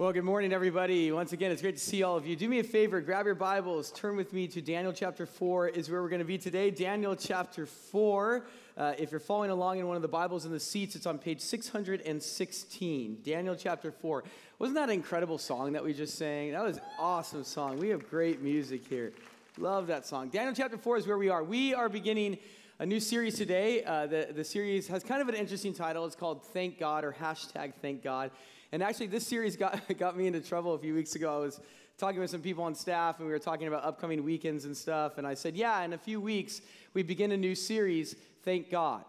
Well, 0.00 0.12
good 0.12 0.22
morning, 0.22 0.52
everybody. 0.52 1.10
Once 1.10 1.32
again, 1.32 1.50
it's 1.50 1.60
great 1.60 1.74
to 1.74 1.82
see 1.82 2.04
all 2.04 2.16
of 2.16 2.24
you. 2.24 2.36
Do 2.36 2.48
me 2.48 2.60
a 2.60 2.62
favor, 2.62 3.00
grab 3.00 3.26
your 3.26 3.34
Bibles, 3.34 3.90
turn 3.90 4.14
with 4.14 4.32
me 4.32 4.46
to 4.46 4.62
Daniel 4.62 4.92
chapter 4.92 5.26
4, 5.26 5.70
is 5.70 5.90
where 5.90 6.00
we're 6.00 6.08
going 6.08 6.20
to 6.20 6.24
be 6.24 6.38
today. 6.38 6.70
Daniel 6.70 7.16
chapter 7.16 7.66
4. 7.66 8.46
Uh, 8.76 8.92
if 8.96 9.10
you're 9.10 9.18
following 9.18 9.50
along 9.50 9.80
in 9.80 9.88
one 9.88 9.96
of 9.96 10.02
the 10.02 10.06
Bibles 10.06 10.44
in 10.44 10.52
the 10.52 10.60
seats, 10.60 10.94
it's 10.94 11.04
on 11.04 11.18
page 11.18 11.40
616. 11.40 13.18
Daniel 13.24 13.56
chapter 13.56 13.90
4. 13.90 14.22
Wasn't 14.60 14.76
that 14.76 14.84
an 14.84 14.94
incredible 14.94 15.36
song 15.36 15.72
that 15.72 15.82
we 15.82 15.92
just 15.92 16.16
sang? 16.16 16.52
That 16.52 16.62
was 16.62 16.76
an 16.76 16.84
awesome 17.00 17.42
song. 17.42 17.80
We 17.80 17.88
have 17.88 18.08
great 18.08 18.40
music 18.40 18.86
here. 18.86 19.12
Love 19.58 19.88
that 19.88 20.06
song. 20.06 20.28
Daniel 20.28 20.54
chapter 20.54 20.78
4 20.78 20.98
is 20.98 21.08
where 21.08 21.18
we 21.18 21.28
are. 21.28 21.42
We 21.42 21.74
are 21.74 21.88
beginning 21.88 22.38
a 22.78 22.86
new 22.86 23.00
series 23.00 23.34
today. 23.34 23.82
Uh, 23.82 24.06
the, 24.06 24.28
the 24.32 24.44
series 24.44 24.86
has 24.86 25.02
kind 25.02 25.20
of 25.20 25.28
an 25.28 25.34
interesting 25.34 25.74
title. 25.74 26.06
It's 26.06 26.14
called 26.14 26.44
Thank 26.44 26.78
God 26.78 27.02
or 27.02 27.16
hashtag 27.20 27.72
Thank 27.82 28.04
God. 28.04 28.30
And 28.70 28.82
actually, 28.82 29.06
this 29.06 29.26
series 29.26 29.56
got, 29.56 29.80
got 29.98 30.16
me 30.16 30.26
into 30.26 30.40
trouble 30.40 30.74
a 30.74 30.78
few 30.78 30.94
weeks 30.94 31.14
ago. 31.14 31.34
I 31.34 31.40
was 31.40 31.60
talking 31.96 32.20
with 32.20 32.30
some 32.30 32.42
people 32.42 32.64
on 32.64 32.74
staff, 32.74 33.18
and 33.18 33.26
we 33.26 33.32
were 33.32 33.38
talking 33.38 33.66
about 33.66 33.84
upcoming 33.84 34.22
weekends 34.24 34.64
and 34.64 34.76
stuff. 34.76 35.18
And 35.18 35.26
I 35.26 35.34
said, 35.34 35.56
Yeah, 35.56 35.82
in 35.82 35.92
a 35.92 35.98
few 35.98 36.20
weeks, 36.20 36.60
we 36.94 37.02
begin 37.02 37.32
a 37.32 37.36
new 37.36 37.54
series, 37.54 38.14
Thank 38.44 38.70
God. 38.70 39.04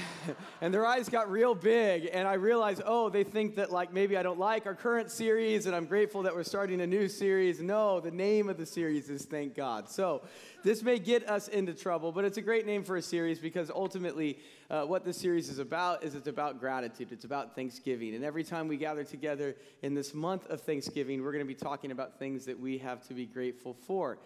and 0.60 0.72
their 0.72 0.86
eyes 0.86 1.08
got 1.08 1.30
real 1.30 1.54
big 1.54 2.08
and 2.12 2.26
i 2.26 2.34
realized 2.34 2.82
oh 2.86 3.08
they 3.08 3.24
think 3.24 3.56
that 3.56 3.70
like 3.70 3.92
maybe 3.92 4.16
i 4.16 4.22
don't 4.22 4.38
like 4.38 4.66
our 4.66 4.74
current 4.74 5.10
series 5.10 5.66
and 5.66 5.74
i'm 5.74 5.84
grateful 5.84 6.22
that 6.22 6.34
we're 6.34 6.42
starting 6.42 6.80
a 6.80 6.86
new 6.86 7.08
series 7.08 7.60
no 7.60 8.00
the 8.00 8.10
name 8.10 8.48
of 8.48 8.56
the 8.56 8.66
series 8.66 9.10
is 9.10 9.24
thank 9.24 9.54
god 9.54 9.88
so 9.88 10.22
this 10.64 10.82
may 10.82 10.98
get 10.98 11.28
us 11.28 11.48
into 11.48 11.74
trouble 11.74 12.12
but 12.12 12.24
it's 12.24 12.38
a 12.38 12.42
great 12.42 12.66
name 12.66 12.82
for 12.82 12.96
a 12.96 13.02
series 13.02 13.38
because 13.38 13.70
ultimately 13.70 14.38
uh, 14.72 14.84
what 14.84 15.04
this 15.04 15.18
series 15.18 15.48
is 15.48 15.60
about 15.60 16.02
is 16.02 16.16
it's 16.16 16.26
about 16.26 16.58
gratitude 16.58 17.12
it's 17.12 17.24
about 17.24 17.54
thanksgiving 17.54 18.16
and 18.16 18.24
every 18.24 18.42
time 18.42 18.66
we 18.66 18.76
gather 18.76 19.04
together 19.04 19.54
in 19.82 19.94
this 19.94 20.12
month 20.12 20.48
of 20.50 20.60
thanksgiving 20.62 21.22
we're 21.22 21.30
going 21.30 21.44
to 21.44 21.48
be 21.48 21.54
talking 21.54 21.92
about 21.92 22.18
things 22.18 22.44
that 22.44 22.58
we 22.58 22.78
have 22.78 23.06
to 23.06 23.14
be 23.14 23.26
grateful 23.26 23.74
for 23.86 24.18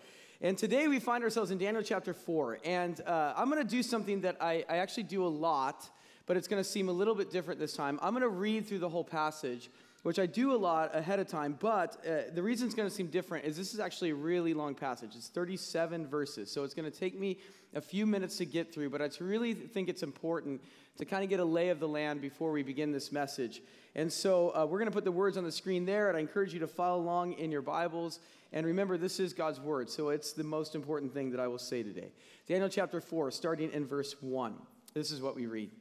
and 0.43 0.59
today 0.59 0.87
we 0.87 1.01
find 1.01 1.25
ourselves 1.25 1.51
in 1.51 1.57
Daniel 1.57 1.83
chapter 1.83 2.13
4. 2.13 2.59
And 2.63 3.01
uh, 3.07 3.33
I'm 3.35 3.49
going 3.49 3.63
to 3.63 3.69
do 3.69 3.83
something 3.83 4.21
that 4.21 4.37
I, 4.39 4.67
I 4.69 4.79
actually 4.79 5.05
do 5.05 5.25
a 5.25 5.29
lot, 5.29 5.89
but 6.27 6.37
it's 6.37 6.47
going 6.47 6.63
to 6.63 6.69
seem 6.69 6.91
a 6.91 6.93
little 6.93 7.15
bit 7.15 7.31
different 7.31 7.59
this 7.59 7.73
time. 7.73 7.99
I'm 8.03 8.13
going 8.13 8.23
to 8.23 8.29
read 8.29 8.69
through 8.69 8.81
the 8.81 8.89
whole 8.89 9.05
passage, 9.05 9.71
which 10.07 10.21
I 10.21 10.27
do 10.27 10.55
a 10.55 10.57
lot 10.57 10.95
ahead 10.95 11.19
of 11.19 11.27
time. 11.27 11.57
But 11.59 11.97
uh, 12.07 12.33
the 12.33 12.41
reason 12.41 12.69
it's 12.69 12.77
going 12.77 12.89
to 12.89 12.95
seem 12.95 13.09
different 13.09 13.45
is 13.45 13.57
this 13.57 13.75
is 13.75 13.81
actually 13.81 14.11
a 14.11 14.15
really 14.15 14.55
long 14.55 14.73
passage. 14.73 15.17
It's 15.17 15.27
37 15.27 16.07
verses. 16.07 16.49
So 16.49 16.63
it's 16.63 16.75
going 16.75 16.89
to 16.89 16.97
take 16.97 17.19
me 17.19 17.39
a 17.75 17.81
few 17.81 18.07
minutes 18.07 18.37
to 18.37 18.45
get 18.45 18.73
through. 18.73 18.91
But 18.91 19.03
I 19.03 19.11
really 19.19 19.53
think 19.53 19.89
it's 19.89 20.05
important 20.05 20.63
to 20.99 21.05
kind 21.05 21.25
of 21.25 21.29
get 21.29 21.41
a 21.41 21.45
lay 21.45 21.71
of 21.71 21.81
the 21.81 21.89
land 21.89 22.21
before 22.21 22.53
we 22.53 22.63
begin 22.63 22.93
this 22.93 23.11
message. 23.11 23.63
And 23.97 24.13
so 24.13 24.51
uh, 24.51 24.65
we're 24.65 24.79
going 24.79 24.89
to 24.89 24.95
put 24.95 25.03
the 25.03 25.11
words 25.11 25.37
on 25.37 25.43
the 25.43 25.51
screen 25.51 25.85
there. 25.85 26.07
And 26.09 26.17
I 26.17 26.21
encourage 26.21 26.55
you 26.55 26.61
to 26.61 26.69
follow 26.69 27.03
along 27.03 27.33
in 27.33 27.51
your 27.51 27.63
Bibles. 27.63 28.21
And 28.53 28.65
remember, 28.65 28.97
this 28.97 29.19
is 29.19 29.33
God's 29.33 29.59
word, 29.59 29.91
so 29.91 30.11
it's 30.11 30.33
the 30.33 30.45
most 30.45 30.77
important 30.77 31.13
thing 31.15 31.33
that 31.33 31.41
I 31.41 31.49
will 31.49 31.59
say 31.59 31.83
today. 31.83 32.13
Daniel 32.47 32.69
chapter 32.69 33.01
4, 33.01 33.33
starting 33.33 33.73
in 33.73 33.85
verse 33.85 34.15
1. 34.21 34.55
This 34.95 35.11
is 35.11 35.21
what 35.21 35.35
we 35.35 35.47
read 35.47 35.73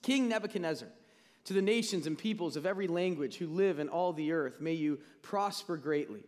King 0.00 0.30
Nebuchadnezzar, 0.30 0.88
to 1.50 1.54
the 1.54 1.60
nations 1.60 2.06
and 2.06 2.16
peoples 2.16 2.54
of 2.54 2.64
every 2.64 2.86
language 2.86 3.38
who 3.38 3.48
live 3.48 3.80
in 3.80 3.88
all 3.88 4.12
the 4.12 4.30
earth, 4.30 4.60
may 4.60 4.72
you 4.72 5.00
prosper 5.20 5.76
greatly. 5.76 6.22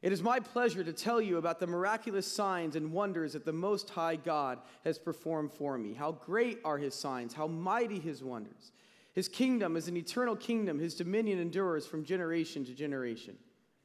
It 0.00 0.14
is 0.14 0.22
my 0.22 0.40
pleasure 0.40 0.82
to 0.82 0.94
tell 0.94 1.20
you 1.20 1.36
about 1.36 1.60
the 1.60 1.66
miraculous 1.66 2.26
signs 2.26 2.74
and 2.74 2.90
wonders 2.90 3.34
that 3.34 3.44
the 3.44 3.52
Most 3.52 3.90
High 3.90 4.16
God 4.16 4.60
has 4.84 4.98
performed 4.98 5.52
for 5.52 5.76
me. 5.76 5.92
How 5.92 6.12
great 6.12 6.58
are 6.64 6.78
his 6.78 6.94
signs, 6.94 7.34
how 7.34 7.46
mighty 7.48 7.98
his 7.98 8.24
wonders. 8.24 8.72
His 9.12 9.28
kingdom 9.28 9.76
is 9.76 9.88
an 9.88 9.96
eternal 9.98 10.36
kingdom, 10.36 10.78
his 10.78 10.94
dominion 10.94 11.38
endures 11.38 11.86
from 11.86 12.02
generation 12.02 12.64
to 12.64 12.72
generation. 12.72 13.36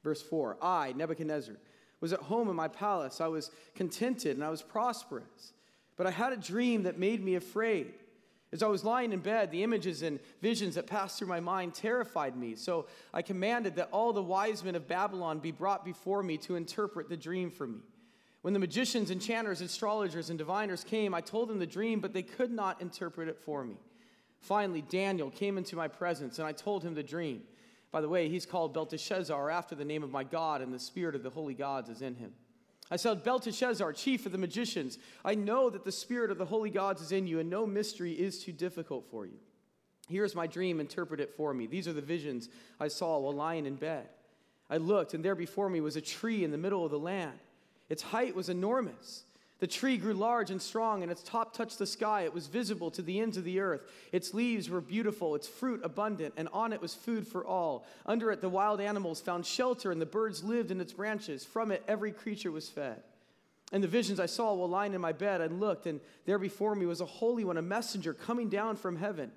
Verse 0.05 0.21
4 0.21 0.55
I, 0.61 0.93
Nebuchadnezzar, 0.93 1.55
was 1.99 2.13
at 2.13 2.21
home 2.21 2.47
in 2.47 2.55
my 2.55 2.69
palace. 2.69 3.19
I 3.19 3.27
was 3.27 3.51
contented 3.75 4.37
and 4.37 4.45
I 4.45 4.49
was 4.51 4.61
prosperous. 4.61 5.51
But 5.97 6.07
I 6.07 6.11
had 6.11 6.31
a 6.31 6.37
dream 6.37 6.83
that 6.83 6.97
made 6.97 7.21
me 7.21 7.35
afraid. 7.35 7.91
As 8.53 8.63
I 8.63 8.67
was 8.67 8.85
lying 8.85 9.11
in 9.11 9.19
bed, 9.19 9.51
the 9.51 9.63
images 9.63 10.01
and 10.03 10.19
visions 10.41 10.75
that 10.75 10.87
passed 10.87 11.19
through 11.19 11.27
my 11.27 11.41
mind 11.41 11.73
terrified 11.73 12.37
me. 12.37 12.55
So 12.55 12.87
I 13.13 13.21
commanded 13.21 13.75
that 13.75 13.89
all 13.91 14.13
the 14.13 14.23
wise 14.23 14.63
men 14.63 14.75
of 14.75 14.87
Babylon 14.87 15.39
be 15.39 15.51
brought 15.51 15.83
before 15.83 16.23
me 16.23 16.37
to 16.39 16.55
interpret 16.55 17.09
the 17.09 17.17
dream 17.17 17.51
for 17.51 17.67
me. 17.67 17.79
When 18.43 18.53
the 18.53 18.59
magicians, 18.59 19.11
enchanters, 19.11 19.59
astrologers, 19.59 20.29
and 20.29 20.39
diviners 20.39 20.85
came, 20.85 21.13
I 21.13 21.19
told 21.19 21.49
them 21.49 21.59
the 21.59 21.65
dream, 21.65 21.99
but 21.99 22.13
they 22.13 22.21
could 22.21 22.51
not 22.51 22.81
interpret 22.81 23.27
it 23.27 23.37
for 23.37 23.65
me. 23.65 23.75
Finally, 24.39 24.83
Daniel 24.83 25.29
came 25.29 25.57
into 25.57 25.75
my 25.75 25.89
presence, 25.89 26.39
and 26.39 26.47
I 26.47 26.53
told 26.53 26.83
him 26.83 26.93
the 26.93 27.03
dream. 27.03 27.41
By 27.91 27.99
the 27.99 28.07
way, 28.07 28.29
he's 28.29 28.45
called 28.45 28.73
Belteshazzar 28.73 29.49
after 29.49 29.75
the 29.75 29.83
name 29.83 30.03
of 30.03 30.11
my 30.11 30.23
God, 30.23 30.61
and 30.61 30.73
the 30.73 30.79
spirit 30.79 31.15
of 31.15 31.23
the 31.23 31.29
holy 31.29 31.53
gods 31.53 31.89
is 31.89 32.01
in 32.01 32.15
him. 32.15 32.31
I 32.89 32.95
said, 32.95 33.23
Belteshazzar, 33.23 33.91
chief 33.93 34.25
of 34.25 34.31
the 34.31 34.37
magicians, 34.37 34.97
I 35.25 35.35
know 35.35 35.69
that 35.69 35.83
the 35.83 35.91
spirit 35.91 36.31
of 36.31 36.37
the 36.37 36.45
holy 36.45 36.69
gods 36.69 37.01
is 37.01 37.11
in 37.11 37.27
you, 37.27 37.39
and 37.39 37.49
no 37.49 37.67
mystery 37.67 38.13
is 38.13 38.43
too 38.43 38.53
difficult 38.53 39.05
for 39.11 39.25
you. 39.25 39.39
Here's 40.07 40.35
my 40.35 40.47
dream, 40.47 40.79
interpret 40.79 41.19
it 41.19 41.33
for 41.35 41.53
me. 41.53 41.67
These 41.67 41.87
are 41.87 41.93
the 41.93 42.01
visions 42.01 42.47
I 42.79 42.87
saw 42.87 43.19
while 43.19 43.33
lying 43.33 43.65
in 43.65 43.75
bed. 43.75 44.07
I 44.69 44.77
looked, 44.77 45.13
and 45.13 45.23
there 45.23 45.35
before 45.35 45.69
me 45.69 45.81
was 45.81 45.97
a 45.97 46.01
tree 46.01 46.43
in 46.43 46.51
the 46.51 46.57
middle 46.57 46.85
of 46.85 46.91
the 46.91 46.99
land. 46.99 47.37
Its 47.89 48.01
height 48.01 48.35
was 48.35 48.49
enormous 48.49 49.23
the 49.59 49.67
tree 49.67 49.97
grew 49.97 50.13
large 50.13 50.51
and 50.51 50.61
strong, 50.61 51.01
and 51.01 51.11
its 51.11 51.23
top 51.23 51.53
touched 51.53 51.79
the 51.79 51.87
sky. 51.87 52.21
It 52.21 52.33
was 52.33 52.45
visible 52.45 52.91
to 52.91 53.01
the 53.01 53.19
ends 53.19 53.37
of 53.37 53.43
the 53.43 53.59
earth. 53.59 53.81
Its 54.11 54.33
leaves 54.33 54.69
were 54.69 54.81
beautiful, 54.81 55.33
its 55.33 55.47
fruit 55.47 55.81
abundant, 55.83 56.35
and 56.37 56.47
on 56.53 56.73
it 56.73 56.81
was 56.81 56.93
food 56.93 57.27
for 57.27 57.45
all. 57.45 57.85
Under 58.05 58.31
it, 58.31 58.41
the 58.41 58.49
wild 58.49 58.79
animals 58.79 59.19
found 59.19 59.47
shelter, 59.47 59.91
and 59.91 59.99
the 59.99 60.05
birds 60.05 60.43
lived 60.43 60.69
in 60.69 60.79
its 60.79 60.93
branches. 60.93 61.43
From 61.43 61.71
it, 61.71 61.83
every 61.87 62.11
creature 62.11 62.51
was 62.51 62.69
fed. 62.69 63.01
And 63.71 63.83
the 63.83 63.87
visions 63.87 64.19
I 64.19 64.27
saw 64.27 64.53
while 64.53 64.69
lying 64.69 64.93
in 64.93 65.01
my 65.01 65.11
bed, 65.11 65.41
I 65.41 65.47
looked, 65.47 65.87
and 65.87 66.01
there 66.25 66.39
before 66.39 66.75
me 66.75 66.85
was 66.85 67.01
a 67.01 67.05
holy 67.05 67.43
one, 67.43 67.57
a 67.57 67.61
messenger 67.63 68.13
coming 68.13 68.49
down 68.49 68.75
from 68.75 68.95
heaven. 68.95 69.31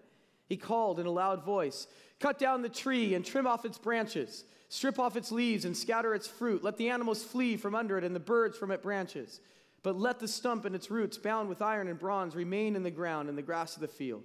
He 0.48 0.56
called 0.58 1.00
in 1.00 1.06
a 1.06 1.10
loud 1.10 1.44
voice 1.44 1.86
Cut 2.20 2.38
down 2.38 2.60
the 2.60 2.68
tree 2.68 3.14
and 3.14 3.24
trim 3.24 3.46
off 3.46 3.64
its 3.64 3.78
branches, 3.78 4.44
strip 4.68 4.98
off 4.98 5.16
its 5.16 5.32
leaves 5.32 5.64
and 5.64 5.74
scatter 5.74 6.14
its 6.14 6.28
fruit. 6.28 6.62
Let 6.62 6.76
the 6.76 6.90
animals 6.90 7.24
flee 7.24 7.56
from 7.56 7.74
under 7.74 7.96
it 7.96 8.04
and 8.04 8.14
the 8.14 8.20
birds 8.20 8.58
from 8.58 8.70
its 8.70 8.82
branches. 8.82 9.40
But 9.82 9.98
let 9.98 10.18
the 10.18 10.28
stump 10.28 10.64
and 10.64 10.74
its 10.74 10.90
roots, 10.90 11.16
bound 11.16 11.48
with 11.48 11.62
iron 11.62 11.88
and 11.88 11.98
bronze, 11.98 12.36
remain 12.36 12.76
in 12.76 12.82
the 12.82 12.90
ground 12.90 13.28
in 13.28 13.36
the 13.36 13.42
grass 13.42 13.76
of 13.76 13.80
the 13.80 13.88
field. 13.88 14.22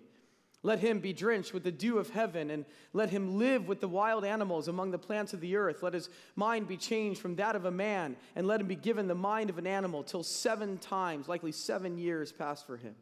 Let 0.63 0.79
him 0.79 0.99
be 0.99 1.13
drenched 1.13 1.53
with 1.53 1.63
the 1.63 1.71
dew 1.71 1.99
of 1.99 2.09
heaven, 2.09 2.49
and 2.49 2.65
let 2.91 3.11
him 3.11 3.37
live 3.37 3.67
with 3.67 3.81
the 3.81 3.87
wild 3.87 4.25
animals 4.25 4.67
among 4.67 4.91
the 4.91 4.97
plants 4.97 5.31
of 5.31 5.39
the 5.39 5.55
earth. 5.55 5.83
Let 5.83 5.93
his 5.93 6.09
mind 6.35 6.67
be 6.67 6.75
changed 6.75 7.21
from 7.21 7.35
that 7.35 7.55
of 7.55 7.65
a 7.65 7.71
man, 7.71 8.17
and 8.35 8.47
let 8.47 8.59
him 8.59 8.67
be 8.67 8.75
given 8.75 9.07
the 9.07 9.13
mind 9.13 9.51
of 9.51 9.59
an 9.59 9.67
animal, 9.67 10.03
till 10.03 10.23
seven 10.23 10.79
times, 10.79 11.29
likely 11.29 11.51
seven 11.51 11.99
years, 11.99 12.31
pass 12.31 12.63
for 12.63 12.77
him. 12.77 12.95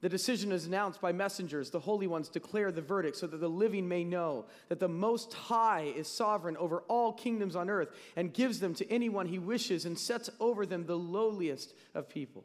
The 0.00 0.08
decision 0.08 0.52
is 0.52 0.64
announced 0.64 1.00
by 1.00 1.10
messengers. 1.10 1.70
The 1.70 1.80
holy 1.80 2.06
ones 2.06 2.28
declare 2.28 2.70
the 2.70 2.80
verdict 2.80 3.16
so 3.16 3.26
that 3.26 3.38
the 3.38 3.48
living 3.48 3.88
may 3.88 4.04
know 4.04 4.46
that 4.68 4.78
the 4.78 4.88
Most 4.88 5.34
High 5.34 5.92
is 5.96 6.06
sovereign 6.06 6.56
over 6.56 6.82
all 6.88 7.12
kingdoms 7.12 7.56
on 7.56 7.68
earth 7.68 7.90
and 8.14 8.32
gives 8.32 8.60
them 8.60 8.74
to 8.74 8.88
anyone 8.90 9.26
he 9.26 9.40
wishes 9.40 9.86
and 9.86 9.98
sets 9.98 10.30
over 10.38 10.64
them 10.64 10.86
the 10.86 10.96
lowliest 10.96 11.74
of 11.94 12.08
people. 12.08 12.44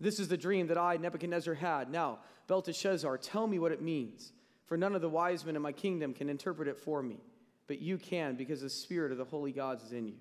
This 0.00 0.18
is 0.18 0.28
the 0.28 0.36
dream 0.38 0.66
that 0.68 0.78
I, 0.78 0.96
Nebuchadnezzar, 0.96 1.54
had. 1.54 1.90
Now, 1.90 2.20
Belteshazzar, 2.48 3.18
tell 3.18 3.46
me 3.46 3.58
what 3.58 3.70
it 3.70 3.82
means, 3.82 4.32
for 4.64 4.76
none 4.78 4.94
of 4.94 5.02
the 5.02 5.08
wise 5.10 5.44
men 5.44 5.56
in 5.56 5.62
my 5.62 5.72
kingdom 5.72 6.14
can 6.14 6.30
interpret 6.30 6.68
it 6.68 6.78
for 6.78 7.02
me, 7.02 7.20
but 7.66 7.80
you 7.80 7.98
can 7.98 8.34
because 8.34 8.62
the 8.62 8.70
spirit 8.70 9.12
of 9.12 9.18
the 9.18 9.24
holy 9.24 9.52
gods 9.52 9.84
is 9.84 9.92
in 9.92 10.08
you. 10.08 10.16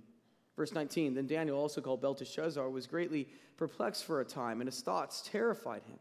Verse 0.58 0.74
19 0.74 1.16
Then 1.16 1.28
Daniel, 1.28 1.58
also 1.58 1.80
called 1.80 2.02
Belteshazzar, 2.02 2.70
was 2.70 2.86
greatly 2.88 3.30
perplexed 3.56 4.04
for 4.04 4.20
a 4.20 4.26
time, 4.26 4.60
and 4.60 4.68
his 4.68 4.82
thoughts 4.82 5.24
terrified 5.26 5.84
him. 5.84 5.98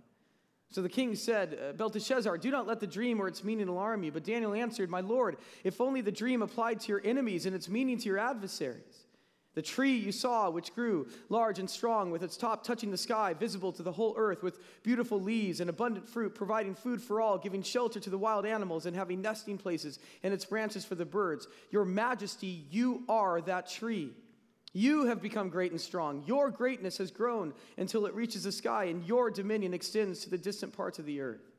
So 0.73 0.83
the 0.83 0.89
king 0.89 1.17
said, 1.17 1.59
uh, 1.61 1.73
Belteshazzar, 1.73 2.39
do 2.39 2.51
not 2.51 2.67
let 2.67 2.79
the 2.79 2.87
dream 2.87 3.21
or 3.21 3.27
its 3.27 3.43
meaning 3.43 3.69
alarm 3.69 4.05
you. 4.05 4.13
But 4.13 4.25
Daniel 4.25 4.55
answered, 4.55 4.89
My 4.89 5.01
lord, 5.01 5.37
if 5.65 5.81
only 5.81 6.01
the 6.01 6.13
dream 6.13 6.43
applied 6.43 6.79
to 6.81 6.89
your 6.89 7.03
enemies 7.05 7.47
and 7.47 7.57
its 7.57 7.69
meaning 7.69 7.99
to 7.99 8.05
your 8.05 8.19
adversaries. 8.19 9.07
The 9.55 9.63
tree 9.63 9.97
you 9.97 10.13
saw, 10.13 10.49
which 10.49 10.73
grew 10.77 11.09
large 11.29 11.59
and 11.59 11.69
strong, 11.69 12.13
with 12.13 12.23
its 12.23 12.37
top 12.37 12.63
touching 12.63 12.93
the 12.93 12.97
sky, 12.97 13.35
visible 13.35 13.73
to 13.73 13.83
the 13.83 13.91
whole 13.91 14.15
earth, 14.17 14.45
with 14.45 14.61
beautiful 14.85 15.21
leaves 15.21 15.61
and 15.61 15.69
abundant 15.69 16.09
fruit, 16.09 16.37
providing 16.37 16.77
food 16.77 17.03
for 17.03 17.21
all, 17.21 17.37
giving 17.37 17.63
shelter 17.63 17.99
to 17.99 18.11
the 18.11 18.19
wild 18.19 18.47
animals, 18.47 18.87
and 18.87 18.95
having 18.95 19.21
nesting 19.21 19.59
places 19.59 19.99
and 20.23 20.33
its 20.33 20.45
branches 20.45 20.85
for 20.85 20.95
the 20.95 21.05
birds. 21.05 21.49
Your 21.73 21.85
majesty, 21.85 22.65
you 22.71 23.03
are 23.09 23.41
that 23.41 23.69
tree. 23.69 24.13
You 24.73 25.07
have 25.07 25.21
become 25.21 25.49
great 25.49 25.73
and 25.73 25.81
strong. 25.81 26.23
Your 26.27 26.51
greatness 26.51 26.99
has 26.99 27.11
grown 27.11 27.55
until 27.77 28.07
it 28.07 28.15
reaches 28.15 28.45
the 28.45 28.53
sky, 28.53 28.85
and 28.85 29.05
your 29.05 29.31
dominion 29.31 29.75
extends 29.75 30.21
to 30.21 30.31
the 30.31 30.39
distant 30.39 30.73
parts 30.73 30.99
of 30.99 31.07
the 31.07 31.21
earth. 31.21 31.50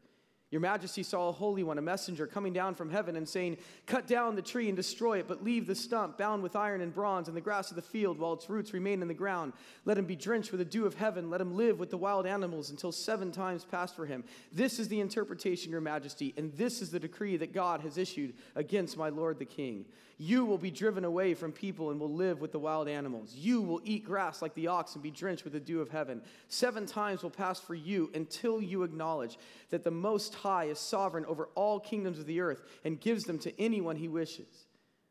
Your 0.51 0.59
majesty 0.59 1.01
saw 1.01 1.29
a 1.29 1.31
holy 1.31 1.63
one, 1.63 1.77
a 1.77 1.81
messenger, 1.81 2.27
coming 2.27 2.51
down 2.51 2.75
from 2.75 2.89
heaven 2.89 3.15
and 3.15 3.27
saying, 3.27 3.57
Cut 3.85 4.05
down 4.05 4.35
the 4.35 4.41
tree 4.41 4.67
and 4.67 4.75
destroy 4.75 5.19
it, 5.19 5.27
but 5.27 5.45
leave 5.45 5.65
the 5.65 5.75
stump 5.75 6.17
bound 6.17 6.43
with 6.43 6.57
iron 6.57 6.81
and 6.81 6.93
bronze 6.93 7.29
and 7.29 7.37
the 7.37 7.41
grass 7.41 7.69
of 7.69 7.77
the 7.77 7.81
field 7.81 8.19
while 8.19 8.33
its 8.33 8.49
roots 8.49 8.73
remain 8.73 9.01
in 9.01 9.07
the 9.07 9.13
ground. 9.13 9.53
Let 9.85 9.97
him 9.97 10.05
be 10.05 10.17
drenched 10.17 10.51
with 10.51 10.59
the 10.59 10.65
dew 10.65 10.85
of 10.85 10.95
heaven. 10.95 11.29
Let 11.29 11.39
him 11.39 11.55
live 11.55 11.79
with 11.79 11.89
the 11.89 11.97
wild 11.97 12.27
animals 12.27 12.69
until 12.69 12.91
seven 12.91 13.31
times 13.31 13.63
pass 13.63 13.93
for 13.93 14.05
him. 14.05 14.25
This 14.51 14.77
is 14.77 14.89
the 14.89 14.99
interpretation, 14.99 15.71
your 15.71 15.79
majesty, 15.79 16.33
and 16.35 16.51
this 16.57 16.81
is 16.81 16.91
the 16.91 16.99
decree 16.99 17.37
that 17.37 17.53
God 17.53 17.79
has 17.79 17.97
issued 17.97 18.33
against 18.55 18.97
my 18.97 19.07
lord 19.07 19.39
the 19.39 19.45
king. 19.45 19.85
You 20.21 20.45
will 20.45 20.59
be 20.59 20.69
driven 20.69 21.03
away 21.03 21.33
from 21.33 21.51
people 21.51 21.89
and 21.89 21.99
will 21.99 22.13
live 22.13 22.41
with 22.41 22.51
the 22.51 22.59
wild 22.59 22.87
animals. 22.87 23.33
You 23.33 23.59
will 23.59 23.81
eat 23.83 24.05
grass 24.05 24.39
like 24.39 24.53
the 24.53 24.67
ox 24.67 24.93
and 24.93 25.01
be 25.01 25.09
drenched 25.09 25.43
with 25.45 25.53
the 25.53 25.59
dew 25.59 25.81
of 25.81 25.89
heaven. 25.89 26.21
Seven 26.47 26.85
times 26.85 27.23
will 27.23 27.31
pass 27.31 27.59
for 27.59 27.73
you 27.73 28.11
until 28.13 28.61
you 28.61 28.83
acknowledge 28.83 29.39
that 29.71 29.83
the 29.83 29.89
Most 29.89 30.35
High 30.41 30.65
is 30.65 30.79
sovereign 30.79 31.25
over 31.25 31.49
all 31.55 31.79
kingdoms 31.79 32.19
of 32.19 32.25
the 32.25 32.41
earth 32.41 32.63
and 32.83 32.99
gives 32.99 33.25
them 33.25 33.39
to 33.39 33.61
anyone 33.61 33.95
he 33.95 34.07
wishes. 34.07 34.65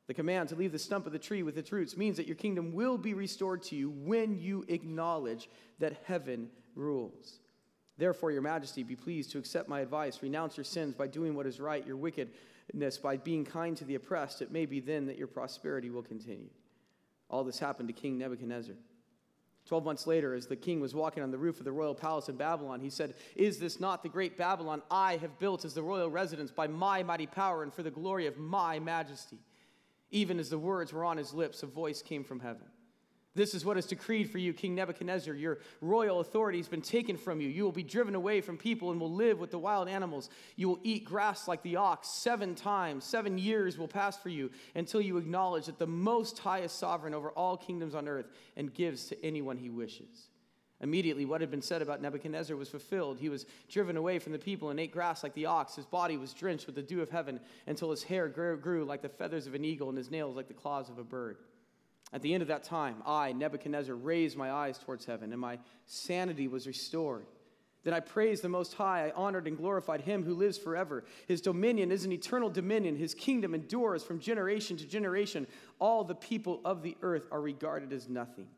The 0.07 0.15
command 0.15 0.49
to 0.49 0.57
leave 0.57 0.73
the 0.73 0.79
stump 0.79 1.07
of 1.07 1.13
the 1.13 1.19
tree 1.19 1.45
with 1.45 1.57
its 1.57 1.71
roots 1.71 1.97
means 1.97 2.17
that 2.17 2.27
your 2.27 2.37
kingdom 2.37 2.73
will 2.73 2.99
be 2.99 3.15
restored 3.15 3.63
to 3.65 3.77
you 3.77 3.91
when 3.91 4.39
you 4.41 4.65
acknowledge 4.67 5.49
that 5.79 6.03
heaven 6.05 6.51
rules. 6.75 7.39
Therefore, 7.97 8.33
your 8.33 8.43
majesty, 8.43 8.83
be 8.83 8.97
pleased 8.97 9.31
to 9.33 9.39
accept 9.39 9.69
my 9.69 9.81
advice. 9.81 10.23
Renounce 10.23 10.57
your 10.57 10.65
sins 10.65 10.95
by 10.95 11.07
doing 11.07 11.35
what 11.35 11.47
is 11.47 11.61
right, 11.61 11.87
your 11.87 11.97
wickedness 11.97 12.99
by 12.99 13.17
being 13.17 13.45
kind 13.45 13.77
to 13.77 13.85
the 13.85 13.95
oppressed, 13.95 14.43
it 14.43 14.51
may 14.51 14.67
be 14.67 14.81
then 14.81 15.07
that 15.07 15.19
your 15.19 15.27
prosperity 15.27 15.91
will 15.91 16.03
continue. 16.03 16.51
All 17.29 17.45
this 17.45 17.59
happened 17.59 17.89
to 17.89 17.93
King 17.93 18.19
Nebuchadnezzar. 18.19 18.75
Twelve 19.67 19.85
months 19.85 20.07
later, 20.07 20.35
as 20.35 20.47
the 20.47 20.57
king 20.57 20.81
was 20.81 20.95
walking 20.95 21.23
on 21.23 21.31
the 21.31 21.39
roof 21.39 21.59
of 21.59 21.65
the 21.65 21.73
royal 21.73 21.95
palace 21.95 22.29
in 22.29 22.37
Babylon, 22.37 22.81
he 22.81 22.91
said, 22.91 23.15
Is 23.37 23.59
this 23.59 23.79
not 23.79 24.03
the 24.03 24.09
great 24.09 24.37
Babylon 24.37 24.83
I 24.91 25.17
have 25.19 25.39
built 25.39 25.65
as 25.65 25.75
the 25.75 25.83
royal 25.83 26.11
residence 26.11 26.51
by 26.51 26.67
my 26.67 27.03
mighty 27.03 27.27
power 27.27 27.63
and 27.63 27.73
for 27.73 27.83
the 27.83 27.91
glory 27.91 28.27
of 28.27 28.37
my 28.37 28.79
majesty? 28.79 29.39
Even 30.11 30.41
as 30.41 30.51
the 30.51 30.59
words 30.59 30.93
were 30.93 31.05
on 31.05 31.17
his 31.17 31.33
lips, 31.33 31.63
a 31.63 31.67
voice 31.67 32.03
came 32.03 32.25
from 32.25 32.41
heaven. 32.41 32.67
This 33.35 33.55
is 33.55 33.65
what 33.65 33.79
is 33.79 33.87
decreed 33.87 34.29
for 34.29 34.39
you, 34.39 34.53
King 34.53 34.75
Nebuchadnezzar. 34.75 35.35
Your 35.35 35.61
royal 35.81 36.19
authority 36.19 36.59
has 36.59 36.67
been 36.67 36.83
taken 36.83 37.17
from 37.17 37.41
you. 37.41 37.49
You 37.49 37.63
will 37.63 37.71
be 37.71 37.85
driven 37.85 38.17
away 38.17 38.41
from 38.41 38.57
people 38.57 38.91
and 38.91 39.01
will 39.01 39.13
live 39.13 39.39
with 39.39 39.53
the 39.53 39.59
wild 39.59 39.89
animals. 39.89 40.31
You 40.57 40.69
will 40.69 40.81
eat 40.83 41.05
grass 41.05 41.47
like 41.47 41.63
the 41.63 41.77
ox 41.77 42.09
seven 42.09 42.57
times. 42.57 43.05
Seven 43.05 43.39
years 43.39 43.79
will 43.79 43.87
pass 43.87 44.17
for 44.17 44.31
you 44.31 44.51
until 44.75 45.01
you 45.01 45.17
acknowledge 45.17 45.67
that 45.67 45.79
the 45.79 45.87
Most 45.87 46.41
High 46.41 46.61
is 46.61 46.73
sovereign 46.73 47.15
over 47.15 47.31
all 47.31 47.57
kingdoms 47.57 47.95
on 47.95 48.09
earth 48.09 48.33
and 48.57 48.75
gives 48.75 49.07
to 49.07 49.25
anyone 49.25 49.57
he 49.57 49.71
wishes. 49.71 50.31
Immediately, 50.81 51.27
what 51.27 51.41
had 51.41 51.51
been 51.53 51.63
said 51.63 51.83
about 51.83 52.03
Nebuchadnezzar 52.03 52.57
was 52.57 52.71
fulfilled. 52.71 53.19
He 53.21 53.29
was 53.29 53.47
driven 53.69 53.97
away 53.97 54.19
from 54.19 54.33
the 54.33 54.39
people 54.39 54.71
and 54.71 54.81
ate 54.81 54.91
grass 54.91 55.23
like 55.23 55.35
the 55.35 55.47
ox. 55.47 55.77
His 55.77 55.87
body 55.87 56.17
was 56.17 56.33
drenched 56.33 56.67
with 56.67 56.75
the 56.75 56.83
dew 56.83 57.01
of 57.01 57.11
heaven 57.11 57.39
until 57.67 57.91
his 57.91 58.03
hair 58.03 58.29
grew, 58.29 58.57
grew 58.57 58.85
like 58.85 59.03
the 59.03 59.09
feathers 59.09 59.47
of 59.47 59.55
an 59.55 59.65
eagle 59.65 59.89
and 59.89 59.99
his 59.99 60.11
nails 60.11 60.37
like 60.37 60.49
the 60.49 60.55
claws 60.55 60.89
of 60.89 60.99
a 60.99 61.05
bird. 61.05 61.37
At 62.13 62.23
the 62.23 62.35
end 62.35 62.43
of 62.43 62.49
that 62.49 62.65
time, 62.65 63.03
I, 63.07 63.33
Nebuchadnezzar, 63.33 63.95
raised 63.95 64.37
my 64.37 64.51
eyes 64.51 64.79
towards 64.79 65.05
heaven, 65.05 65.33
and 65.33 65.41
my 65.41 65.59
sanity 65.87 66.49
was 66.49 66.67
restored. 66.67 67.27
Then 67.83 67.95
I 67.95 68.01
praised 68.01 68.43
the 68.43 68.49
Most 68.49 68.75
High. 68.75 69.07
I 69.07 69.13
honored 69.13 69.47
and 69.47 69.57
glorified 69.57 70.03
him 70.03 70.23
who 70.23 70.35
lives 70.35 70.59
forever. 70.59 71.05
His 71.27 71.41
dominion 71.41 71.91
is 71.91 72.05
an 72.05 72.13
eternal 72.13 72.51
dominion. 72.51 72.97
His 72.97 73.15
kingdom 73.15 73.55
endures 73.55 74.03
from 74.03 74.21
generation 74.21 74.77
to 74.77 74.87
generation. 74.87 75.47
All 75.79 76.05
the 76.05 76.15
people 76.15 76.61
of 76.65 76.83
the 76.83 76.97
earth 77.01 77.27
are 77.31 77.41
regarded 77.41 77.93
as 77.93 78.09
nothing. 78.09 78.49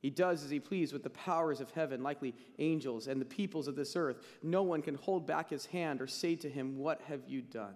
He 0.00 0.10
does 0.10 0.44
as 0.44 0.50
he 0.50 0.60
pleases 0.60 0.92
with 0.92 1.02
the 1.02 1.10
powers 1.10 1.60
of 1.60 1.70
heaven, 1.70 2.02
likely 2.02 2.34
angels 2.58 3.08
and 3.08 3.20
the 3.20 3.24
peoples 3.24 3.68
of 3.68 3.74
this 3.74 3.96
earth. 3.96 4.18
No 4.42 4.62
one 4.62 4.82
can 4.82 4.94
hold 4.94 5.26
back 5.26 5.50
his 5.50 5.66
hand 5.66 6.00
or 6.00 6.06
say 6.06 6.36
to 6.36 6.48
him, 6.48 6.78
What 6.78 7.00
have 7.02 7.22
you 7.26 7.42
done? 7.42 7.74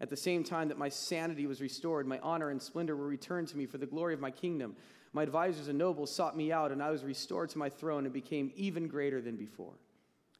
At 0.00 0.10
the 0.10 0.16
same 0.16 0.44
time 0.44 0.68
that 0.68 0.78
my 0.78 0.88
sanity 0.88 1.46
was 1.46 1.60
restored, 1.60 2.06
my 2.06 2.20
honor 2.20 2.50
and 2.50 2.62
splendor 2.62 2.96
were 2.96 3.08
returned 3.08 3.48
to 3.48 3.56
me 3.56 3.66
for 3.66 3.78
the 3.78 3.86
glory 3.86 4.14
of 4.14 4.20
my 4.20 4.30
kingdom. 4.30 4.76
My 5.12 5.22
advisors 5.22 5.68
and 5.68 5.78
nobles 5.78 6.14
sought 6.14 6.36
me 6.36 6.52
out, 6.52 6.70
and 6.70 6.82
I 6.82 6.90
was 6.90 7.02
restored 7.02 7.48
to 7.50 7.58
my 7.58 7.68
throne 7.68 8.04
and 8.04 8.12
became 8.12 8.52
even 8.54 8.86
greater 8.86 9.20
than 9.20 9.36
before. 9.36 9.74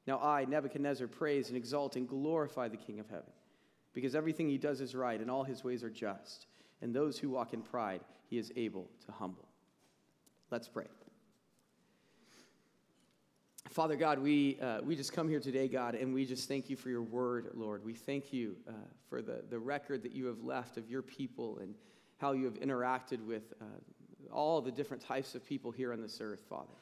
Now 0.06 0.20
I, 0.20 0.44
Nebuchadnezzar, 0.44 1.08
praise 1.08 1.48
and 1.48 1.56
exalt 1.56 1.96
and 1.96 2.08
glorify 2.08 2.68
the 2.68 2.76
King 2.76 3.00
of 3.00 3.08
heaven, 3.08 3.32
because 3.92 4.14
everything 4.14 4.48
he 4.48 4.58
does 4.58 4.80
is 4.80 4.94
right, 4.94 5.20
and 5.20 5.30
all 5.30 5.44
his 5.44 5.64
ways 5.64 5.82
are 5.82 5.90
just, 5.90 6.46
and 6.80 6.94
those 6.94 7.18
who 7.18 7.30
walk 7.30 7.52
in 7.52 7.62
pride 7.62 8.00
he 8.26 8.38
is 8.38 8.52
able 8.56 8.88
to 9.06 9.12
humble. 9.12 9.48
Let's 10.50 10.68
pray. 10.68 10.86
Father 13.70 13.96
God, 13.96 14.18
we, 14.18 14.58
uh, 14.60 14.80
we 14.82 14.96
just 14.96 15.12
come 15.12 15.28
here 15.28 15.40
today, 15.40 15.68
God, 15.68 15.94
and 15.94 16.14
we 16.14 16.24
just 16.24 16.48
thank 16.48 16.70
you 16.70 16.76
for 16.76 16.88
your 16.88 17.02
word, 17.02 17.50
Lord. 17.54 17.84
We 17.84 17.92
thank 17.92 18.32
you 18.32 18.56
uh, 18.66 18.72
for 19.10 19.20
the, 19.20 19.42
the 19.50 19.58
record 19.58 20.02
that 20.04 20.12
you 20.12 20.24
have 20.26 20.42
left 20.42 20.78
of 20.78 20.88
your 20.88 21.02
people 21.02 21.58
and 21.58 21.74
how 22.16 22.32
you 22.32 22.46
have 22.46 22.54
interacted 22.54 23.24
with 23.26 23.52
uh, 23.60 23.64
all 24.32 24.62
the 24.62 24.70
different 24.70 25.02
types 25.02 25.34
of 25.34 25.44
people 25.44 25.70
here 25.70 25.92
on 25.92 26.00
this 26.00 26.18
earth, 26.22 26.42
Father. 26.48 26.72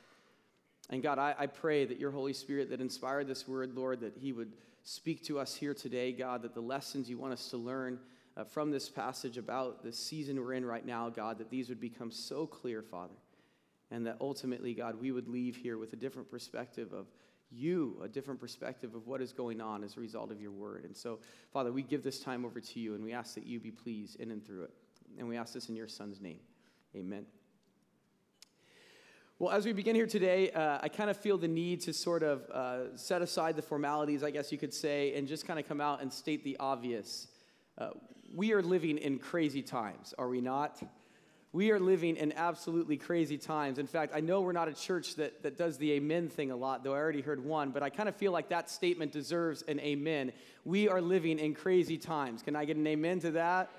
And 0.89 1.03
God, 1.03 1.19
I, 1.19 1.35
I 1.37 1.47
pray 1.47 1.87
that 1.87 1.99
your 1.99 2.13
Holy 2.13 2.33
Spirit 2.33 2.71
that 2.71 2.81
inspired 2.81 3.27
this 3.27 3.49
word, 3.49 3.75
Lord, 3.75 4.01
that 4.01 4.17
he 4.17 4.33
would 4.33 4.53
speak 4.85 5.25
to 5.25 5.41
us 5.41 5.57
here 5.57 5.75
today, 5.75 6.13
God, 6.13 6.43
that 6.43 6.55
the 6.55 6.61
lessons 6.61 7.11
you 7.11 7.19
want 7.19 7.33
us 7.33 7.51
to 7.51 7.57
learn 7.57 7.99
uh, 8.37 8.45
from 8.45 8.71
this 8.71 8.89
passage 8.89 9.39
about 9.39 9.83
the 9.83 9.93
season 9.93 10.39
we're 10.39 10.53
in 10.53 10.65
right 10.65 10.87
now, 10.87 11.09
God, 11.09 11.39
that 11.39 11.51
these 11.51 11.69
would 11.69 11.81
become 11.81 12.13
so 12.13 12.47
clear, 12.47 12.81
Father 12.81 13.15
and 13.91 14.07
that 14.07 14.17
ultimately, 14.21 14.75
God, 14.75 15.01
we 15.01 15.13
would 15.13 15.29
leave 15.29 15.57
here 15.57 15.79
with 15.79 15.93
a 15.93 15.97
different 15.97 16.31
perspective 16.31 16.93
of 16.93 17.07
you, 17.51 18.01
a 18.03 18.09
different 18.09 18.41
perspective 18.41 18.95
of 18.95 19.07
what 19.07 19.23
is 19.23 19.33
going 19.33 19.61
on 19.61 19.85
as 19.85 19.97
a 19.97 20.01
result 20.01 20.31
of 20.31 20.41
your 20.41 20.51
word. 20.51 20.85
And 20.85 20.97
so, 20.97 21.21
Father, 21.53 21.73
we 21.73 21.83
give 21.83 22.03
this 22.03 22.19
time 22.21 22.45
over 22.45 22.61
to 22.61 22.81
you 22.81 22.95
and 22.95 23.05
we 23.05 23.13
ask 23.13 23.35
that 23.35 23.47
you 23.47 23.61
be 23.61 23.71
pleased 23.71 24.21
in 24.21 24.31
and 24.31 24.45
through 24.45 24.65
it. 24.65 24.75
And 25.19 25.29
we 25.29 25.37
ask 25.37 25.55
this 25.55 25.69
in 25.69 25.77
your 25.77 25.89
son's 25.89 26.21
name. 26.21 26.41
Amen. 26.95 27.27
Well, 29.39 29.53
as 29.53 29.67
we 29.67 29.75
begin 29.75 29.95
here 29.95 30.07
today, 30.07 30.51
uh, 30.51 30.79
I 30.83 30.89
kind 30.89 31.11
of 31.11 31.17
feel 31.17 31.37
the 31.37 31.47
need 31.47 31.83
to 31.83 31.93
sort 31.93 32.23
of 32.23 32.49
uh, 32.51 32.97
set 32.97 33.21
aside 33.21 33.55
the 33.55 33.63
formalities, 33.63 34.23
I 34.23 34.31
guess 34.31 34.51
you 34.51 34.57
could 34.57 34.73
say, 34.73 35.15
and 35.15 35.29
just 35.29 35.47
kind 35.47 35.61
of 35.61 35.69
come 35.69 35.81
out 35.81 36.01
and 36.01 36.11
state 36.11 36.43
the 36.43 36.57
obvious. 36.59 37.29
Uh, 37.77 37.91
we 38.35 38.55
are 38.55 38.63
living 38.63 38.97
in 38.97 39.19
crazy 39.19 39.61
times, 39.61 40.15
are 40.17 40.29
we 40.29 40.41
not? 40.41 40.83
We 41.57 41.71
are 41.71 41.81
living 41.81 42.17
in 42.17 42.35
absolutely 42.35 42.99
crazy 42.99 43.39
times. 43.39 43.79
In 43.79 43.87
fact, 43.87 44.13
I 44.15 44.21
know 44.21 44.43
we're 44.43 44.53
not 44.53 44.69
a 44.69 44.75
church 44.75 45.15
that, 45.15 45.43
that 45.43 45.57
does 45.57 45.79
the 45.79 45.93
amen 45.93 46.29
thing 46.29 46.51
a 46.51 46.57
lot, 46.57 46.85
though 46.85 46.93
I 46.93 46.99
already 46.99 47.23
heard 47.23 47.43
one, 47.43 47.71
but 47.71 47.83
I 47.83 47.89
kind 47.89 48.11
of 48.11 48.15
feel 48.15 48.31
like 48.31 48.51
that 48.51 48.69
statement 48.69 49.11
deserves 49.11 49.63
an 49.63 49.81
amen. 49.81 50.33
We 50.67 50.87
are 50.87 51.01
living 51.01 51.39
in 51.39 51.55
crazy 51.55 51.97
times. 51.97 52.43
Can 52.43 52.57
I 52.57 52.67
get 52.67 52.77
an 52.77 52.87
amen 52.87 53.21
to 53.21 53.31
that? 53.31 53.71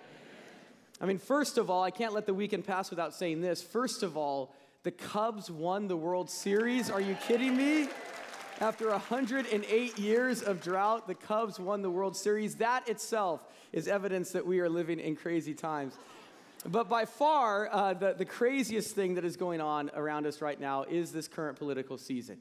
I 1.00 1.06
mean, 1.06 1.20
first 1.20 1.60
of 1.60 1.70
all, 1.70 1.84
I 1.84 1.92
can't 1.92 2.16
let 2.16 2.26
the 2.26 2.34
weekend 2.34 2.66
pass 2.66 2.90
without 2.90 3.14
saying 3.14 3.42
this. 3.42 3.62
First 3.62 4.02
of 4.02 4.18
all, 4.18 4.56
the 4.82 4.90
Cubs 4.90 5.52
won 5.52 5.88
the 5.88 5.98
World 5.98 6.32
Series. 6.32 6.90
Are 6.90 7.00
you 7.00 7.14
kidding 7.28 7.56
me? 7.56 7.90
After 8.60 8.90
108 8.90 10.00
years 10.00 10.42
of 10.42 10.64
drought, 10.64 11.08
the 11.08 11.14
Cubs 11.14 11.60
won 11.60 11.84
the 11.84 11.92
World 11.92 12.18
Series. 12.18 12.56
That 12.56 12.90
itself 12.90 13.46
is 13.72 13.88
evidence 13.88 14.32
that 14.32 14.48
we 14.48 14.62
are 14.62 14.70
living 14.70 15.00
in 15.00 15.16
crazy 15.16 15.54
times. 15.54 15.94
But 16.70 16.90
by 16.90 17.06
far, 17.06 17.70
uh, 17.72 17.94
the, 17.94 18.14
the 18.14 18.26
craziest 18.26 18.94
thing 18.94 19.16
that 19.16 19.24
is 19.24 19.38
going 19.38 19.62
on 19.62 19.90
around 19.96 20.26
us 20.26 20.42
right 20.42 20.60
now 20.60 20.84
is 20.84 21.14
this 21.14 21.28
current 21.30 21.58
political 21.58 21.98
season. 21.98 22.40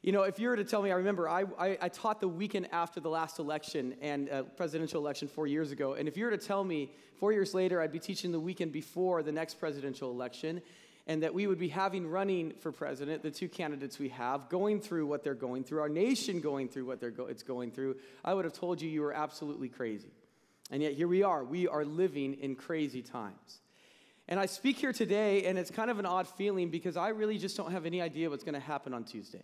You 0.00 0.12
know, 0.12 0.22
if 0.22 0.38
you 0.38 0.48
were 0.48 0.54
to 0.54 0.64
tell 0.64 0.80
me, 0.80 0.92
I 0.92 0.94
remember 0.94 1.28
I, 1.28 1.42
I, 1.58 1.78
I 1.80 1.88
taught 1.88 2.20
the 2.20 2.28
weekend 2.28 2.68
after 2.70 3.00
the 3.00 3.10
last 3.10 3.40
election 3.40 3.96
and 4.00 4.30
uh, 4.30 4.42
presidential 4.44 5.00
election 5.00 5.26
four 5.26 5.48
years 5.48 5.72
ago. 5.72 5.94
And 5.94 6.06
if 6.06 6.16
you 6.16 6.24
were 6.24 6.30
to 6.30 6.38
tell 6.38 6.62
me 6.62 6.92
four 7.18 7.32
years 7.32 7.52
later 7.52 7.80
I'd 7.80 7.90
be 7.90 7.98
teaching 7.98 8.30
the 8.30 8.38
weekend 8.38 8.70
before 8.70 9.24
the 9.24 9.32
next 9.32 9.54
presidential 9.54 10.12
election, 10.12 10.62
and 11.08 11.22
that 11.22 11.34
we 11.34 11.48
would 11.48 11.58
be 11.58 11.68
having 11.68 12.06
running 12.06 12.52
for 12.60 12.70
president 12.70 13.22
the 13.22 13.30
two 13.30 13.48
candidates 13.48 13.98
we 13.98 14.10
have 14.10 14.48
going 14.48 14.78
through 14.78 15.06
what 15.06 15.24
they're 15.24 15.34
going 15.34 15.64
through, 15.64 15.80
our 15.80 15.88
nation 15.88 16.40
going 16.40 16.68
through 16.68 16.84
what 16.84 17.00
they're 17.00 17.10
go- 17.10 17.26
it's 17.26 17.42
going 17.42 17.72
through, 17.72 17.96
I 18.24 18.34
would 18.34 18.44
have 18.44 18.52
told 18.52 18.80
you 18.80 18.88
you 18.88 19.00
were 19.00 19.14
absolutely 19.14 19.68
crazy. 19.68 20.10
And 20.70 20.82
yet 20.82 20.92
here 20.92 21.08
we 21.08 21.22
are. 21.22 21.44
We 21.44 21.66
are 21.68 21.84
living 21.84 22.34
in 22.34 22.54
crazy 22.54 23.02
times. 23.02 23.60
And 24.28 24.38
I 24.38 24.46
speak 24.46 24.76
here 24.76 24.92
today, 24.92 25.44
and 25.44 25.58
it's 25.58 25.70
kind 25.70 25.90
of 25.90 25.98
an 25.98 26.04
odd 26.04 26.28
feeling 26.28 26.68
because 26.68 26.96
I 26.98 27.08
really 27.08 27.38
just 27.38 27.56
don't 27.56 27.72
have 27.72 27.86
any 27.86 28.02
idea 28.02 28.28
what's 28.28 28.44
going 28.44 28.54
to 28.54 28.60
happen 28.60 28.92
on 28.92 29.04
Tuesday. 29.04 29.42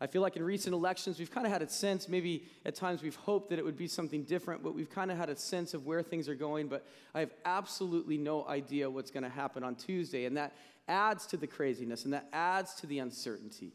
I 0.00 0.08
feel 0.08 0.22
like 0.22 0.36
in 0.36 0.42
recent 0.42 0.74
elections, 0.74 1.20
we've 1.20 1.30
kind 1.30 1.46
of 1.46 1.52
had 1.52 1.62
a 1.62 1.68
sense, 1.68 2.08
maybe 2.08 2.44
at 2.66 2.74
times 2.74 3.00
we've 3.00 3.14
hoped 3.14 3.50
that 3.50 3.60
it 3.60 3.64
would 3.64 3.76
be 3.76 3.86
something 3.86 4.24
different, 4.24 4.62
but 4.62 4.74
we've 4.74 4.90
kind 4.90 5.12
of 5.12 5.16
had 5.16 5.30
a 5.30 5.36
sense 5.36 5.72
of 5.72 5.86
where 5.86 6.02
things 6.02 6.28
are 6.28 6.34
going. 6.34 6.66
But 6.66 6.84
I 7.14 7.20
have 7.20 7.30
absolutely 7.44 8.18
no 8.18 8.44
idea 8.46 8.90
what's 8.90 9.12
going 9.12 9.22
to 9.22 9.28
happen 9.28 9.62
on 9.62 9.76
Tuesday. 9.76 10.24
And 10.24 10.36
that 10.36 10.56
adds 10.88 11.26
to 11.28 11.36
the 11.36 11.46
craziness 11.46 12.04
and 12.04 12.12
that 12.12 12.28
adds 12.32 12.74
to 12.76 12.86
the 12.88 12.98
uncertainty. 12.98 13.72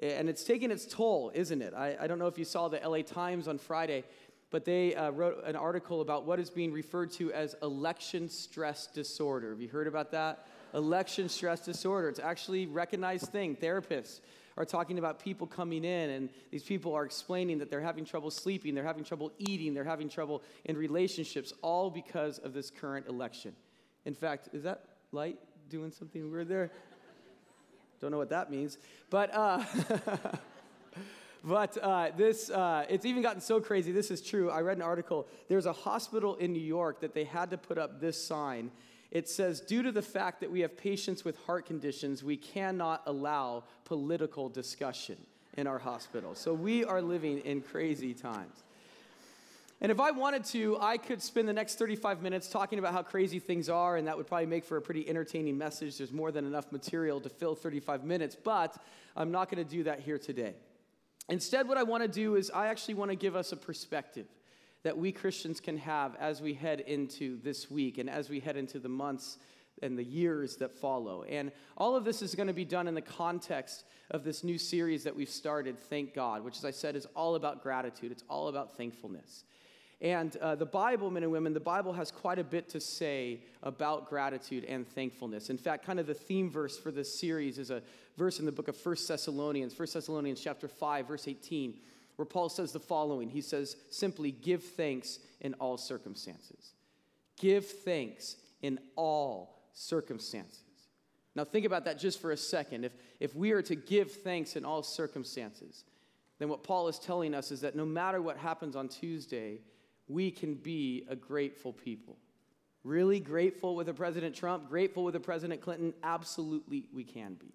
And 0.00 0.28
it's 0.28 0.44
taking 0.44 0.70
its 0.70 0.86
toll, 0.86 1.32
isn't 1.34 1.60
it? 1.60 1.74
I, 1.74 1.96
I 2.00 2.06
don't 2.06 2.20
know 2.20 2.28
if 2.28 2.38
you 2.38 2.44
saw 2.44 2.68
the 2.68 2.78
LA 2.78 3.02
Times 3.02 3.48
on 3.48 3.58
Friday 3.58 4.04
but 4.50 4.64
they 4.64 4.94
uh, 4.94 5.10
wrote 5.10 5.44
an 5.44 5.56
article 5.56 6.00
about 6.00 6.24
what 6.24 6.40
is 6.40 6.50
being 6.50 6.72
referred 6.72 7.10
to 7.12 7.32
as 7.32 7.54
election 7.62 8.28
stress 8.28 8.86
disorder. 8.86 9.50
Have 9.50 9.60
you 9.60 9.68
heard 9.68 9.86
about 9.86 10.10
that? 10.12 10.46
Election 10.74 11.28
stress 11.28 11.60
disorder. 11.60 12.08
It's 12.08 12.20
actually 12.20 12.64
a 12.64 12.68
recognized 12.68 13.26
thing. 13.26 13.56
Therapists 13.56 14.20
are 14.56 14.64
talking 14.64 14.98
about 14.98 15.20
people 15.20 15.46
coming 15.46 15.84
in, 15.84 16.10
and 16.10 16.28
these 16.50 16.64
people 16.64 16.94
are 16.94 17.04
explaining 17.04 17.58
that 17.58 17.70
they're 17.70 17.80
having 17.80 18.04
trouble 18.04 18.30
sleeping, 18.30 18.74
they're 18.74 18.84
having 18.84 19.04
trouble 19.04 19.32
eating, 19.38 19.72
they're 19.72 19.84
having 19.84 20.08
trouble 20.08 20.42
in 20.64 20.76
relationships, 20.76 21.52
all 21.62 21.90
because 21.90 22.38
of 22.38 22.52
this 22.54 22.70
current 22.70 23.06
election. 23.06 23.52
In 24.04 24.14
fact, 24.14 24.48
is 24.52 24.64
that 24.64 24.84
light 25.12 25.38
doing 25.68 25.92
something 25.92 26.30
weird 26.30 26.48
there? 26.48 26.72
Don't 28.00 28.10
know 28.10 28.18
what 28.18 28.30
that 28.30 28.50
means. 28.50 28.78
But, 29.10 29.34
uh, 29.34 29.62
but 31.44 31.76
uh, 31.78 32.10
this, 32.16 32.50
uh, 32.50 32.84
it's 32.88 33.04
even 33.04 33.22
gotten 33.22 33.40
so 33.40 33.60
crazy. 33.60 33.92
This 33.92 34.10
is 34.10 34.20
true. 34.20 34.50
I 34.50 34.60
read 34.60 34.76
an 34.76 34.82
article. 34.82 35.26
There's 35.48 35.66
a 35.66 35.72
hospital 35.72 36.34
in 36.36 36.52
New 36.52 36.62
York 36.62 37.00
that 37.00 37.14
they 37.14 37.24
had 37.24 37.50
to 37.50 37.58
put 37.58 37.78
up 37.78 38.00
this 38.00 38.22
sign. 38.22 38.70
It 39.10 39.28
says, 39.28 39.60
due 39.60 39.82
to 39.82 39.92
the 39.92 40.02
fact 40.02 40.40
that 40.40 40.50
we 40.50 40.60
have 40.60 40.76
patients 40.76 41.24
with 41.24 41.38
heart 41.46 41.66
conditions, 41.66 42.22
we 42.22 42.36
cannot 42.36 43.02
allow 43.06 43.64
political 43.84 44.48
discussion 44.48 45.16
in 45.56 45.66
our 45.66 45.78
hospital. 45.78 46.34
So 46.34 46.52
we 46.52 46.84
are 46.84 47.00
living 47.00 47.38
in 47.40 47.62
crazy 47.62 48.14
times. 48.14 48.62
And 49.80 49.92
if 49.92 50.00
I 50.00 50.10
wanted 50.10 50.44
to, 50.46 50.76
I 50.80 50.98
could 50.98 51.22
spend 51.22 51.48
the 51.48 51.52
next 51.52 51.76
35 51.76 52.20
minutes 52.20 52.48
talking 52.48 52.80
about 52.80 52.92
how 52.92 53.02
crazy 53.02 53.38
things 53.38 53.68
are, 53.68 53.96
and 53.96 54.08
that 54.08 54.16
would 54.16 54.26
probably 54.26 54.46
make 54.46 54.64
for 54.64 54.76
a 54.76 54.82
pretty 54.82 55.08
entertaining 55.08 55.56
message. 55.56 55.98
There's 55.98 56.12
more 56.12 56.32
than 56.32 56.44
enough 56.44 56.72
material 56.72 57.20
to 57.20 57.28
fill 57.28 57.54
35 57.54 58.04
minutes, 58.04 58.34
but 58.34 58.76
I'm 59.16 59.30
not 59.30 59.50
going 59.50 59.64
to 59.64 59.70
do 59.70 59.84
that 59.84 60.00
here 60.00 60.18
today. 60.18 60.54
Instead, 61.28 61.68
what 61.68 61.76
I 61.76 61.82
want 61.82 62.02
to 62.02 62.08
do 62.08 62.36
is 62.36 62.50
I 62.50 62.68
actually 62.68 62.94
want 62.94 63.10
to 63.10 63.16
give 63.16 63.36
us 63.36 63.52
a 63.52 63.56
perspective 63.56 64.26
that 64.82 64.96
we 64.96 65.12
Christians 65.12 65.60
can 65.60 65.76
have 65.78 66.16
as 66.16 66.40
we 66.40 66.54
head 66.54 66.80
into 66.80 67.38
this 67.42 67.70
week 67.70 67.98
and 67.98 68.08
as 68.08 68.30
we 68.30 68.40
head 68.40 68.56
into 68.56 68.78
the 68.78 68.88
months 68.88 69.38
and 69.82 69.98
the 69.98 70.04
years 70.04 70.56
that 70.56 70.72
follow. 70.72 71.24
And 71.24 71.52
all 71.76 71.94
of 71.96 72.04
this 72.04 72.22
is 72.22 72.34
going 72.34 72.46
to 72.46 72.52
be 72.52 72.64
done 72.64 72.88
in 72.88 72.94
the 72.94 73.02
context 73.02 73.84
of 74.10 74.24
this 74.24 74.42
new 74.42 74.58
series 74.58 75.04
that 75.04 75.14
we've 75.14 75.28
started, 75.28 75.78
Thank 75.78 76.14
God, 76.14 76.42
which, 76.42 76.56
as 76.56 76.64
I 76.64 76.70
said, 76.70 76.96
is 76.96 77.06
all 77.14 77.34
about 77.34 77.62
gratitude, 77.62 78.12
it's 78.12 78.24
all 78.28 78.48
about 78.48 78.76
thankfulness. 78.76 79.44
And 80.00 80.36
uh, 80.36 80.54
the 80.54 80.66
Bible, 80.66 81.10
men 81.10 81.24
and 81.24 81.32
women, 81.32 81.52
the 81.52 81.60
Bible 81.60 81.92
has 81.92 82.12
quite 82.12 82.38
a 82.38 82.44
bit 82.44 82.68
to 82.70 82.80
say 82.80 83.40
about 83.64 84.08
gratitude 84.08 84.64
and 84.64 84.86
thankfulness. 84.86 85.50
In 85.50 85.58
fact, 85.58 85.84
kind 85.84 85.98
of 85.98 86.06
the 86.06 86.14
theme 86.14 86.50
verse 86.50 86.78
for 86.78 86.92
this 86.92 87.12
series 87.12 87.58
is 87.58 87.70
a 87.70 87.82
verse 88.16 88.38
in 88.38 88.46
the 88.46 88.52
book 88.52 88.68
of 88.68 88.76
1 88.84 88.96
Thessalonians, 89.08 89.76
1 89.76 89.88
Thessalonians 89.92 90.40
chapter 90.40 90.68
5, 90.68 91.08
verse 91.08 91.26
18, 91.26 91.74
where 92.14 92.26
Paul 92.26 92.48
says 92.48 92.70
the 92.70 92.78
following. 92.78 93.28
He 93.28 93.40
says, 93.40 93.76
simply, 93.90 94.30
give 94.30 94.62
thanks 94.62 95.18
in 95.40 95.54
all 95.54 95.76
circumstances. 95.76 96.74
Give 97.36 97.66
thanks 97.66 98.36
in 98.62 98.78
all 98.94 99.62
circumstances. 99.72 100.62
Now, 101.34 101.44
think 101.44 101.66
about 101.66 101.84
that 101.86 101.98
just 101.98 102.20
for 102.20 102.30
a 102.30 102.36
second. 102.36 102.84
If, 102.84 102.92
if 103.18 103.34
we 103.34 103.50
are 103.50 103.62
to 103.62 103.74
give 103.74 104.12
thanks 104.12 104.54
in 104.54 104.64
all 104.64 104.82
circumstances, 104.84 105.84
then 106.38 106.48
what 106.48 106.62
Paul 106.62 106.86
is 106.88 106.98
telling 107.00 107.34
us 107.34 107.50
is 107.50 107.60
that 107.62 107.74
no 107.74 107.84
matter 107.84 108.22
what 108.22 108.36
happens 108.36 108.76
on 108.76 108.88
Tuesday, 108.88 109.60
we 110.08 110.30
can 110.30 110.54
be 110.54 111.04
a 111.08 111.16
grateful 111.16 111.72
people. 111.72 112.16
Really 112.84 113.20
grateful 113.20 113.76
with 113.76 113.88
a 113.88 113.94
President 113.94 114.34
Trump, 114.34 114.68
grateful 114.68 115.04
with 115.04 115.16
a 115.16 115.20
President 115.20 115.60
Clinton? 115.60 115.92
Absolutely, 116.02 116.86
we 116.92 117.04
can 117.04 117.34
be. 117.34 117.52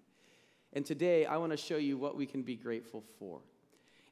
And 0.72 0.84
today, 0.84 1.24
I 1.24 1.36
want 1.36 1.52
to 1.52 1.56
show 1.56 1.76
you 1.76 1.96
what 1.96 2.16
we 2.16 2.26
can 2.26 2.42
be 2.42 2.56
grateful 2.56 3.02
for. 3.18 3.40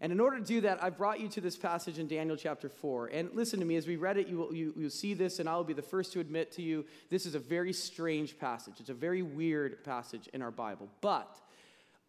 And 0.01 0.11
in 0.11 0.19
order 0.19 0.39
to 0.39 0.45
do 0.45 0.61
that, 0.63 0.83
I've 0.83 0.99
brought 0.99 1.21
you 1.21 1.29
to 1.29 1.41
this 1.41 1.57
passage 1.57 2.01
in 2.01 2.09
Daniel 2.09 2.37
chapter 2.37 2.69
4. 2.69 3.07
And 3.13 3.31
listen 3.35 3.61
to 3.61 3.65
me, 3.65 3.77
as 3.77 3.87
we 3.87 3.95
read 3.95 4.17
it, 4.17 4.27
you 4.27 4.39
will, 4.39 4.53
you, 4.53 4.75
you'll 4.77 4.91
see 4.91 5.15
this, 5.15 5.39
and 5.39 5.49
I 5.49 5.55
will 5.55 5.63
be 5.63 5.75
the 5.75 5.83
first 5.83 6.13
to 6.15 6.21
admit 6.21 6.51
to 6.53 6.63
you 6.63 6.85
this 7.09 7.25
is 7.25 7.37
a 7.37 7.39
very 7.39 7.73
strange 7.73 8.37
passage. 8.37 8.75
It's 8.81 8.91
a 8.91 8.95
very 8.95 9.23
weird 9.23 9.85
passage 9.85 10.29
in 10.33 10.43
our 10.43 10.51
Bible. 10.51 10.89
But 11.01 11.37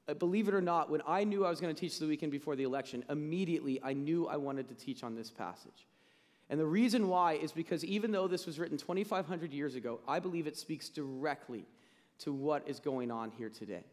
uh, 0.08 0.16
believe 0.16 0.48
it 0.48 0.56
or 0.56 0.62
not, 0.62 0.90
when 0.90 1.04
I 1.08 1.24
knew 1.24 1.46
I 1.46 1.52
was 1.52 1.62
going 1.62 1.74
to 1.74 1.80
teach 1.80 2.00
the 2.00 2.08
weekend 2.08 2.32
before 2.32 2.56
the 2.56 2.63
election, 2.63 3.04
immediately 3.10 3.80
I 3.84 3.94
knew 3.94 4.28
I 4.28 4.38
wanted 4.38 4.70
to 4.70 4.74
teach 4.74 5.04
on 5.04 5.13
this 5.13 5.30
passage. 5.30 5.86
And 6.50 6.59
the 6.59 6.65
reason 6.65 7.07
why 7.07 7.33
is 7.33 7.51
because 7.51 7.83
even 7.85 8.12
though 8.12 8.27
this 8.27 8.45
was 8.45 8.59
written 8.59 8.77
2,500 8.77 9.53
years 9.53 9.75
ago, 9.75 10.00
I 10.07 10.19
believe 10.19 10.45
it 10.47 10.57
speaks 10.57 10.89
directly 10.89 11.65
to 12.19 12.33
what 12.33 12.67
is 12.67 12.79
going 12.79 13.12
on 13.12 13.31
here 13.31 13.50
today. 13.50 13.83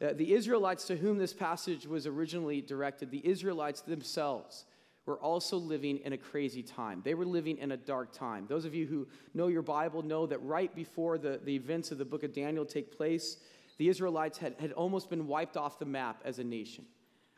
Uh, 0.00 0.12
the 0.14 0.32
Israelites 0.32 0.86
to 0.86 0.96
whom 0.96 1.18
this 1.18 1.32
passage 1.32 1.86
was 1.86 2.06
originally 2.06 2.60
directed, 2.60 3.10
the 3.10 3.26
Israelites 3.26 3.80
themselves 3.82 4.64
were 5.06 5.18
also 5.18 5.56
living 5.56 5.98
in 5.98 6.12
a 6.12 6.16
crazy 6.16 6.62
time. 6.62 7.02
They 7.04 7.14
were 7.14 7.24
living 7.24 7.58
in 7.58 7.72
a 7.72 7.76
dark 7.76 8.12
time. 8.12 8.46
Those 8.48 8.64
of 8.64 8.74
you 8.74 8.86
who 8.86 9.08
know 9.34 9.48
your 9.48 9.62
Bible 9.62 10.02
know 10.02 10.26
that 10.26 10.38
right 10.42 10.72
before 10.74 11.18
the, 11.18 11.40
the 11.44 11.54
events 11.54 11.90
of 11.90 11.98
the 11.98 12.04
book 12.04 12.22
of 12.22 12.32
Daniel 12.32 12.64
take 12.64 12.96
place, 12.96 13.38
the 13.78 13.88
Israelites 13.88 14.38
had, 14.38 14.54
had 14.60 14.72
almost 14.72 15.10
been 15.10 15.26
wiped 15.26 15.56
off 15.56 15.78
the 15.78 15.84
map 15.84 16.20
as 16.24 16.38
a 16.38 16.44
nation. 16.44 16.84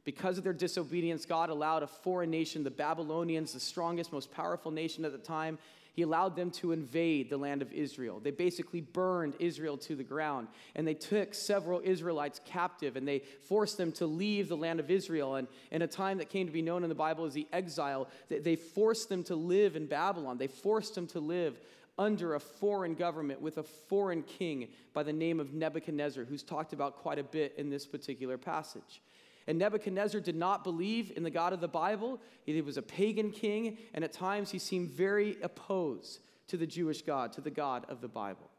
Because 0.05 0.37
of 0.37 0.45
their 0.45 0.53
disobedience, 0.53 1.25
God 1.25 1.49
allowed 1.51 1.83
a 1.83 1.87
foreign 1.87 2.31
nation, 2.31 2.63
the 2.63 2.71
Babylonians, 2.71 3.53
the 3.53 3.61
strongest, 3.61 4.13
most 4.13 4.31
powerful 4.31 4.71
nation 4.71 5.05
at 5.05 5.13
the 5.13 5.19
time, 5.19 5.59
he 5.95 6.03
allowed 6.03 6.35
them 6.35 6.51
to 6.51 6.73
invade 6.73 7.31
the 7.31 7.37
land 7.37 7.63
of 7.63 7.73
Israel. 7.73 8.19
They 8.21 8.33
basically 8.33 8.81
burned 8.81 9.35
Israel 9.39 9.77
to 9.79 9.95
the 9.95 10.03
ground, 10.03 10.49
and 10.75 10.87
they 10.87 10.95
took 10.95 11.35
several 11.35 11.81
Israelites 11.85 12.41
captive, 12.45 12.97
and 12.97 13.07
they 13.07 13.21
forced 13.49 13.79
them 13.79 13.93
to 13.93 14.07
leave 14.07 14.49
the 14.49 14.57
land 14.57 14.81
of 14.81 14.91
Israel. 14.91 15.37
And 15.37 15.47
in 15.71 15.83
a 15.83 15.87
time 15.87 16.19
that 16.19 16.31
came 16.31 16.47
to 16.47 16.53
be 16.53 16.63
known 16.63 16.83
in 16.83 16.89
the 16.89 16.97
Bible 16.97 17.25
as 17.25 17.33
the 17.33 17.47
exile, 17.53 18.09
they 18.29 18.57
forced 18.57 19.09
them 19.09 19.23
to 19.25 19.37
live 19.37 19.77
in 19.77 19.87
Babylon. 19.87 20.37
They 20.37 20.49
forced 20.49 20.97
them 20.97 21.07
to 21.09 21.21
live 21.21 21.61
under 21.97 22.35
a 22.35 22.41
foreign 22.41 22.95
government 22.95 23.41
with 23.41 23.59
a 23.59 23.63
foreign 23.63 24.25
king 24.25 24.69
by 24.95 25.05
the 25.05 25.13
name 25.13 25.39
of 25.39 25.55
Nebuchadnezzar, 25.55 26.25
who's 26.25 26.43
talked 26.43 26.73
about 26.73 26.97
quite 26.97 27.21
a 27.21 27.23
bit 27.23 27.55
in 27.57 27.71
this 27.71 27.87
particular 27.87 28.37
passage. 28.37 29.01
And 29.47 29.59
Nebuchadnezzar 29.59 30.21
did 30.21 30.37
not 30.37 30.65
believe 30.65 31.13
in 31.17 31.23
the 31.23 31.31
God 31.31 31.53
of 31.53 31.61
the 31.61 31.69
Bible. 31.69 32.21
He 32.45 32.61
was 32.63 32.77
a 32.77 32.83
pagan 32.83 33.31
king, 33.31 33.79
and 33.93 34.03
at 34.03 34.13
times 34.13 34.51
he 34.51 34.59
seemed 34.59 34.91
very 34.91 35.37
opposed 35.43 36.21
to 36.49 36.57
the 36.57 36.67
Jewish 36.67 37.03
God, 37.03 37.33
to 37.35 37.41
the 37.41 37.51
God 37.51 37.85
of 37.89 38.01
the 38.01 38.09
Bible. 38.09 38.51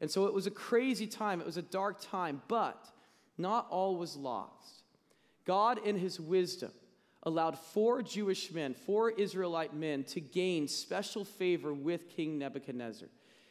And 0.00 0.10
so 0.10 0.26
it 0.26 0.34
was 0.34 0.46
a 0.46 0.52
crazy 0.52 1.06
time, 1.06 1.40
it 1.40 1.46
was 1.46 1.56
a 1.56 1.62
dark 1.62 2.00
time, 2.00 2.42
but 2.46 2.88
not 3.36 3.66
all 3.70 3.96
was 3.96 4.16
lost. 4.16 4.82
God, 5.44 5.84
in 5.84 5.98
his 5.98 6.20
wisdom, 6.20 6.70
allowed 7.24 7.58
four 7.58 8.02
Jewish 8.02 8.52
men, 8.52 8.74
four 8.74 9.10
Israelite 9.10 9.74
men, 9.74 10.04
to 10.04 10.20
gain 10.20 10.68
special 10.68 11.24
favor 11.24 11.74
with 11.74 12.08
King 12.10 12.38
Nebuchadnezzar. 12.38 13.08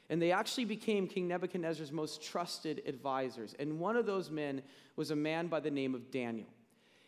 And 0.10 0.22
they 0.22 0.32
actually 0.32 0.66
became 0.66 1.08
King 1.08 1.28
Nebuchadnezzar's 1.28 1.92
most 1.92 2.24
trusted 2.24 2.82
advisors. 2.86 3.56
And 3.60 3.78
one 3.78 3.98
of 3.98 4.06
those 4.06 4.32
men 4.32 4.62
was 4.96 5.12
a 5.12 5.18
man 5.18 5.48
by 5.48 5.60
the 5.60 5.72
name 5.72 5.94
of 5.94 6.12
Daniel 6.12 6.48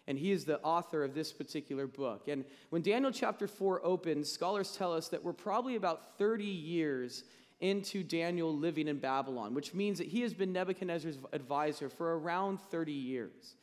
and 0.10 0.18
he 0.18 0.32
is 0.32 0.44
the 0.44 0.60
author 0.62 1.04
of 1.04 1.14
this 1.14 1.32
particular 1.32 1.86
book. 1.86 2.28
And 2.28 2.44
when 2.72 2.82
Daniel 2.82 3.12
chapter 3.12 3.48
4 3.48 3.86
opens, 3.86 4.30
scholars 4.30 4.76
tell 4.76 4.92
us 4.92 5.08
that 5.10 5.24
we're 5.24 5.34
probably 5.34 5.76
about 5.76 6.18
30 6.18 6.44
years 6.44 7.24
into 7.60 8.04
Daniel 8.04 8.54
living 8.54 8.88
in 8.88 8.98
Babylon, 8.98 9.54
which 9.54 9.76
means 9.76 10.00
that 10.00 10.08
he 10.08 10.22
has 10.22 10.34
been 10.34 10.52
Nebuchadnezzar's 10.52 11.20
advisor 11.32 11.90
for 11.90 12.18
around 12.18 12.60
30 12.72 12.92
years. 12.92 13.54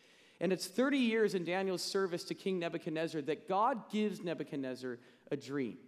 And 0.41 0.53
it's 0.53 0.69
30 0.69 0.99
years 0.99 1.35
in 1.35 1.45
Daniel's 1.45 1.83
service 1.83 2.23
to 2.25 2.35
King 2.35 2.61
Nebuchadnezzar 2.61 3.23
that 3.23 3.49
God 3.49 3.91
gives 3.91 4.23
Nebuchadnezzar 4.23 4.99
a 5.33 5.37
dream. 5.37 5.79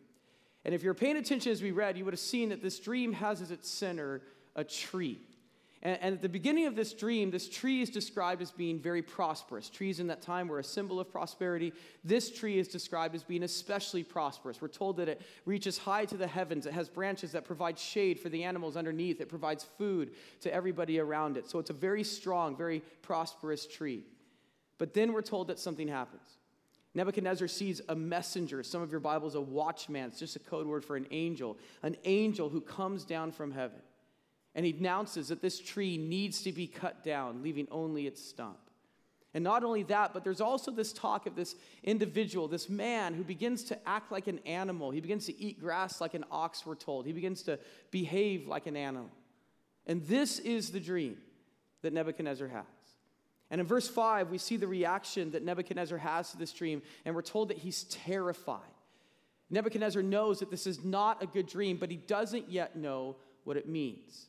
And 0.65 0.75
if 0.75 0.83
you're 0.83 0.93
paying 0.93 1.19
attention 1.19 1.53
as 1.53 1.63
we 1.63 1.71
read, 1.71 1.97
you 1.97 2.05
would 2.05 2.15
have 2.15 2.19
seen 2.19 2.49
that 2.49 2.63
this 2.63 2.81
dream 2.81 3.13
has 3.13 3.41
as 3.41 3.53
its 3.53 3.71
center 3.71 4.23
a 4.57 4.65
tree. 4.65 5.21
And, 5.83 5.99
and, 6.01 6.15
at 6.17 6.23
the 6.23 6.29
beginning 6.29 6.67
of 6.67 6.75
this 6.75 6.93
dream, 6.93 7.31
this 7.31 7.49
tree 7.49 7.81
is 7.81 7.89
described 7.89 8.43
as 8.43 8.51
being 8.51 8.81
very 8.81 9.01
prosperous. 9.01 9.71
Trees 9.71 10.01
in 10.01 10.09
that 10.09 10.21
time 10.21 10.49
were 10.49 10.59
a 10.59 10.65
symbol 10.65 10.99
of 10.99 11.11
prosperity. 11.11 11.73
This 12.03 12.31
tree 12.31 12.59
is 12.59 12.67
described 12.67 13.15
as 13.15 13.23
being 13.23 13.45
especially 13.45 14.03
prosperous. 14.03 14.61
We're 14.61 14.69
told 14.69 14.97
that 14.97 15.09
it 15.09 15.23
reaches 15.45 15.79
high 15.79 16.05
to 16.07 16.17
the 16.17 16.27
heavens. 16.27 16.67
It 16.67 16.73
has 16.73 16.89
branches 16.89 17.31
that 17.33 17.45
provide 17.45 17.79
shade 17.79 18.19
for 18.19 18.29
the 18.29 18.43
animals 18.43 18.77
underneath. 18.77 19.21
It 19.21 19.29
provides 19.29 19.65
food 19.79 20.15
to 20.41 20.53
everybody 20.53 20.99
around 20.99 21.37
it. 21.37 21.49
So 21.49 21.61
it's 21.61 21.71
a 21.71 21.75
very 21.75 22.03
strong, 22.03 22.57
very 22.57 22.83
prosperous 23.03 23.65
tree. 23.65 24.05
But 24.79 24.95
then 24.95 25.13
we're 25.13 25.23
told 25.23 25.47
that 25.47 25.61
something 25.61 25.87
happens. 25.87 26.39
Nebuchadnezzar 26.95 27.47
sees 27.47 27.81
a 27.89 27.95
messenger. 27.95 28.65
Some 28.65 28.83
of 28.83 28.91
your 28.91 29.01
Bibles, 29.01 29.37
a 29.37 29.41
watchman. 29.41 30.09
It's 30.09 30.19
just 30.19 30.35
a 30.35 30.41
code 30.41 30.67
word 30.67 30.85
for 30.85 30.97
an 30.97 31.07
angel. 31.13 31.57
An 31.83 31.97
angel 32.05 32.49
who 32.49 32.61
comes 32.61 33.05
down 33.05 33.31
from 33.31 33.53
heaven. 33.53 33.79
And 34.59 34.67
he 34.67 34.73
announces 34.77 35.29
that 35.29 35.41
this 35.41 35.61
tree 35.61 35.97
needs 35.97 36.43
to 36.43 36.51
be 36.51 36.67
cut 36.67 37.05
down, 37.05 37.45
leaving 37.45 37.69
only 37.71 38.09
its 38.09 38.21
stump. 38.21 38.59
And 39.33 39.45
not 39.45 39.63
only 39.63 39.85
that, 39.85 40.13
but 40.13 40.25
there's 40.25 40.41
also 40.41 40.73
this 40.73 40.93
talk 40.93 41.27
of 41.29 41.37
this 41.37 41.55
individual, 41.85 42.49
this 42.49 42.69
man 42.69 43.15
who 43.15 43.23
begins 43.23 43.63
to 43.63 43.79
act 43.89 44.11
like 44.11 44.27
an 44.27 44.41
animal. 44.47 44.91
He 44.91 45.01
begins 45.01 45.27
to 45.27 45.41
eat 45.41 45.61
grass 45.61 46.01
like 46.01 46.15
an 46.15 46.25
ox, 46.33 46.67
we're 46.67 46.75
told. 46.75 47.07
He 47.07 47.13
begins 47.13 47.45
to 47.45 47.57
behave 47.93 48.49
like 48.49 48.67
an 48.67 48.77
animal. 48.77 49.13
And 49.87 50.05
this 50.09 50.41
is 50.41 50.73
the 50.73 50.81
dream 50.81 51.19
that 51.83 51.93
Nebuchadnezzar 51.93 52.49
has. 52.49 52.65
And 53.53 53.61
in 53.61 53.67
verse 53.69 53.87
5, 53.87 54.29
we 54.29 54.39
see 54.39 54.57
the 54.57 54.67
reaction 54.67 55.31
that 55.31 55.45
Nebuchadnezzar 55.45 55.99
has 55.99 56.33
to 56.33 56.37
this 56.37 56.53
dream, 56.53 56.83
and 57.05 57.15
we're 57.15 57.23
told 57.23 57.51
that 57.51 57.59
he's 57.59 57.85
terrified. 57.85 58.59
Nebuchadnezzar 59.51 60.03
knows 60.03 60.41
that 60.41 60.51
this 60.51 60.67
is 60.67 60.83
not 60.83 61.23
a 61.23 61.29
good 61.29 61.47
dream, 61.47 61.77
but 61.77 61.93
he 61.93 61.97
doesn't 61.97 62.51
yet 62.51 62.75
know 62.75 63.15
what 63.45 63.57
it 63.57 63.69
means. 63.69 64.27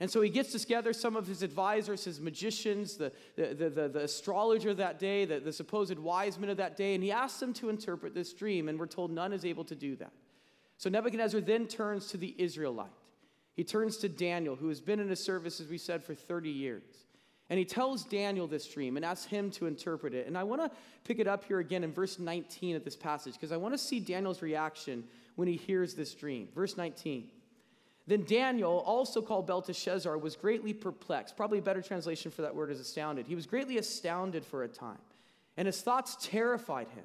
And 0.00 0.10
so 0.10 0.20
he 0.20 0.28
gets 0.28 0.50
together 0.50 0.92
some 0.92 1.14
of 1.14 1.26
his 1.26 1.42
advisors, 1.42 2.04
his 2.04 2.20
magicians, 2.20 2.96
the, 2.96 3.12
the, 3.36 3.54
the, 3.54 3.88
the, 3.88 4.00
astrologer 4.00 4.74
that 4.74 4.98
day, 4.98 5.24
the, 5.24 5.38
the 5.38 5.52
supposed 5.52 5.98
wise 5.98 6.36
men 6.36 6.50
of 6.50 6.56
that 6.56 6.76
day, 6.76 6.94
and 6.94 7.04
he 7.04 7.12
asks 7.12 7.38
them 7.38 7.52
to 7.54 7.68
interpret 7.68 8.12
this 8.12 8.32
dream, 8.32 8.68
and 8.68 8.78
we're 8.78 8.86
told 8.86 9.12
none 9.12 9.32
is 9.32 9.44
able 9.44 9.64
to 9.64 9.76
do 9.76 9.94
that. 9.96 10.12
So 10.78 10.90
Nebuchadnezzar 10.90 11.40
then 11.40 11.68
turns 11.68 12.08
to 12.08 12.16
the 12.16 12.34
Israelite. 12.38 12.90
He 13.54 13.62
turns 13.62 13.98
to 13.98 14.08
Daniel, 14.08 14.56
who 14.56 14.68
has 14.68 14.80
been 14.80 14.98
in 14.98 15.08
his 15.08 15.22
service, 15.22 15.60
as 15.60 15.68
we 15.68 15.78
said, 15.78 16.02
for 16.02 16.14
30 16.14 16.50
years. 16.50 16.82
And 17.50 17.58
he 17.58 17.64
tells 17.64 18.04
Daniel 18.04 18.48
this 18.48 18.66
dream 18.66 18.96
and 18.96 19.04
asks 19.04 19.26
him 19.26 19.50
to 19.52 19.66
interpret 19.66 20.12
it. 20.12 20.26
And 20.26 20.36
I 20.36 20.42
want 20.42 20.62
to 20.62 20.70
pick 21.04 21.20
it 21.20 21.28
up 21.28 21.44
here 21.44 21.60
again 21.60 21.84
in 21.84 21.92
verse 21.92 22.18
19 22.18 22.74
of 22.74 22.84
this 22.84 22.96
passage, 22.96 23.34
because 23.34 23.52
I 23.52 23.56
want 23.56 23.74
to 23.74 23.78
see 23.78 24.00
Daniel's 24.00 24.42
reaction 24.42 25.04
when 25.36 25.46
he 25.46 25.54
hears 25.54 25.94
this 25.94 26.14
dream. 26.14 26.48
Verse 26.52 26.76
19. 26.76 27.28
Then 28.06 28.24
Daniel, 28.24 28.82
also 28.86 29.22
called 29.22 29.46
Belteshazzar, 29.46 30.18
was 30.18 30.36
greatly 30.36 30.74
perplexed. 30.74 31.36
Probably 31.36 31.58
a 31.58 31.62
better 31.62 31.80
translation 31.80 32.30
for 32.30 32.42
that 32.42 32.54
word 32.54 32.70
is 32.70 32.78
astounded. 32.78 33.26
He 33.26 33.34
was 33.34 33.46
greatly 33.46 33.78
astounded 33.78 34.44
for 34.44 34.62
a 34.62 34.68
time, 34.68 34.98
and 35.56 35.66
his 35.66 35.80
thoughts 35.80 36.16
terrified 36.20 36.88
him. 36.88 37.04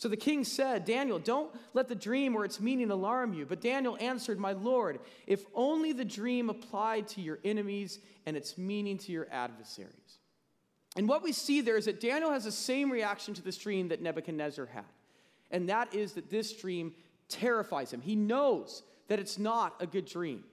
So 0.00 0.08
the 0.08 0.16
king 0.16 0.44
said, 0.44 0.86
Daniel, 0.86 1.18
don't 1.18 1.54
let 1.74 1.88
the 1.88 1.94
dream 1.94 2.34
or 2.34 2.46
its 2.46 2.58
meaning 2.58 2.90
alarm 2.90 3.34
you. 3.34 3.44
But 3.44 3.60
Daniel 3.60 3.98
answered, 4.00 4.38
My 4.38 4.52
Lord, 4.52 4.98
if 5.26 5.44
only 5.54 5.92
the 5.92 6.06
dream 6.06 6.48
applied 6.48 7.06
to 7.08 7.20
your 7.20 7.38
enemies 7.44 7.98
and 8.24 8.34
its 8.34 8.56
meaning 8.56 8.96
to 8.96 9.12
your 9.12 9.28
adversaries. 9.30 10.20
And 10.96 11.06
what 11.06 11.22
we 11.22 11.32
see 11.32 11.60
there 11.60 11.76
is 11.76 11.84
that 11.84 12.00
Daniel 12.00 12.32
has 12.32 12.44
the 12.44 12.52
same 12.52 12.90
reaction 12.90 13.34
to 13.34 13.42
this 13.42 13.58
dream 13.58 13.88
that 13.88 14.00
Nebuchadnezzar 14.00 14.64
had. 14.66 14.84
And 15.50 15.68
that 15.68 15.94
is 15.94 16.14
that 16.14 16.30
this 16.30 16.54
dream 16.54 16.94
terrifies 17.28 17.92
him. 17.92 18.00
He 18.00 18.16
knows 18.16 18.82
that 19.10 19.18
it's 19.18 19.40
not 19.40 19.74
a 19.80 19.86
good 19.88 20.06
dream. 20.06 20.44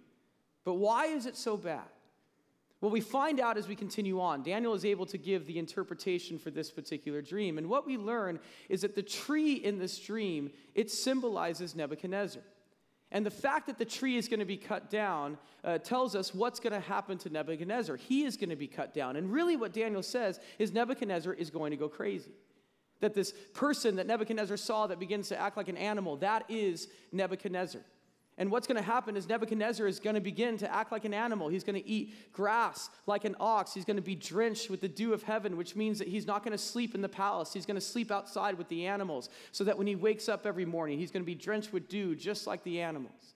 But 0.66 0.74
why 0.74 1.06
is 1.06 1.28
it 1.28 1.38
so 1.38 1.58
bad? 1.58 1.86
Well, 2.82 2.90
we 2.90 3.02
find 3.02 3.40
out 3.40 3.56
as 3.56 3.68
we 3.68 3.76
continue 3.76 4.20
on. 4.20 4.42
Daniel 4.42 4.74
is 4.74 4.84
able 4.84 5.06
to 5.08 5.18
give 5.20 5.46
the 5.46 5.60
interpretation 5.60 6.40
for 6.40 6.50
this 6.50 6.72
particular 6.72 7.22
dream. 7.22 7.60
And 7.60 7.70
what 7.70 7.86
we 7.86 7.98
learn 7.98 8.40
is 8.68 8.82
that 8.82 8.96
the 8.96 9.04
tree 9.04 9.54
in 9.54 9.78
this 9.78 10.00
dream, 10.00 10.50
it 10.74 10.90
symbolizes 10.90 11.76
Nebuchadnezzar. 11.76 12.42
And 13.12 13.24
the 13.24 13.32
fact 13.32 13.68
that 13.68 13.78
the 13.78 13.86
tree 13.86 14.18
is 14.18 14.28
going 14.28 14.40
to 14.40 14.46
be 14.46 14.58
cut 14.58 14.90
down 14.90 15.38
uh, 15.64 15.78
tells 15.78 16.16
us 16.16 16.34
what's 16.34 16.60
going 16.60 16.74
to 16.74 16.80
happen 16.80 17.20
to 17.20 17.30
Nebuchadnezzar. 17.30 17.96
He 17.96 18.26
is 18.26 18.38
going 18.38 18.50
to 18.50 18.56
be 18.56 18.68
cut 18.68 18.92
down. 18.92 19.18
And 19.18 19.32
really, 19.32 19.56
what 19.56 19.72
Daniel 19.72 20.02
says 20.02 20.40
is 20.58 20.74
Nebuchadnezzar 20.74 21.34
is 21.34 21.52
going 21.52 21.70
to 21.72 21.78
go 21.78 21.90
crazy. 21.90 22.32
That 23.02 23.14
this 23.14 23.34
person 23.54 23.98
that 23.98 24.08
Nebuchadnezzar 24.08 24.58
saw 24.58 24.88
that 24.88 24.98
begins 24.98 25.30
to 25.30 25.40
act 25.40 25.58
like 25.58 25.68
an 25.68 25.78
animal, 25.78 26.18
that 26.18 26.46
is 26.50 26.88
Nebuchadnezzar. 27.12 27.82
And 28.40 28.52
what's 28.52 28.68
going 28.68 28.78
to 28.78 28.84
happen 28.84 29.18
is 29.18 29.28
Nebuchadnezzar 29.28 29.88
is 29.88 30.00
going 30.00 30.14
to 30.14 30.22
begin 30.22 30.58
to 30.58 30.72
act 30.72 30.92
like 30.92 31.06
an 31.06 31.14
animal. 31.14 31.48
He's 31.48 31.64
going 31.64 31.82
to 31.82 31.88
eat 31.88 32.32
grass 32.32 32.90
like 33.08 33.26
an 33.26 33.36
ox. 33.40 33.74
He's 33.74 33.86
going 33.86 33.96
to 33.96 34.02
be 34.04 34.14
drenched 34.14 34.70
with 34.70 34.80
the 34.80 34.88
dew 34.88 35.12
of 35.12 35.24
heaven, 35.24 35.58
which 35.58 35.76
means 35.76 35.98
that 35.98 36.08
he's 36.08 36.28
not 36.28 36.44
going 36.44 36.52
to 36.52 36.58
sleep 36.58 36.94
in 36.94 37.02
the 37.02 37.10
palace. 37.10 37.52
He's 37.52 37.66
going 37.66 37.80
to 37.80 37.82
sleep 37.82 38.12
outside 38.12 38.56
with 38.56 38.70
the 38.70 38.86
animals 38.86 39.30
so 39.52 39.64
that 39.64 39.76
when 39.78 39.88
he 39.88 39.96
wakes 39.96 40.30
up 40.30 40.46
every 40.46 40.66
morning, 40.66 41.00
he's 41.00 41.10
going 41.10 41.24
to 41.24 41.28
be 41.28 41.36
drenched 41.36 41.74
with 41.74 41.90
dew 41.90 42.16
just 42.16 42.46
like 42.46 42.64
the 42.64 42.80
animals. 42.80 43.34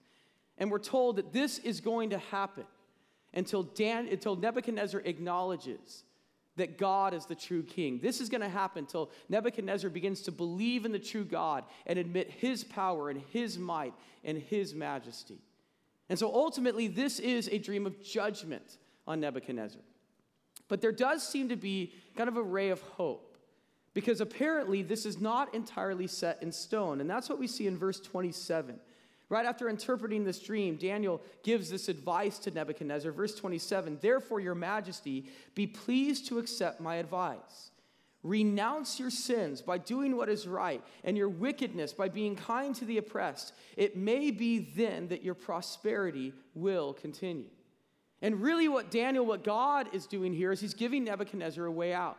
And 0.56 0.70
we're 0.70 0.78
told 0.78 1.16
that 1.16 1.32
this 1.32 1.58
is 1.58 1.80
going 1.80 2.10
to 2.10 2.18
happen 2.18 2.66
until, 3.34 3.64
Dan, 3.64 4.06
until 4.06 4.36
Nebuchadnezzar 4.36 5.00
acknowledges 5.04 6.04
that 6.56 6.78
God 6.78 7.14
is 7.14 7.26
the 7.26 7.34
true 7.34 7.62
king. 7.62 7.98
This 8.02 8.20
is 8.20 8.28
going 8.28 8.40
to 8.42 8.48
happen 8.48 8.84
until 8.84 9.10
Nebuchadnezzar 9.28 9.90
begins 9.90 10.22
to 10.22 10.32
believe 10.32 10.84
in 10.84 10.92
the 10.92 10.98
true 10.98 11.24
God 11.24 11.64
and 11.86 11.98
admit 11.98 12.30
his 12.30 12.62
power 12.64 13.08
and 13.08 13.22
his 13.32 13.58
might 13.58 13.94
and 14.24 14.38
his 14.38 14.74
majesty. 14.74 15.38
And 16.08 16.18
so 16.18 16.32
ultimately, 16.34 16.88
this 16.88 17.18
is 17.18 17.48
a 17.48 17.58
dream 17.58 17.86
of 17.86 18.02
judgment 18.02 18.78
on 19.06 19.20
Nebuchadnezzar. 19.20 19.80
But 20.68 20.80
there 20.80 20.92
does 20.92 21.26
seem 21.26 21.48
to 21.48 21.56
be 21.56 21.94
kind 22.16 22.28
of 22.28 22.36
a 22.36 22.42
ray 22.42 22.70
of 22.70 22.80
hope 22.82 23.38
because 23.94 24.20
apparently 24.20 24.82
this 24.82 25.06
is 25.06 25.20
not 25.20 25.54
entirely 25.54 26.06
set 26.06 26.42
in 26.42 26.52
stone. 26.52 27.00
And 27.00 27.08
that's 27.08 27.28
what 27.28 27.38
we 27.38 27.46
see 27.46 27.66
in 27.66 27.76
verse 27.76 28.00
27. 28.00 28.78
Right 29.32 29.46
after 29.46 29.70
interpreting 29.70 30.24
this 30.24 30.38
dream, 30.40 30.76
Daniel 30.76 31.22
gives 31.42 31.70
this 31.70 31.88
advice 31.88 32.38
to 32.40 32.50
Nebuchadnezzar. 32.50 33.12
Verse 33.12 33.34
27 33.34 33.96
Therefore, 34.02 34.40
your 34.40 34.54
majesty, 34.54 35.24
be 35.54 35.66
pleased 35.66 36.26
to 36.26 36.38
accept 36.38 36.82
my 36.82 36.96
advice. 36.96 37.70
Renounce 38.22 39.00
your 39.00 39.08
sins 39.08 39.62
by 39.62 39.78
doing 39.78 40.18
what 40.18 40.28
is 40.28 40.46
right, 40.46 40.82
and 41.02 41.16
your 41.16 41.30
wickedness 41.30 41.94
by 41.94 42.10
being 42.10 42.36
kind 42.36 42.74
to 42.74 42.84
the 42.84 42.98
oppressed. 42.98 43.54
It 43.74 43.96
may 43.96 44.30
be 44.30 44.58
then 44.58 45.08
that 45.08 45.24
your 45.24 45.34
prosperity 45.34 46.34
will 46.54 46.92
continue. 46.92 47.48
And 48.20 48.42
really, 48.42 48.68
what 48.68 48.90
Daniel, 48.90 49.24
what 49.24 49.44
God 49.44 49.88
is 49.94 50.04
doing 50.04 50.34
here 50.34 50.52
is 50.52 50.60
he's 50.60 50.74
giving 50.74 51.04
Nebuchadnezzar 51.04 51.64
a 51.64 51.72
way 51.72 51.94
out. 51.94 52.18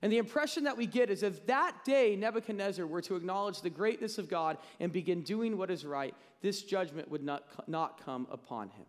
And 0.00 0.12
the 0.12 0.18
impression 0.18 0.64
that 0.64 0.76
we 0.76 0.86
get 0.86 1.10
is 1.10 1.22
if 1.22 1.44
that 1.46 1.84
day 1.84 2.14
Nebuchadnezzar 2.14 2.86
were 2.86 3.02
to 3.02 3.16
acknowledge 3.16 3.60
the 3.60 3.70
greatness 3.70 4.18
of 4.18 4.28
God 4.28 4.58
and 4.78 4.92
begin 4.92 5.22
doing 5.22 5.56
what 5.56 5.70
is 5.70 5.84
right, 5.84 6.14
this 6.40 6.62
judgment 6.62 7.10
would 7.10 7.24
not, 7.24 7.44
not 7.68 8.04
come 8.04 8.26
upon 8.30 8.68
him. 8.68 8.86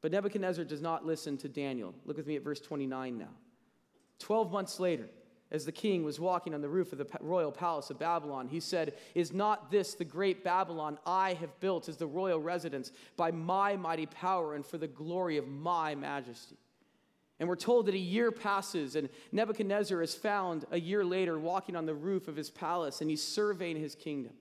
But 0.00 0.12
Nebuchadnezzar 0.12 0.64
does 0.64 0.80
not 0.80 1.04
listen 1.04 1.36
to 1.38 1.48
Daniel. 1.48 1.94
Look 2.04 2.16
with 2.16 2.26
me 2.26 2.36
at 2.36 2.44
verse 2.44 2.60
29 2.60 3.18
now. 3.18 3.28
Twelve 4.18 4.50
months 4.50 4.80
later, 4.80 5.08
as 5.50 5.64
the 5.64 5.72
king 5.72 6.02
was 6.02 6.18
walking 6.18 6.54
on 6.54 6.60
the 6.60 6.68
roof 6.68 6.92
of 6.92 6.98
the 6.98 7.06
royal 7.20 7.52
palace 7.52 7.90
of 7.90 7.98
Babylon, 7.98 8.48
he 8.48 8.58
said, 8.58 8.94
Is 9.14 9.32
not 9.32 9.70
this 9.70 9.94
the 9.94 10.04
great 10.04 10.42
Babylon 10.42 10.98
I 11.06 11.34
have 11.34 11.58
built 11.60 11.88
as 11.88 11.96
the 11.96 12.06
royal 12.06 12.40
residence 12.40 12.90
by 13.16 13.30
my 13.30 13.76
mighty 13.76 14.06
power 14.06 14.54
and 14.54 14.64
for 14.64 14.78
the 14.78 14.88
glory 14.88 15.36
of 15.36 15.46
my 15.46 15.94
majesty? 15.94 16.56
And 17.38 17.48
we're 17.48 17.56
told 17.56 17.86
that 17.86 17.94
a 17.94 17.98
year 17.98 18.32
passes, 18.32 18.96
and 18.96 19.10
Nebuchadnezzar 19.30 20.00
is 20.00 20.14
found 20.14 20.64
a 20.70 20.80
year 20.80 21.04
later 21.04 21.38
walking 21.38 21.76
on 21.76 21.84
the 21.84 21.94
roof 21.94 22.28
of 22.28 22.36
his 22.36 22.48
palace, 22.48 23.00
and 23.00 23.10
he's 23.10 23.22
surveying 23.22 23.76
his 23.76 23.94
kingdom. 23.94 24.32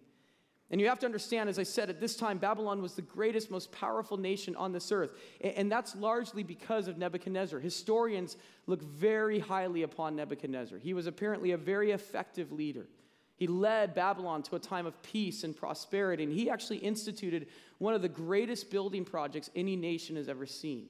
And 0.71 0.81
you 0.81 0.88
have 0.88 0.99
to 0.99 1.05
understand, 1.05 1.47
as 1.47 1.60
I 1.60 1.63
said, 1.63 1.89
at 1.89 1.99
this 1.99 2.15
time, 2.15 2.39
Babylon 2.39 2.81
was 2.81 2.95
the 2.95 3.01
greatest, 3.03 3.51
most 3.51 3.71
powerful 3.71 4.17
nation 4.17 4.55
on 4.55 4.71
this 4.71 4.91
earth. 4.91 5.12
And 5.39 5.71
that's 5.71 5.95
largely 5.95 6.41
because 6.41 6.88
of 6.88 6.97
Nebuchadnezzar. 6.97 7.60
Historians 7.60 8.38
look 8.65 8.81
very 8.81 9.38
highly 9.38 9.84
upon 9.84 10.15
Nebuchadnezzar. 10.15 10.79
He 10.79 10.95
was 10.95 11.05
apparently 11.05 11.51
a 11.51 11.58
very 11.58 11.91
effective 11.91 12.51
leader. 12.51 12.88
He 13.36 13.45
led 13.45 13.93
Babylon 13.93 14.41
to 14.43 14.55
a 14.55 14.60
time 14.60 14.86
of 14.86 14.99
peace 15.03 15.43
and 15.43 15.55
prosperity, 15.55 16.23
and 16.23 16.34
he 16.34 16.49
actually 16.49 16.77
instituted 16.77 17.47
one 17.77 17.93
of 17.93 18.01
the 18.01 18.10
greatest 18.10 18.71
building 18.71 19.05
projects 19.05 19.51
any 19.55 19.75
nation 19.75 20.15
has 20.15 20.29
ever 20.29 20.45
seen. 20.45 20.88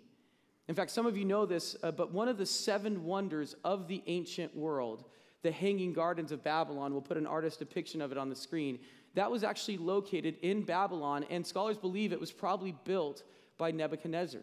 In 0.68 0.76
fact, 0.76 0.92
some 0.92 1.06
of 1.06 1.16
you 1.18 1.26
know 1.26 1.46
this, 1.46 1.76
uh, 1.84 1.92
but 1.92 2.12
one 2.12 2.28
of 2.28 2.38
the 2.38 2.46
seven 2.46 3.06
wonders 3.06 3.56
of 3.64 3.88
the 3.88 4.02
ancient 4.08 4.56
world, 4.56 5.04
the 5.44 5.52
Hanging 5.52 5.94
Gardens 5.94 6.32
of 6.32 6.44
Babylon, 6.44 6.92
we'll 6.92 7.02
put 7.02 7.18
an 7.18 7.28
artist 7.28 7.60
depiction 7.60 8.02
of 8.02 8.12
it 8.12 8.18
on 8.18 8.30
the 8.30 8.36
screen, 8.36 8.80
that 9.14 9.30
was 9.30 9.44
actually 9.44 9.78
located 9.78 10.38
in 10.42 10.64
Babylon, 10.64 11.26
and 11.30 11.46
scholars 11.46 11.78
believe 11.78 12.12
it 12.12 12.20
was 12.20 12.32
probably 12.32 12.76
built 12.84 13.24
by 13.58 13.72
Nebuchadnezzar. 13.72 14.42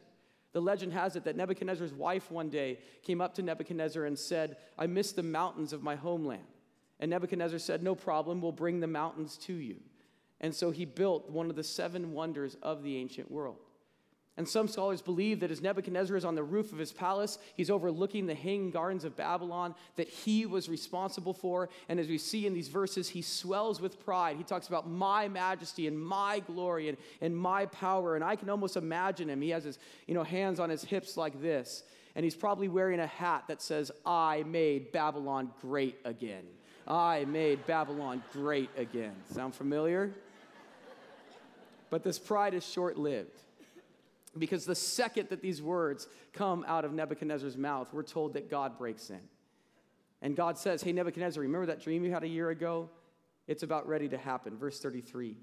The 0.53 0.61
legend 0.61 0.93
has 0.93 1.17
it 1.17 1.25
that 1.25 1.37
Nebuchadnezzar's 1.37 1.93
wife 1.95 2.31
one 2.31 2.51
day 2.51 2.79
came 3.03 3.21
up 3.21 3.35
to 3.35 3.43
Nebuchadnezzar 3.43 4.05
and 4.05 4.19
said, 4.19 4.59
I 4.79 4.87
miss 4.87 5.13
the 5.13 5.23
mountains 5.23 5.73
of 5.73 5.83
my 5.83 5.97
homeland. 5.97 6.45
And 7.01 7.11
Nebuchadnezzar 7.11 7.59
said, 7.59 7.83
No 7.83 7.95
problem, 7.95 8.41
we'll 8.41 8.53
bring 8.53 8.79
the 8.79 8.87
mountains 8.87 9.37
to 9.39 9.55
you. 9.55 9.77
And 10.41 10.55
so 10.55 10.71
he 10.71 10.85
built 10.85 11.31
one 11.31 11.51
of 11.51 11.57
the 11.57 11.65
seven 11.65 12.13
wonders 12.13 12.57
of 12.63 12.83
the 12.83 12.97
ancient 12.97 13.31
world. 13.31 13.59
And 14.39 14.49
some 14.49 14.67
scholars 14.67 15.03
believe 15.03 15.41
that 15.41 15.51
as 15.51 15.61
Nebuchadnezzar 15.61 16.17
is 16.17 16.25
on 16.25 16.35
the 16.35 16.43
roof 16.43 16.73
of 16.73 16.79
his 16.79 16.91
palace, 16.91 17.39
he's 17.55 17.69
overlooking 17.69 18.27
the 18.27 18.35
hanging 18.35 18.71
gardens 18.71 19.05
of 19.05 19.15
Babylon 19.15 19.75
that 19.97 20.09
he 20.09 20.47
was 20.47 20.71
responsible 20.71 21.35
for. 21.35 21.69
And 21.91 22.01
as 22.01 22.09
we 22.09 22.17
see 22.17 22.47
in 22.47 22.55
these 22.55 22.69
verses, 22.69 23.11
he 23.11 23.21
swells 23.21 23.79
with 23.79 24.03
pride. 24.03 24.39
He 24.39 24.43
talks 24.43 24.69
about 24.69 24.89
my 24.89 25.29
majesty 25.29 25.87
and 25.87 26.01
my 26.01 26.39
glory 26.41 26.89
and, 26.89 26.97
and 27.21 27.37
my 27.37 27.67
power. 27.67 28.15
And 28.15 28.25
I 28.25 28.37
can 28.37 28.49
almost 28.49 28.79
imagine 28.79 29.29
him. 29.29 29.43
He 29.43 29.51
has 29.51 29.65
his 29.65 29.79
you 30.07 30.15
know, 30.15 30.25
hands 30.25 30.61
on 30.61 30.71
his 30.71 30.83
hips 30.83 31.19
like 31.19 31.43
this. 31.43 31.83
And 32.15 32.25
he's 32.25 32.37
probably 32.37 32.69
wearing 32.69 33.01
a 33.01 33.07
hat 33.07 33.45
that 33.49 33.61
says, 33.61 33.91
I 34.07 34.45
made 34.47 34.93
Babylon 34.93 35.51
great 35.61 35.99
again. 36.07 36.45
I 36.89 37.27
made 37.27 37.67
Babylon 37.67 38.23
great 38.33 38.71
again. 38.79 39.15
Sound 39.31 39.55
familiar? 39.55 40.11
But 41.91 42.03
this 42.03 42.19
pride 42.19 42.55
is 42.55 42.67
short 42.67 42.97
lived. 42.97 43.43
Because 44.39 44.65
the 44.65 44.75
second 44.75 45.29
that 45.29 45.43
these 45.43 45.61
words 45.61 46.09
come 46.33 46.65
out 46.67 46.85
of 46.85 46.93
Nebuchadnezzar's 46.93 47.57
mouth, 47.57 47.93
we're 47.93 48.03
told 48.03 48.35
that 48.35 48.51
God 48.51 48.79
breaks 48.79 49.11
in. 49.11 49.21
And 50.23 50.37
God 50.37 50.57
says, 50.57 50.83
Hey, 50.83 50.93
Nebuchadnezzar, 50.93 51.43
remember 51.43 51.67
that 51.67 51.83
dream 51.83 52.05
you 52.05 52.13
had 52.13 52.23
a 52.23 52.29
year 52.29 52.51
ago? 52.51 52.89
It's 53.47 53.63
about 53.63 53.87
ready 53.89 54.09
to 54.09 54.17
happen. 54.17 54.57
Verse 54.57 54.81
33. 54.81 55.37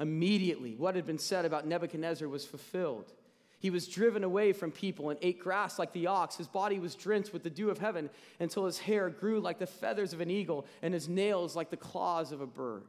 Immediately, 0.00 0.74
what 0.76 0.96
had 0.96 1.06
been 1.06 1.18
said 1.18 1.44
about 1.44 1.66
Nebuchadnezzar 1.66 2.26
was 2.26 2.44
fulfilled. 2.44 3.12
He 3.58 3.68
was 3.68 3.86
driven 3.86 4.24
away 4.24 4.54
from 4.54 4.72
people 4.72 5.10
and 5.10 5.18
ate 5.20 5.38
grass 5.38 5.78
like 5.78 5.92
the 5.92 6.06
ox. 6.06 6.36
His 6.36 6.48
body 6.48 6.78
was 6.78 6.94
drenched 6.94 7.34
with 7.34 7.42
the 7.42 7.50
dew 7.50 7.68
of 7.68 7.76
heaven 7.76 8.08
until 8.40 8.64
his 8.64 8.78
hair 8.78 9.10
grew 9.10 9.38
like 9.38 9.58
the 9.58 9.66
feathers 9.66 10.14
of 10.14 10.22
an 10.22 10.30
eagle 10.30 10.66
and 10.80 10.94
his 10.94 11.10
nails 11.10 11.54
like 11.54 11.68
the 11.68 11.76
claws 11.76 12.32
of 12.32 12.40
a 12.40 12.46
bird. 12.46 12.84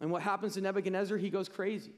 And 0.00 0.10
what 0.10 0.22
happens 0.22 0.54
to 0.54 0.62
Nebuchadnezzar? 0.62 1.18
He 1.18 1.28
goes 1.28 1.50
crazy. 1.50 1.92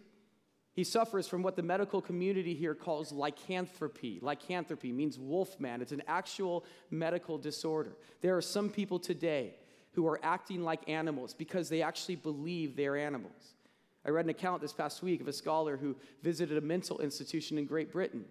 He 0.75 0.83
suffers 0.83 1.29
from 1.29 1.43
what 1.45 1.55
the 1.55 1.63
medical 1.63 2.03
community 2.03 2.53
here 2.53 2.75
calls 2.75 3.13
lycanthropy. 3.13 4.19
Lycanthropy 4.21 4.91
means 4.91 5.19
wolf 5.19 5.59
man. 5.61 5.81
It's 5.81 5.93
an 5.93 6.03
actual 6.09 6.65
medical 6.91 7.39
disorder. 7.39 7.97
There 8.21 8.37
are 8.37 8.43
some 8.43 8.69
people 8.69 8.99
today 8.99 9.55
who 9.93 10.09
are 10.09 10.19
acting 10.25 10.65
like 10.65 10.89
animals 10.89 11.33
because 11.33 11.69
they 11.69 11.81
actually 11.81 12.17
believe 12.17 12.75
they're 12.75 12.97
animals. 12.97 13.55
I 14.05 14.11
read 14.11 14.27
an 14.27 14.31
account 14.31 14.61
this 14.61 14.73
past 14.73 15.01
week 15.01 15.21
of 15.21 15.29
a 15.29 15.33
scholar 15.33 15.77
who 15.77 15.95
visited 16.23 16.59
a 16.59 16.61
mental 16.61 16.99
institution 16.99 17.57
in 17.57 17.67
Great 17.67 17.93
Britain, 17.93 18.25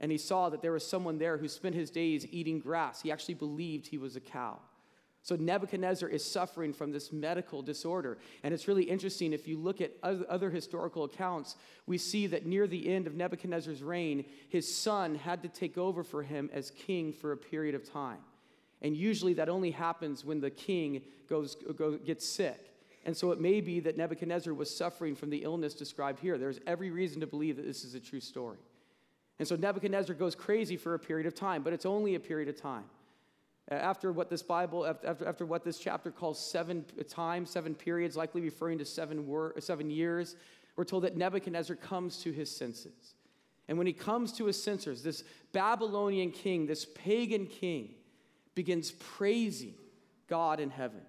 and 0.00 0.10
he 0.10 0.18
saw 0.18 0.48
that 0.48 0.62
there 0.62 0.72
was 0.72 0.84
someone 0.84 1.18
there 1.18 1.38
who 1.38 1.46
spent 1.46 1.76
his 1.76 1.90
days 1.90 2.26
eating 2.30 2.58
grass. 2.58 3.02
He 3.02 3.12
actually 3.12 3.34
believed 3.34 3.86
he 3.86 3.98
was 3.98 4.16
a 4.16 4.20
cow. 4.20 4.58
So 5.24 5.36
Nebuchadnezzar 5.36 6.06
is 6.10 6.22
suffering 6.22 6.74
from 6.74 6.92
this 6.92 7.10
medical 7.10 7.62
disorder. 7.62 8.18
And 8.42 8.52
it's 8.52 8.68
really 8.68 8.84
interesting. 8.84 9.32
If 9.32 9.48
you 9.48 9.56
look 9.56 9.80
at 9.80 9.92
other 10.02 10.50
historical 10.50 11.04
accounts, 11.04 11.56
we 11.86 11.96
see 11.96 12.26
that 12.26 12.44
near 12.44 12.66
the 12.66 12.94
end 12.94 13.06
of 13.06 13.14
Nebuchadnezzar's 13.14 13.82
reign, 13.82 14.26
his 14.50 14.72
son 14.72 15.14
had 15.14 15.42
to 15.42 15.48
take 15.48 15.78
over 15.78 16.04
for 16.04 16.22
him 16.22 16.50
as 16.52 16.70
king 16.72 17.10
for 17.10 17.32
a 17.32 17.38
period 17.38 17.74
of 17.74 17.90
time. 17.90 18.18
And 18.82 18.94
usually 18.94 19.32
that 19.34 19.48
only 19.48 19.70
happens 19.70 20.26
when 20.26 20.42
the 20.42 20.50
king 20.50 21.00
goes, 21.26 21.56
goes, 21.74 21.98
gets 22.04 22.28
sick. 22.28 22.74
And 23.06 23.16
so 23.16 23.30
it 23.30 23.40
may 23.40 23.62
be 23.62 23.80
that 23.80 23.96
Nebuchadnezzar 23.96 24.52
was 24.52 24.74
suffering 24.74 25.16
from 25.16 25.30
the 25.30 25.42
illness 25.42 25.72
described 25.72 26.20
here. 26.20 26.36
There's 26.36 26.60
every 26.66 26.90
reason 26.90 27.20
to 27.20 27.26
believe 27.26 27.56
that 27.56 27.64
this 27.64 27.82
is 27.82 27.94
a 27.94 28.00
true 28.00 28.20
story. 28.20 28.58
And 29.38 29.48
so 29.48 29.56
Nebuchadnezzar 29.56 30.14
goes 30.16 30.34
crazy 30.34 30.76
for 30.76 30.92
a 30.92 30.98
period 30.98 31.26
of 31.26 31.34
time, 31.34 31.62
but 31.62 31.72
it's 31.72 31.86
only 31.86 32.14
a 32.14 32.20
period 32.20 32.50
of 32.50 32.60
time. 32.60 32.84
After 33.68 34.12
what 34.12 34.28
this 34.28 34.42
Bible, 34.42 34.84
after, 34.84 35.26
after 35.26 35.46
what 35.46 35.64
this 35.64 35.78
chapter 35.78 36.10
calls 36.10 36.38
seven 36.38 36.84
times, 37.08 37.50
seven 37.50 37.74
periods, 37.74 38.16
likely 38.16 38.42
referring 38.42 38.78
to 38.78 38.84
seven, 38.84 39.26
wor- 39.26 39.54
seven 39.58 39.90
years, 39.90 40.36
we're 40.76 40.84
told 40.84 41.04
that 41.04 41.16
Nebuchadnezzar 41.16 41.76
comes 41.76 42.18
to 42.18 42.32
his 42.32 42.54
senses. 42.54 43.14
And 43.68 43.78
when 43.78 43.86
he 43.86 43.94
comes 43.94 44.32
to 44.32 44.44
his 44.44 44.62
senses, 44.62 45.02
this 45.02 45.24
Babylonian 45.52 46.30
king, 46.30 46.66
this 46.66 46.84
pagan 46.84 47.46
king, 47.46 47.94
begins 48.54 48.92
praising 48.92 49.74
God 50.28 50.60
in 50.60 50.70
heaven. 50.70 51.00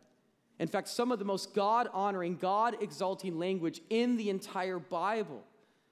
In 0.57 0.67
fact, 0.67 0.87
some 0.87 1.11
of 1.11 1.19
the 1.19 1.25
most 1.25 1.53
God 1.53 1.89
honoring, 1.91 2.37
God 2.37 2.77
exalting 2.81 3.37
language 3.37 3.81
in 3.89 4.15
the 4.15 4.29
entire 4.29 4.79
Bible 4.79 5.43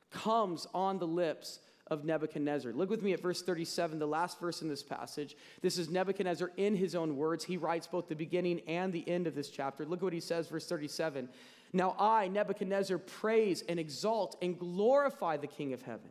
comes 0.10 0.68
on 0.74 1.00
the 1.00 1.08
lips 1.08 1.60
of 1.88 2.06
Nebuchadnezzar. 2.06 2.72
Look 2.74 2.90
with 2.90 3.04
me 3.04 3.14
at 3.14 3.22
verse 3.22 3.42
37, 3.42 4.00
the 4.00 4.08
last 4.08 4.40
verse 4.40 4.62
in 4.62 4.70
this 4.70 4.84
passage. 4.84 5.36
This 5.62 5.78
is 5.78 5.90
Nebuchadnezzar 5.90 6.52
in 6.58 6.76
his 6.76 6.96
own 6.96 7.18
words. 7.18 7.44
He 7.44 7.58
writes 7.58 7.88
both 7.88 8.08
the 8.08 8.16
beginning 8.16 8.62
and 8.68 8.94
the 8.94 9.08
end 9.08 9.28
of 9.28 9.36
this 9.36 9.50
chapter. 9.50 9.86
Look 9.86 10.00
at 10.00 10.04
what 10.04 10.14
he 10.14 10.20
says, 10.20 10.48
verse 10.48 10.66
37. 10.66 11.28
Now 11.74 11.96
I, 12.00 12.28
Nebuchadnezzar, 12.28 13.00
praise 13.00 13.64
and 13.68 13.80
exalt 13.80 14.38
and 14.42 14.58
glorify 14.58 15.38
the 15.38 15.48
King 15.48 15.74
of 15.74 15.82
heaven, 15.82 16.10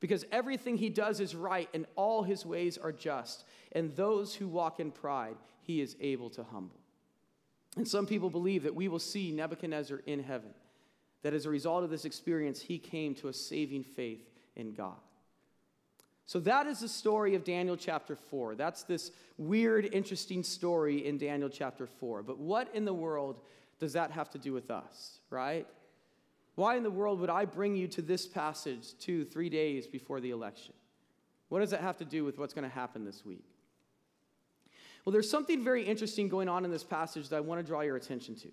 because 0.00 0.26
everything 0.30 0.76
he 0.76 0.90
does 0.90 1.20
is 1.20 1.34
right 1.34 1.68
and 1.72 1.86
all 1.96 2.22
his 2.22 2.44
ways 2.44 2.76
are 2.76 2.92
just, 2.92 3.44
and 3.72 3.94
those 3.96 4.34
who 4.34 4.48
walk 4.48 4.80
in 4.80 4.90
pride 4.90 5.36
he 5.62 5.80
is 5.80 5.96
able 6.00 6.30
to 6.30 6.42
humble. 6.42 6.80
And 7.76 7.86
some 7.86 8.06
people 8.06 8.30
believe 8.30 8.64
that 8.64 8.74
we 8.74 8.88
will 8.88 8.98
see 8.98 9.30
Nebuchadnezzar 9.30 10.00
in 10.06 10.22
heaven, 10.22 10.50
that 11.22 11.34
as 11.34 11.46
a 11.46 11.50
result 11.50 11.84
of 11.84 11.90
this 11.90 12.04
experience, 12.04 12.60
he 12.60 12.78
came 12.78 13.14
to 13.16 13.28
a 13.28 13.32
saving 13.32 13.84
faith 13.84 14.27
in 14.58 14.74
God. 14.74 14.96
So 16.26 16.40
that 16.40 16.66
is 16.66 16.80
the 16.80 16.88
story 16.88 17.34
of 17.34 17.42
Daniel 17.42 17.76
chapter 17.76 18.14
4. 18.14 18.54
That's 18.54 18.82
this 18.82 19.12
weird, 19.38 19.88
interesting 19.94 20.42
story 20.42 21.06
in 21.06 21.16
Daniel 21.16 21.48
chapter 21.48 21.86
4. 21.86 22.22
But 22.22 22.38
what 22.38 22.68
in 22.74 22.84
the 22.84 22.92
world 22.92 23.40
does 23.78 23.94
that 23.94 24.10
have 24.10 24.28
to 24.30 24.38
do 24.38 24.52
with 24.52 24.70
us, 24.70 25.20
right? 25.30 25.66
Why 26.54 26.76
in 26.76 26.82
the 26.82 26.90
world 26.90 27.20
would 27.20 27.30
I 27.30 27.46
bring 27.46 27.76
you 27.76 27.88
to 27.88 28.02
this 28.02 28.26
passage 28.26 28.98
two, 28.98 29.24
three 29.24 29.48
days 29.48 29.86
before 29.86 30.20
the 30.20 30.32
election? 30.32 30.74
What 31.48 31.60
does 31.60 31.70
that 31.70 31.80
have 31.80 31.96
to 31.96 32.04
do 32.04 32.24
with 32.24 32.38
what's 32.38 32.52
going 32.52 32.68
to 32.68 32.74
happen 32.74 33.06
this 33.06 33.24
week? 33.24 33.46
Well, 35.04 35.14
there's 35.14 35.30
something 35.30 35.64
very 35.64 35.82
interesting 35.82 36.28
going 36.28 36.50
on 36.50 36.66
in 36.66 36.70
this 36.70 36.84
passage 36.84 37.30
that 37.30 37.36
I 37.36 37.40
want 37.40 37.60
to 37.60 37.66
draw 37.66 37.80
your 37.80 37.96
attention 37.96 38.34
to. 38.36 38.48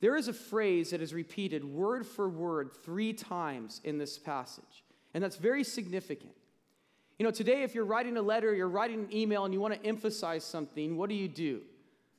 There 0.00 0.16
is 0.16 0.28
a 0.28 0.34
phrase 0.34 0.90
that 0.90 1.00
is 1.00 1.14
repeated 1.14 1.64
word 1.64 2.06
for 2.06 2.28
word 2.28 2.72
three 2.84 3.14
times 3.14 3.80
in 3.84 3.96
this 3.96 4.18
passage. 4.18 4.83
And 5.14 5.22
that's 5.22 5.36
very 5.36 5.64
significant. 5.64 6.32
You 7.18 7.24
know, 7.24 7.30
today, 7.30 7.62
if 7.62 7.74
you're 7.74 7.84
writing 7.84 8.16
a 8.16 8.22
letter, 8.22 8.52
you're 8.52 8.68
writing 8.68 9.04
an 9.04 9.16
email, 9.16 9.44
and 9.44 9.54
you 9.54 9.60
want 9.60 9.80
to 9.80 9.86
emphasize 9.86 10.44
something, 10.44 10.96
what 10.96 11.08
do 11.08 11.14
you 11.14 11.28
do? 11.28 11.62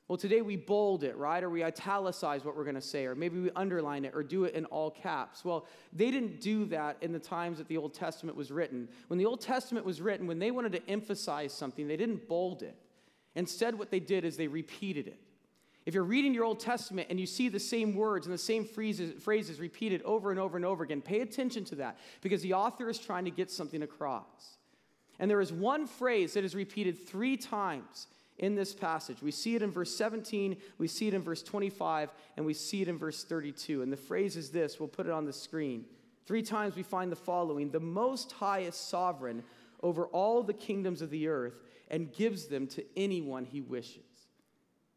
Well, 0.08 0.16
today 0.16 0.40
we 0.40 0.56
bold 0.56 1.02
it, 1.02 1.16
right? 1.16 1.42
Or 1.42 1.50
we 1.50 1.64
italicize 1.64 2.44
what 2.44 2.56
we're 2.56 2.64
going 2.64 2.76
to 2.76 2.80
say, 2.80 3.06
or 3.06 3.14
maybe 3.14 3.40
we 3.40 3.50
underline 3.56 4.04
it, 4.04 4.12
or 4.14 4.22
do 4.22 4.44
it 4.44 4.54
in 4.54 4.64
all 4.66 4.90
caps. 4.90 5.44
Well, 5.44 5.66
they 5.92 6.10
didn't 6.10 6.40
do 6.40 6.64
that 6.66 6.96
in 7.02 7.12
the 7.12 7.18
times 7.18 7.58
that 7.58 7.68
the 7.68 7.76
Old 7.76 7.92
Testament 7.92 8.36
was 8.36 8.50
written. 8.50 8.88
When 9.08 9.18
the 9.18 9.26
Old 9.26 9.40
Testament 9.40 9.84
was 9.84 10.00
written, 10.00 10.26
when 10.26 10.38
they 10.38 10.52
wanted 10.52 10.72
to 10.72 10.88
emphasize 10.88 11.52
something, 11.52 11.88
they 11.88 11.96
didn't 11.96 12.28
bold 12.28 12.62
it. 12.62 12.76
Instead, 13.34 13.78
what 13.78 13.90
they 13.90 14.00
did 14.00 14.24
is 14.24 14.36
they 14.36 14.46
repeated 14.46 15.08
it. 15.08 15.20
If 15.86 15.94
you're 15.94 16.02
reading 16.02 16.34
your 16.34 16.44
Old 16.44 16.58
Testament 16.58 17.06
and 17.10 17.18
you 17.18 17.26
see 17.26 17.48
the 17.48 17.60
same 17.60 17.94
words 17.94 18.26
and 18.26 18.34
the 18.34 18.38
same 18.38 18.64
phrases, 18.64 19.22
phrases 19.22 19.60
repeated 19.60 20.02
over 20.02 20.32
and 20.32 20.40
over 20.40 20.56
and 20.56 20.66
over 20.66 20.82
again, 20.82 21.00
pay 21.00 21.20
attention 21.20 21.64
to 21.66 21.76
that 21.76 21.96
because 22.22 22.42
the 22.42 22.54
author 22.54 22.90
is 22.90 22.98
trying 22.98 23.24
to 23.24 23.30
get 23.30 23.52
something 23.52 23.82
across. 23.82 24.58
And 25.20 25.30
there 25.30 25.40
is 25.40 25.52
one 25.52 25.86
phrase 25.86 26.34
that 26.34 26.44
is 26.44 26.56
repeated 26.56 27.06
three 27.06 27.36
times 27.36 28.08
in 28.38 28.56
this 28.56 28.74
passage. 28.74 29.22
We 29.22 29.30
see 29.30 29.54
it 29.54 29.62
in 29.62 29.70
verse 29.70 29.94
17, 29.94 30.56
we 30.76 30.88
see 30.88 31.06
it 31.06 31.14
in 31.14 31.22
verse 31.22 31.42
25, 31.42 32.10
and 32.36 32.44
we 32.44 32.52
see 32.52 32.82
it 32.82 32.88
in 32.88 32.98
verse 32.98 33.22
32. 33.22 33.82
And 33.82 33.92
the 33.92 33.96
phrase 33.96 34.36
is 34.36 34.50
this 34.50 34.80
we'll 34.80 34.88
put 34.88 35.06
it 35.06 35.12
on 35.12 35.24
the 35.24 35.32
screen. 35.32 35.84
Three 36.26 36.42
times 36.42 36.74
we 36.74 36.82
find 36.82 37.12
the 37.12 37.16
following 37.16 37.70
The 37.70 37.78
Most 37.78 38.32
High 38.32 38.60
is 38.60 38.74
sovereign 38.74 39.44
over 39.82 40.06
all 40.06 40.42
the 40.42 40.52
kingdoms 40.52 41.00
of 41.00 41.10
the 41.10 41.28
earth 41.28 41.62
and 41.88 42.12
gives 42.12 42.46
them 42.46 42.66
to 42.66 42.84
anyone 42.96 43.44
he 43.44 43.60
wishes. 43.60 44.02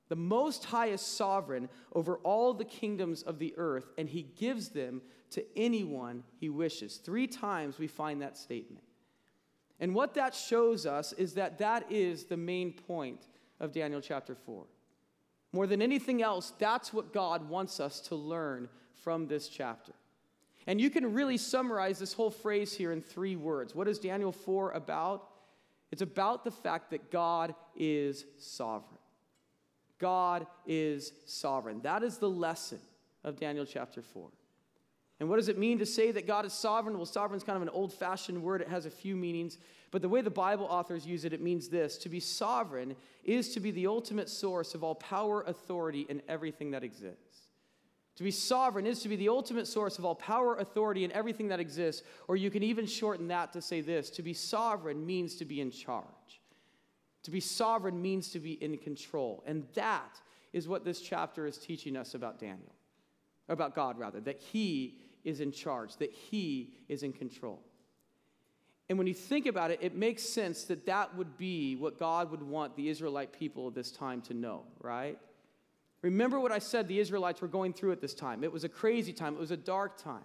The 0.09 0.15
Most 0.15 0.65
High 0.65 0.87
is 0.87 1.01
sovereign 1.01 1.69
over 1.93 2.17
all 2.17 2.53
the 2.53 2.65
kingdoms 2.65 3.21
of 3.21 3.39
the 3.39 3.53
earth, 3.57 3.91
and 3.97 4.09
he 4.09 4.23
gives 4.23 4.69
them 4.69 5.01
to 5.31 5.45
anyone 5.55 6.23
he 6.39 6.49
wishes. 6.49 6.97
Three 6.97 7.27
times 7.27 7.77
we 7.77 7.87
find 7.87 8.21
that 8.21 8.37
statement. 8.37 8.83
And 9.79 9.93
what 9.95 10.15
that 10.15 10.35
shows 10.35 10.85
us 10.85 11.13
is 11.13 11.35
that 11.35 11.59
that 11.59 11.91
is 11.91 12.25
the 12.25 12.37
main 12.37 12.73
point 12.73 13.27
of 13.59 13.71
Daniel 13.71 14.01
chapter 14.01 14.35
4. 14.35 14.65
More 15.53 15.67
than 15.67 15.81
anything 15.81 16.21
else, 16.21 16.53
that's 16.59 16.91
what 16.91 17.13
God 17.13 17.47
wants 17.47 17.79
us 17.79 17.99
to 18.01 18.15
learn 18.15 18.67
from 18.93 19.27
this 19.27 19.47
chapter. 19.47 19.93
And 20.67 20.79
you 20.81 20.89
can 20.89 21.13
really 21.13 21.37
summarize 21.37 21.97
this 21.97 22.13
whole 22.13 22.29
phrase 22.29 22.73
here 22.73 22.91
in 22.91 23.01
three 23.01 23.35
words. 23.35 23.73
What 23.73 23.87
is 23.87 23.99
Daniel 23.99 24.31
4 24.31 24.71
about? 24.71 25.29
It's 25.91 26.01
about 26.01 26.43
the 26.43 26.51
fact 26.51 26.91
that 26.91 27.09
God 27.09 27.55
is 27.75 28.25
sovereign. 28.37 28.98
God 29.99 30.47
is 30.65 31.11
sovereign. 31.25 31.81
That 31.81 32.03
is 32.03 32.17
the 32.17 32.29
lesson 32.29 32.79
of 33.23 33.39
Daniel 33.39 33.65
chapter 33.65 34.01
4. 34.01 34.29
And 35.19 35.27
what 35.27 35.35
does 35.35 35.49
it 35.49 35.57
mean 35.57 35.79
to 35.79 35.85
say 35.85 36.11
that 36.11 36.25
God 36.25 36.45
is 36.45 36.53
sovereign? 36.53 36.95
Well, 36.95 37.05
sovereign 37.05 37.37
is 37.37 37.43
kind 37.43 37.57
of 37.57 37.61
an 37.61 37.69
old 37.69 37.93
fashioned 37.93 38.41
word, 38.41 38.61
it 38.61 38.69
has 38.69 38.85
a 38.85 38.91
few 38.91 39.15
meanings. 39.15 39.57
But 39.91 40.01
the 40.01 40.09
way 40.09 40.21
the 40.21 40.29
Bible 40.29 40.65
authors 40.65 41.05
use 41.05 41.25
it, 41.25 41.33
it 41.33 41.41
means 41.41 41.67
this 41.67 41.97
To 41.99 42.09
be 42.09 42.19
sovereign 42.19 42.95
is 43.25 43.53
to 43.53 43.59
be 43.59 43.71
the 43.71 43.87
ultimate 43.87 44.29
source 44.29 44.75
of 44.75 44.83
all 44.83 44.95
power, 44.95 45.43
authority, 45.45 46.05
and 46.09 46.21
everything 46.27 46.71
that 46.71 46.83
exists. 46.83 47.47
To 48.15 48.23
be 48.23 48.31
sovereign 48.31 48.85
is 48.85 49.01
to 49.03 49.09
be 49.09 49.15
the 49.15 49.29
ultimate 49.29 49.65
source 49.65 49.97
of 49.97 50.05
all 50.05 50.15
power, 50.15 50.55
authority, 50.57 51.03
and 51.05 51.13
everything 51.13 51.47
that 51.49 51.59
exists. 51.59 52.03
Or 52.27 52.35
you 52.35 52.49
can 52.49 52.63
even 52.63 52.85
shorten 52.85 53.29
that 53.29 53.53
to 53.53 53.61
say 53.61 53.81
this 53.81 54.09
To 54.11 54.21
be 54.21 54.33
sovereign 54.33 55.05
means 55.05 55.35
to 55.35 55.45
be 55.45 55.59
in 55.59 55.71
charge. 55.71 56.38
To 57.23 57.31
be 57.31 57.39
sovereign 57.39 58.01
means 58.01 58.29
to 58.29 58.39
be 58.39 58.53
in 58.53 58.77
control. 58.77 59.43
And 59.45 59.65
that 59.73 60.19
is 60.53 60.67
what 60.67 60.85
this 60.85 61.01
chapter 61.01 61.45
is 61.45 61.57
teaching 61.57 61.95
us 61.95 62.13
about 62.13 62.39
Daniel, 62.39 62.73
about 63.49 63.75
God, 63.75 63.97
rather, 63.97 64.19
that 64.21 64.39
he 64.39 64.99
is 65.23 65.41
in 65.41 65.51
charge, 65.51 65.97
that 65.97 66.11
he 66.11 66.73
is 66.87 67.03
in 67.03 67.13
control. 67.13 67.61
And 68.87 68.97
when 68.97 69.05
you 69.05 69.13
think 69.13 69.45
about 69.45 69.69
it, 69.69 69.79
it 69.81 69.95
makes 69.95 70.23
sense 70.23 70.63
that 70.65 70.85
that 70.87 71.15
would 71.15 71.37
be 71.37 71.75
what 71.75 71.99
God 71.99 72.31
would 72.31 72.41
want 72.41 72.75
the 72.75 72.89
Israelite 72.89 73.31
people 73.31 73.67
of 73.67 73.75
this 73.75 73.91
time 73.91 74.21
to 74.23 74.33
know, 74.33 74.63
right? 74.81 75.19
Remember 76.01 76.39
what 76.39 76.51
I 76.51 76.59
said 76.59 76.87
the 76.87 76.99
Israelites 76.99 77.41
were 77.41 77.47
going 77.47 77.73
through 77.73 77.91
at 77.91 78.01
this 78.01 78.15
time. 78.15 78.43
It 78.43 78.51
was 78.51 78.63
a 78.63 78.69
crazy 78.69 79.13
time, 79.13 79.35
it 79.35 79.39
was 79.39 79.51
a 79.51 79.57
dark 79.57 80.01
time. 80.01 80.23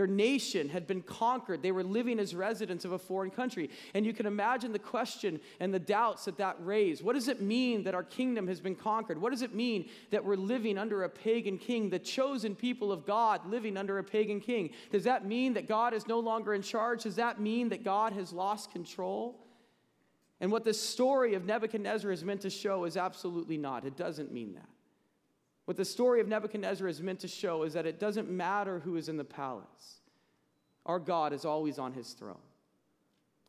Their 0.00 0.06
nation 0.06 0.70
had 0.70 0.86
been 0.86 1.02
conquered. 1.02 1.62
They 1.62 1.72
were 1.72 1.84
living 1.84 2.18
as 2.20 2.34
residents 2.34 2.86
of 2.86 2.92
a 2.92 2.98
foreign 2.98 3.30
country. 3.30 3.68
And 3.92 4.06
you 4.06 4.14
can 4.14 4.24
imagine 4.24 4.72
the 4.72 4.78
question 4.78 5.38
and 5.60 5.74
the 5.74 5.78
doubts 5.78 6.24
that 6.24 6.38
that 6.38 6.56
raised. 6.60 7.04
What 7.04 7.16
does 7.16 7.28
it 7.28 7.42
mean 7.42 7.82
that 7.82 7.94
our 7.94 8.02
kingdom 8.02 8.48
has 8.48 8.62
been 8.62 8.74
conquered? 8.74 9.20
What 9.20 9.28
does 9.28 9.42
it 9.42 9.54
mean 9.54 9.90
that 10.10 10.24
we're 10.24 10.36
living 10.36 10.78
under 10.78 11.02
a 11.02 11.10
pagan 11.10 11.58
king, 11.58 11.90
the 11.90 11.98
chosen 11.98 12.54
people 12.54 12.92
of 12.92 13.04
God 13.04 13.44
living 13.44 13.76
under 13.76 13.98
a 13.98 14.02
pagan 14.02 14.40
king? 14.40 14.70
Does 14.90 15.04
that 15.04 15.26
mean 15.26 15.52
that 15.52 15.68
God 15.68 15.92
is 15.92 16.08
no 16.08 16.18
longer 16.18 16.54
in 16.54 16.62
charge? 16.62 17.02
Does 17.02 17.16
that 17.16 17.38
mean 17.38 17.68
that 17.68 17.84
God 17.84 18.14
has 18.14 18.32
lost 18.32 18.72
control? 18.72 19.38
And 20.40 20.50
what 20.50 20.64
this 20.64 20.80
story 20.80 21.34
of 21.34 21.44
Nebuchadnezzar 21.44 22.10
is 22.10 22.24
meant 22.24 22.40
to 22.40 22.48
show 22.48 22.84
is 22.84 22.96
absolutely 22.96 23.58
not. 23.58 23.84
It 23.84 23.98
doesn't 23.98 24.32
mean 24.32 24.54
that. 24.54 24.79
What 25.70 25.76
the 25.76 25.84
story 25.84 26.20
of 26.20 26.26
Nebuchadnezzar 26.26 26.88
is 26.88 27.00
meant 27.00 27.20
to 27.20 27.28
show 27.28 27.62
is 27.62 27.74
that 27.74 27.86
it 27.86 28.00
doesn't 28.00 28.28
matter 28.28 28.80
who 28.80 28.96
is 28.96 29.08
in 29.08 29.16
the 29.16 29.22
palace. 29.22 30.00
our 30.84 30.98
God 30.98 31.32
is 31.32 31.44
always 31.44 31.78
on 31.78 31.92
his 31.92 32.12
throne. 32.12 32.42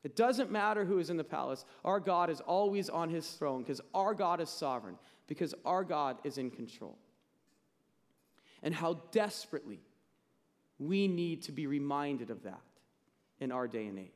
It 0.03 0.15
doesn't 0.15 0.51
matter 0.51 0.85
who 0.85 0.99
is 0.99 1.09
in 1.09 1.17
the 1.17 1.23
palace, 1.23 1.65
our 1.83 1.99
God 1.99 2.29
is 2.29 2.39
always 2.39 2.89
on 2.89 3.09
his 3.09 3.27
throne 3.27 3.63
because 3.63 3.81
our 3.95 4.13
God 4.13 4.39
is 4.39 4.51
sovereign, 4.51 4.99
because 5.25 5.55
our 5.65 5.83
God 5.83 6.19
is 6.23 6.37
in 6.37 6.51
control. 6.51 6.99
And 8.61 8.75
how 8.75 9.01
desperately 9.11 9.79
we 10.77 11.07
need 11.07 11.41
to 11.45 11.51
be 11.51 11.65
reminded 11.65 12.29
of 12.29 12.43
that 12.43 12.61
in 13.39 13.51
our 13.51 13.67
day 13.67 13.87
and 13.87 13.97
age. 13.97 14.11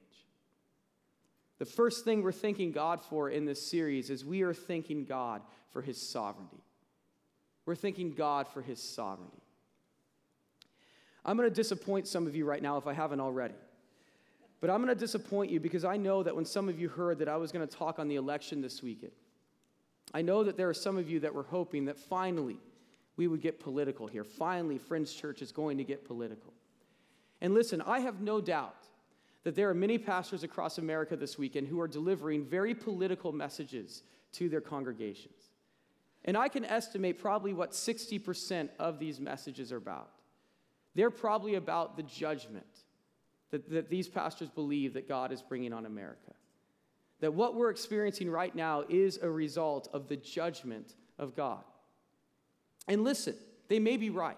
The 1.58 1.66
first 1.66 2.06
thing 2.06 2.22
we're 2.22 2.32
thanking 2.32 2.72
God 2.72 3.02
for 3.02 3.32
in 3.32 3.46
this 3.46 3.66
series 3.66 4.12
is 4.12 4.24
we 4.24 4.44
are 4.44 4.54
thanking 4.54 5.06
God 5.06 5.42
for 5.72 5.82
his 5.82 6.00
sovereignty. 6.00 6.65
We're 7.66 7.76
thanking 7.76 8.14
God 8.14 8.48
for 8.48 8.62
his 8.62 8.82
sovereignty. 8.82 9.42
I'm 11.26 11.38
going 11.38 11.50
to 11.50 11.56
disappoint 11.56 12.08
some 12.08 12.28
of 12.28 12.36
you 12.36 12.46
right 12.46 12.62
now 12.62 12.78
if 12.78 12.86
I 12.86 12.94
haven't 12.94 13.20
already. 13.20 13.56
But 14.62 14.70
I'm 14.70 14.78
going 14.78 14.94
to 14.94 15.00
disappoint 15.00 15.52
you 15.52 15.60
because 15.60 15.84
I 15.84 15.98
know 15.98 16.24
that 16.24 16.36
when 16.36 16.46
some 16.46 16.70
of 16.70 16.80
you 16.80 16.88
heard 16.88 17.20
that 17.20 17.28
I 17.28 17.38
was 17.38 17.52
going 17.52 17.68
to 17.68 17.76
talk 17.76 18.00
on 18.00 18.08
the 18.08 18.16
election 18.16 18.62
this 18.62 18.82
weekend, 18.84 19.12
I 20.14 20.22
know 20.22 20.44
that 20.44 20.56
there 20.56 20.70
are 20.70 20.74
some 20.74 20.98
of 20.98 21.10
you 21.10 21.20
that 21.22 21.34
were 21.34 21.44
hoping 21.44 21.86
that 21.86 21.98
finally 21.98 22.58
we 23.18 23.28
would 23.28 23.42
get 23.42 23.60
political 23.60 24.08
here. 24.08 24.24
Finally, 24.24 24.78
Friends 24.78 25.14
Church 25.14 25.42
is 25.42 25.52
going 25.52 25.78
to 25.78 25.84
get 25.84 26.06
political. 26.06 26.54
And 27.42 27.54
listen, 27.54 27.82
I 27.82 28.00
have 28.00 28.22
no 28.22 28.40
doubt 28.40 28.88
that 29.44 29.56
there 29.56 29.70
are 29.70 29.74
many 29.74 29.98
pastors 29.98 30.44
across 30.44 30.78
America 30.78 31.16
this 31.16 31.38
weekend 31.38 31.68
who 31.68 31.80
are 31.80 31.88
delivering 31.88 32.44
very 32.44 32.74
political 32.74 33.32
messages 33.32 34.04
to 34.34 34.50
their 34.50 34.62
congregations. 34.62 35.52
And 36.26 36.36
I 36.36 36.48
can 36.50 36.66
estimate 36.66 37.20
probably 37.20 37.54
what 37.54 37.72
60% 37.72 38.70
of 38.80 39.00
these 39.00 39.20
messages 39.20 39.72
are 39.72 39.78
about. 39.78 40.10
They're 40.96 41.12
probably 41.12 41.56
about 41.56 41.98
the 41.98 42.04
judgment 42.04 42.66
that, 43.52 43.70
that 43.70 43.90
these 43.90 44.08
pastors 44.08 44.50
believe 44.50 44.94
that 44.96 45.08
God 45.08 45.32
is 45.32 45.42
bringing 45.42 45.72
on 45.72 45.86
America. 45.86 46.34
That 47.20 47.34
what 47.34 47.56
we're 47.56 47.70
experiencing 47.70 48.30
right 48.30 48.54
now 48.54 48.84
is 48.90 49.20
a 49.22 49.30
result 49.30 49.88
of 49.94 50.08
the 50.08 50.18
judgment 50.18 50.96
of 51.20 51.36
God. 51.36 51.64
And 52.88 53.04
listen, 53.04 53.36
they 53.68 53.80
may 53.80 53.98
be 53.98 54.10
right. 54.10 54.38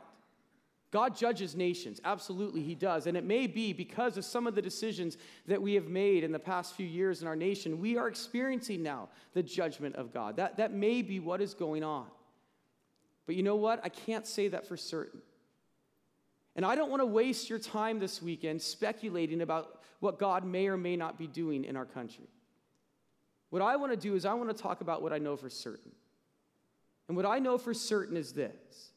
God 0.92 1.18
judges 1.18 1.56
nations. 1.56 2.00
Absolutely, 2.06 2.62
He 2.64 2.76
does. 2.76 3.08
And 3.08 3.18
it 3.18 3.26
may 3.26 3.46
be 3.46 3.74
because 3.74 4.18
of 4.18 4.24
some 4.24 4.48
of 4.48 4.56
the 4.56 4.62
decisions 4.62 5.18
that 5.46 5.62
we 5.62 5.74
have 5.74 5.88
made 5.88 6.24
in 6.24 6.32
the 6.32 6.40
past 6.40 6.76
few 6.76 6.86
years 6.86 7.22
in 7.22 7.28
our 7.28 7.36
nation, 7.36 7.80
we 7.80 7.98
are 7.98 8.08
experiencing 8.08 8.84
now 8.84 9.10
the 9.34 9.44
judgment 9.44 9.96
of 9.96 10.14
God. 10.14 10.38
That, 10.38 10.58
that 10.58 10.74
may 10.74 11.02
be 11.02 11.20
what 11.20 11.42
is 11.42 11.54
going 11.54 11.84
on. 11.84 12.08
But 13.26 13.36
you 13.36 13.44
know 13.44 13.58
what? 13.58 13.82
I 13.84 13.90
can't 13.90 14.26
say 14.26 14.48
that 14.48 14.66
for 14.66 14.78
certain. 14.78 15.22
And 16.56 16.66
I 16.66 16.76
don't 16.76 16.90
want 16.90 17.02
to 17.02 17.06
waste 17.06 17.50
your 17.50 17.60
time 17.60 18.00
this 18.00 18.22
weekend 18.22 18.62
speculating 18.62 19.42
about 19.42 19.82
what 20.00 20.18
God 20.18 20.46
may 20.46 20.68
or 20.68 20.78
may 20.78 20.96
not 20.96 21.18
be 21.18 21.28
doing 21.28 21.66
in 21.66 21.76
our 21.76 21.86
country. 21.86 22.30
What 23.50 23.62
I 23.62 23.76
want 23.76 23.92
to 23.92 23.98
do 23.98 24.16
is 24.16 24.26
I 24.26 24.34
want 24.34 24.56
to 24.56 24.62
talk 24.62 24.82
about 24.82 25.02
what 25.02 25.12
I 25.12 25.18
know 25.18 25.36
for 25.36 25.50
certain. 25.50 25.92
And 27.08 27.16
what 27.16 27.26
I 27.26 27.40
know 27.40 27.58
for 27.58 27.74
certain 27.74 28.18
is 28.18 28.34
this 28.34 28.92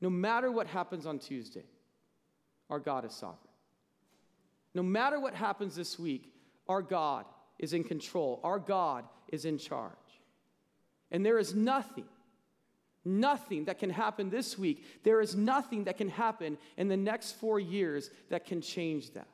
no 0.00 0.10
matter 0.10 0.50
what 0.50 0.66
happens 0.66 1.06
on 1.06 1.18
Tuesday, 1.18 1.64
our 2.68 2.78
God 2.78 3.04
is 3.04 3.12
sovereign. 3.12 3.38
No 4.74 4.82
matter 4.82 5.18
what 5.18 5.34
happens 5.34 5.74
this 5.74 5.98
week, 5.98 6.32
our 6.68 6.82
God 6.82 7.24
is 7.58 7.72
in 7.72 7.84
control, 7.84 8.40
our 8.44 8.58
God 8.58 9.04
is 9.28 9.44
in 9.44 9.58
charge. 9.58 9.92
And 11.10 11.24
there 11.24 11.38
is 11.38 11.54
nothing, 11.54 12.08
nothing 13.04 13.64
that 13.66 13.78
can 13.78 13.90
happen 13.90 14.28
this 14.28 14.58
week, 14.58 14.84
there 15.02 15.20
is 15.20 15.34
nothing 15.34 15.84
that 15.84 15.96
can 15.96 16.08
happen 16.08 16.58
in 16.76 16.88
the 16.88 16.96
next 16.96 17.32
four 17.32 17.58
years 17.58 18.10
that 18.28 18.44
can 18.44 18.60
change 18.60 19.12
that. 19.12 19.28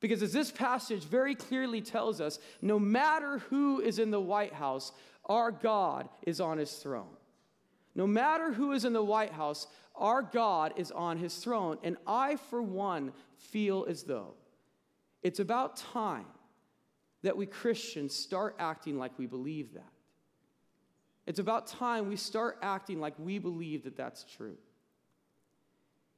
Because 0.00 0.22
as 0.22 0.32
this 0.32 0.50
passage 0.50 1.04
very 1.04 1.34
clearly 1.34 1.80
tells 1.80 2.20
us, 2.20 2.38
no 2.60 2.78
matter 2.78 3.38
who 3.48 3.80
is 3.80 3.98
in 3.98 4.10
the 4.10 4.20
White 4.20 4.52
House, 4.52 4.92
our 5.24 5.50
God 5.50 6.10
is 6.26 6.40
on 6.40 6.58
his 6.58 6.72
throne. 6.74 7.16
No 7.94 8.06
matter 8.06 8.52
who 8.52 8.72
is 8.72 8.84
in 8.84 8.92
the 8.92 9.04
White 9.04 9.32
House, 9.32 9.66
our 9.94 10.22
God 10.22 10.72
is 10.76 10.90
on 10.90 11.18
his 11.18 11.36
throne. 11.36 11.78
And 11.82 11.96
I, 12.06 12.36
for 12.36 12.60
one, 12.60 13.12
feel 13.36 13.86
as 13.88 14.02
though 14.02 14.34
it's 15.22 15.40
about 15.40 15.76
time 15.76 16.26
that 17.22 17.36
we 17.36 17.46
Christians 17.46 18.14
start 18.14 18.56
acting 18.58 18.98
like 18.98 19.18
we 19.18 19.26
believe 19.26 19.74
that. 19.74 19.92
It's 21.26 21.38
about 21.38 21.66
time 21.66 22.08
we 22.08 22.16
start 22.16 22.58
acting 22.60 23.00
like 23.00 23.14
we 23.18 23.38
believe 23.38 23.84
that 23.84 23.96
that's 23.96 24.24
true. 24.24 24.56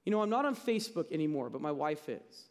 You 0.04 0.12
know, 0.12 0.20
I'm 0.20 0.30
not 0.30 0.44
on 0.44 0.56
Facebook 0.56 1.12
anymore, 1.12 1.50
but 1.50 1.60
my 1.60 1.70
wife 1.70 2.08
is. 2.08 2.48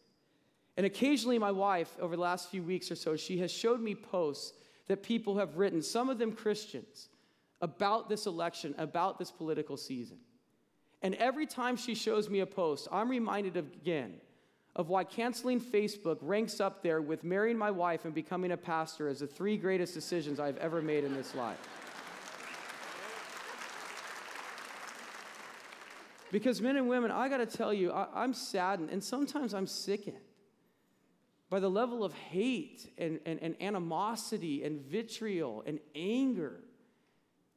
And 0.76 0.86
occasionally, 0.86 1.38
my 1.38 1.50
wife, 1.50 1.94
over 2.00 2.16
the 2.16 2.22
last 2.22 2.50
few 2.50 2.62
weeks 2.62 2.90
or 2.90 2.94
so, 2.96 3.16
she 3.16 3.38
has 3.38 3.50
showed 3.50 3.80
me 3.80 3.94
posts 3.94 4.54
that 4.88 5.02
people 5.02 5.38
have 5.38 5.56
written, 5.56 5.82
some 5.82 6.08
of 6.08 6.18
them 6.18 6.32
Christians, 6.32 7.08
about 7.60 8.08
this 8.08 8.26
election, 8.26 8.74
about 8.78 9.18
this 9.18 9.30
political 9.30 9.76
season. 9.76 10.18
And 11.02 11.14
every 11.16 11.46
time 11.46 11.76
she 11.76 11.94
shows 11.94 12.28
me 12.28 12.40
a 12.40 12.46
post, 12.46 12.88
I'm 12.90 13.08
reminded 13.08 13.56
again 13.56 14.14
of 14.74 14.88
why 14.88 15.04
canceling 15.04 15.60
Facebook 15.60 16.18
ranks 16.20 16.60
up 16.60 16.82
there 16.82 17.00
with 17.00 17.24
marrying 17.24 17.56
my 17.56 17.70
wife 17.70 18.04
and 18.04 18.14
becoming 18.14 18.52
a 18.52 18.56
pastor 18.56 19.08
as 19.08 19.20
the 19.20 19.26
three 19.26 19.56
greatest 19.56 19.94
decisions 19.94 20.38
I've 20.38 20.58
ever 20.58 20.82
made 20.82 21.04
in 21.04 21.14
this 21.14 21.34
life. 21.34 21.58
Because, 26.30 26.60
men 26.60 26.76
and 26.76 26.88
women, 26.88 27.10
I 27.10 27.28
got 27.28 27.38
to 27.38 27.46
tell 27.46 27.72
you, 27.72 27.92
I, 27.92 28.24
am 28.24 28.34
saddened 28.34 28.90
and 28.90 29.02
sometimes 29.02 29.54
I'm 29.54 29.66
sickened 29.66 30.18
by 31.48 31.60
the 31.60 31.70
level 31.70 32.04
of 32.04 32.12
hate 32.12 32.92
and, 32.98 33.20
and, 33.24 33.38
and 33.40 33.54
animosity 33.62 34.64
and 34.64 34.80
vitriol 34.80 35.62
and 35.66 35.78
anger 35.94 36.60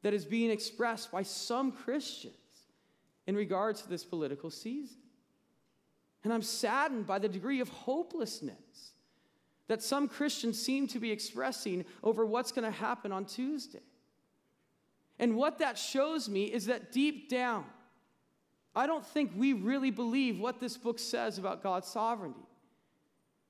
that 0.02 0.14
is 0.14 0.26
being 0.26 0.50
expressed 0.50 1.12
by 1.12 1.24
some 1.24 1.72
Christians 1.72 2.36
in 3.28 3.36
regards 3.36 3.82
to 3.82 3.90
this 3.90 4.06
political 4.06 4.50
season. 4.50 4.98
And 6.24 6.34
I'm 6.34 6.42
saddened 6.42 7.08
by 7.08 7.20
the 7.20 7.30
degree 7.30 7.60
of 7.60 7.70
hopelessness 7.70 8.94
that 9.68 9.84
some 9.84 10.08
Christians 10.08 10.60
seem 10.60 10.88
to 10.88 11.00
be 11.00 11.12
expressing 11.12 11.86
over 12.04 12.26
what's 12.26 12.52
going 12.52 12.66
to 12.66 12.78
happen 12.78 13.12
on 13.12 13.26
Tuesday. 13.26 13.84
And 15.20 15.36
what 15.36 15.60
that 15.60 15.78
shows 15.78 16.28
me 16.28 16.46
is 16.46 16.66
that 16.66 16.92
deep 16.92 17.30
down, 17.30 17.66
I 18.76 18.88
don't 18.88 19.06
think 19.06 19.32
we 19.36 19.54
really 19.54 19.92
believe 19.92 20.40
what 20.40 20.60
this 20.60 20.76
book 20.76 20.98
says 20.98 21.38
about 21.38 21.62
God's 21.62 21.88
sovereignty. 21.88 22.40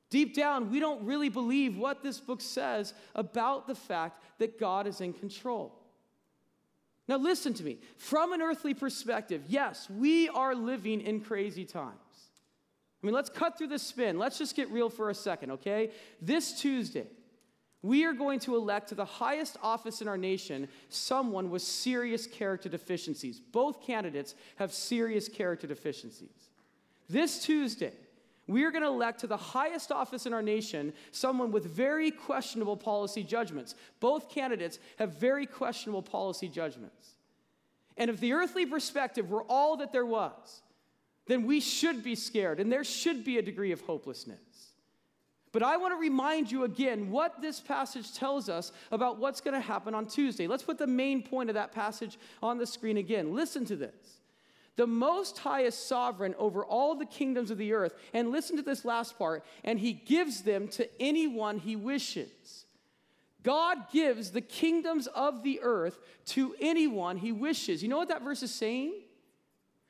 Deep 0.09 0.33
down, 0.33 0.71
we 0.71 0.79
don't 0.79 1.03
really 1.05 1.29
believe 1.29 1.77
what 1.77 2.01
this 2.01 2.19
book 2.19 2.41
says 2.41 2.93
about 3.15 3.67
the 3.67 3.75
fact 3.75 4.19
that 4.39 4.59
God 4.59 4.87
is 4.87 5.01
in 5.01 5.13
control. 5.13 5.78
Now, 7.09 7.17
listen 7.17 7.55
to 7.55 7.63
me. 7.63 7.79
From 7.97 8.33
an 8.33 8.41
earthly 8.41 8.75
perspective, 8.75 9.41
yes, 9.47 9.89
we 9.89 10.29
are 10.29 10.53
living 10.53 11.01
in 11.01 11.21
crazy 11.21 11.65
times. 11.65 11.97
I 13.01 13.07
mean, 13.07 13.15
let's 13.15 13.31
cut 13.31 13.57
through 13.57 13.69
the 13.69 13.79
spin. 13.79 14.19
Let's 14.19 14.37
just 14.37 14.55
get 14.55 14.69
real 14.69 14.91
for 14.91 15.09
a 15.09 15.15
second, 15.15 15.49
okay? 15.53 15.89
This 16.21 16.61
Tuesday, 16.61 17.07
we 17.81 18.05
are 18.05 18.13
going 18.13 18.39
to 18.41 18.55
elect 18.55 18.89
to 18.89 18.95
the 18.95 19.05
highest 19.05 19.57
office 19.63 20.01
in 20.01 20.07
our 20.07 20.17
nation 20.17 20.67
someone 20.89 21.49
with 21.49 21.63
serious 21.63 22.27
character 22.27 22.69
deficiencies. 22.69 23.39
Both 23.39 23.81
candidates 23.81 24.35
have 24.57 24.71
serious 24.71 25.27
character 25.27 25.65
deficiencies. 25.65 26.49
This 27.09 27.43
Tuesday, 27.43 27.93
we 28.49 28.63
are 28.63 28.71
going 28.71 28.83
to 28.83 28.89
elect 28.89 29.19
to 29.19 29.27
the 29.27 29.37
highest 29.37 29.91
office 29.91 30.25
in 30.25 30.33
our 30.33 30.41
nation 30.41 30.91
someone 31.11 31.51
with 31.51 31.65
very 31.65 32.09
questionable 32.09 32.75
policy 32.75 33.23
judgments. 33.23 33.75
Both 33.99 34.29
candidates 34.29 34.79
have 34.97 35.19
very 35.19 35.45
questionable 35.45 36.01
policy 36.01 36.47
judgments. 36.47 37.15
And 37.95 38.09
if 38.09 38.19
the 38.19 38.33
earthly 38.33 38.65
perspective 38.65 39.29
were 39.29 39.43
all 39.43 39.77
that 39.77 39.91
there 39.91 40.05
was, 40.05 40.63
then 41.27 41.45
we 41.45 41.59
should 41.59 42.03
be 42.03 42.15
scared 42.15 42.59
and 42.59 42.71
there 42.71 42.83
should 42.83 43.23
be 43.23 43.37
a 43.37 43.41
degree 43.41 43.71
of 43.71 43.81
hopelessness. 43.81 44.39
But 45.51 45.63
I 45.63 45.77
want 45.77 45.93
to 45.93 45.97
remind 45.97 46.51
you 46.51 46.63
again 46.63 47.11
what 47.11 47.41
this 47.41 47.59
passage 47.59 48.13
tells 48.13 48.49
us 48.49 48.71
about 48.91 49.19
what's 49.19 49.41
going 49.41 49.55
to 49.55 49.61
happen 49.61 49.93
on 49.93 50.07
Tuesday. 50.07 50.47
Let's 50.47 50.63
put 50.63 50.77
the 50.77 50.87
main 50.87 51.21
point 51.23 51.49
of 51.49 51.55
that 51.55 51.71
passage 51.71 52.17
on 52.41 52.57
the 52.57 52.65
screen 52.65 52.97
again. 52.97 53.35
Listen 53.35 53.65
to 53.65 53.75
this. 53.75 54.18
The 54.79 54.87
Most 54.87 55.39
High 55.39 55.63
is 55.63 55.75
sovereign 55.75 56.35
over 56.37 56.63
all 56.63 56.95
the 56.95 57.05
kingdoms 57.05 57.51
of 57.51 57.57
the 57.57 57.73
earth. 57.73 57.93
And 58.13 58.31
listen 58.31 58.55
to 58.55 58.61
this 58.61 58.85
last 58.85 59.19
part 59.19 59.43
and 59.65 59.77
he 59.77 59.91
gives 59.91 60.43
them 60.43 60.69
to 60.69 60.87
anyone 61.01 61.57
he 61.57 61.75
wishes. 61.75 62.63
God 63.43 63.77
gives 63.91 64.31
the 64.31 64.39
kingdoms 64.39 65.07
of 65.07 65.43
the 65.43 65.59
earth 65.61 65.99
to 66.27 66.55
anyone 66.61 67.17
he 67.17 67.33
wishes. 67.33 67.83
You 67.83 67.89
know 67.89 67.97
what 67.97 68.07
that 68.07 68.23
verse 68.23 68.41
is 68.41 68.55
saying? 68.55 68.93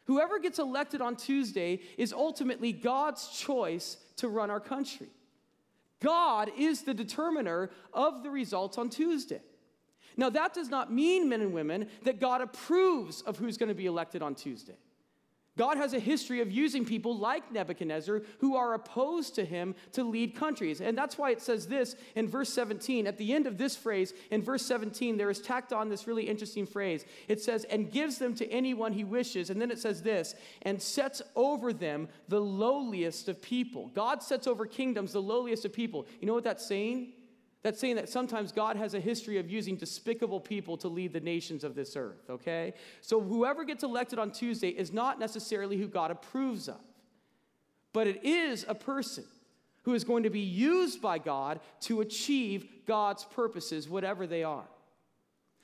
Whoever 0.06 0.40
gets 0.40 0.58
elected 0.58 1.02
on 1.02 1.16
Tuesday 1.18 1.82
is 1.96 2.12
ultimately 2.12 2.74
God's 2.74 3.28
choice 3.28 3.98
to 4.16 4.28
run 4.28 4.50
our 4.50 4.60
country. 4.60 5.10
God 6.00 6.50
is 6.58 6.82
the 6.82 6.96
determiner 6.96 7.70
of 7.94 8.24
the 8.24 8.32
results 8.32 8.80
on 8.80 8.90
Tuesday. 8.90 9.42
Now, 10.20 10.30
that 10.32 10.54
does 10.54 10.68
not 10.68 10.92
mean, 10.92 11.30
men 11.30 11.40
and 11.40 11.54
women, 11.54 11.88
that 12.04 12.20
God 12.20 12.42
approves 12.42 13.22
of 13.22 13.38
who's 13.38 13.58
going 13.58 13.70
to 13.70 13.76
be 13.76 13.86
elected 13.86 14.22
on 14.22 14.36
Tuesday. 14.36 14.76
God 15.58 15.78
has 15.78 15.94
a 15.94 16.00
history 16.00 16.42
of 16.42 16.52
using 16.52 16.84
people 16.84 17.18
like 17.18 17.54
Nebuchadnezzar 17.54 18.24
who 18.40 18.58
are 18.58 18.74
opposed 18.74 19.36
to 19.36 19.46
him 19.46 19.76
to 19.94 20.04
lead 20.04 20.36
countries. 20.36 20.82
And 20.82 20.98
that's 20.98 21.18
why 21.18 21.32
it 21.32 21.42
says 21.42 21.68
this 21.68 21.96
in 22.16 22.28
verse 22.28 22.52
17. 22.52 23.08
At 23.08 23.18
the 23.18 23.34
end 23.34 23.48
of 23.48 23.58
this 23.58 23.78
phrase, 23.78 24.14
in 24.30 24.42
verse 24.42 24.66
17, 24.66 25.16
there 25.16 25.30
is 25.30 25.40
tacked 25.40 25.72
on 25.72 25.88
this 25.88 26.06
really 26.06 26.28
interesting 26.28 26.66
phrase. 26.66 27.06
It 27.30 27.42
says, 27.42 27.64
and 27.66 27.90
gives 27.90 28.18
them 28.18 28.36
to 28.36 28.50
anyone 28.52 28.92
he 28.92 29.06
wishes. 29.06 29.50
And 29.50 29.62
then 29.62 29.72
it 29.72 29.80
says 29.80 30.02
this, 30.02 30.36
and 30.64 30.82
sets 30.82 31.22
over 31.38 31.72
them 31.72 32.10
the 32.28 32.42
lowliest 32.42 33.30
of 33.30 33.42
people. 33.42 33.90
God 33.96 34.22
sets 34.22 34.48
over 34.48 34.66
kingdoms 34.66 35.14
the 35.14 35.22
lowliest 35.22 35.64
of 35.64 35.72
people. 35.72 36.08
You 36.20 36.28
know 36.28 36.34
what 36.34 36.44
that's 36.44 36.66
saying? 36.66 37.14
That's 37.62 37.80
saying 37.80 37.98
that 37.98 38.08
sometimes 38.08 38.52
God 38.54 38.78
has 38.78 38.94
a 38.94 39.00
history 39.00 39.38
of 39.38 39.50
using 39.50 39.76
despicable 39.76 40.40
people 40.40 40.78
to 40.78 40.88
lead 40.88 41.12
the 41.12 41.20
nations 41.20 41.64
of 41.64 41.76
this 41.76 41.98
earth, 41.98 42.30
okay? 42.30 42.74
So 43.02 43.20
whoever 43.20 43.66
gets 43.66 43.84
elected 43.84 44.18
on 44.18 44.32
Tuesday 44.32 44.70
is 44.70 44.94
not 44.94 45.20
necessarily 45.20 45.78
who 45.78 45.88
God 45.88 46.10
approves 46.10 46.70
of, 46.70 46.80
but 47.92 48.08
it 48.08 48.24
is 48.24 48.66
a 48.68 48.76
person 48.76 49.26
who 49.84 49.94
is 49.94 50.04
going 50.04 50.24
to 50.24 50.30
be 50.30 50.40
used 50.40 51.02
by 51.02 51.18
God 51.18 51.60
to 51.82 52.00
achieve 52.00 52.66
God's 52.86 53.26
purposes, 53.26 53.90
whatever 53.90 54.26
they 54.26 54.44
are. 54.44 54.68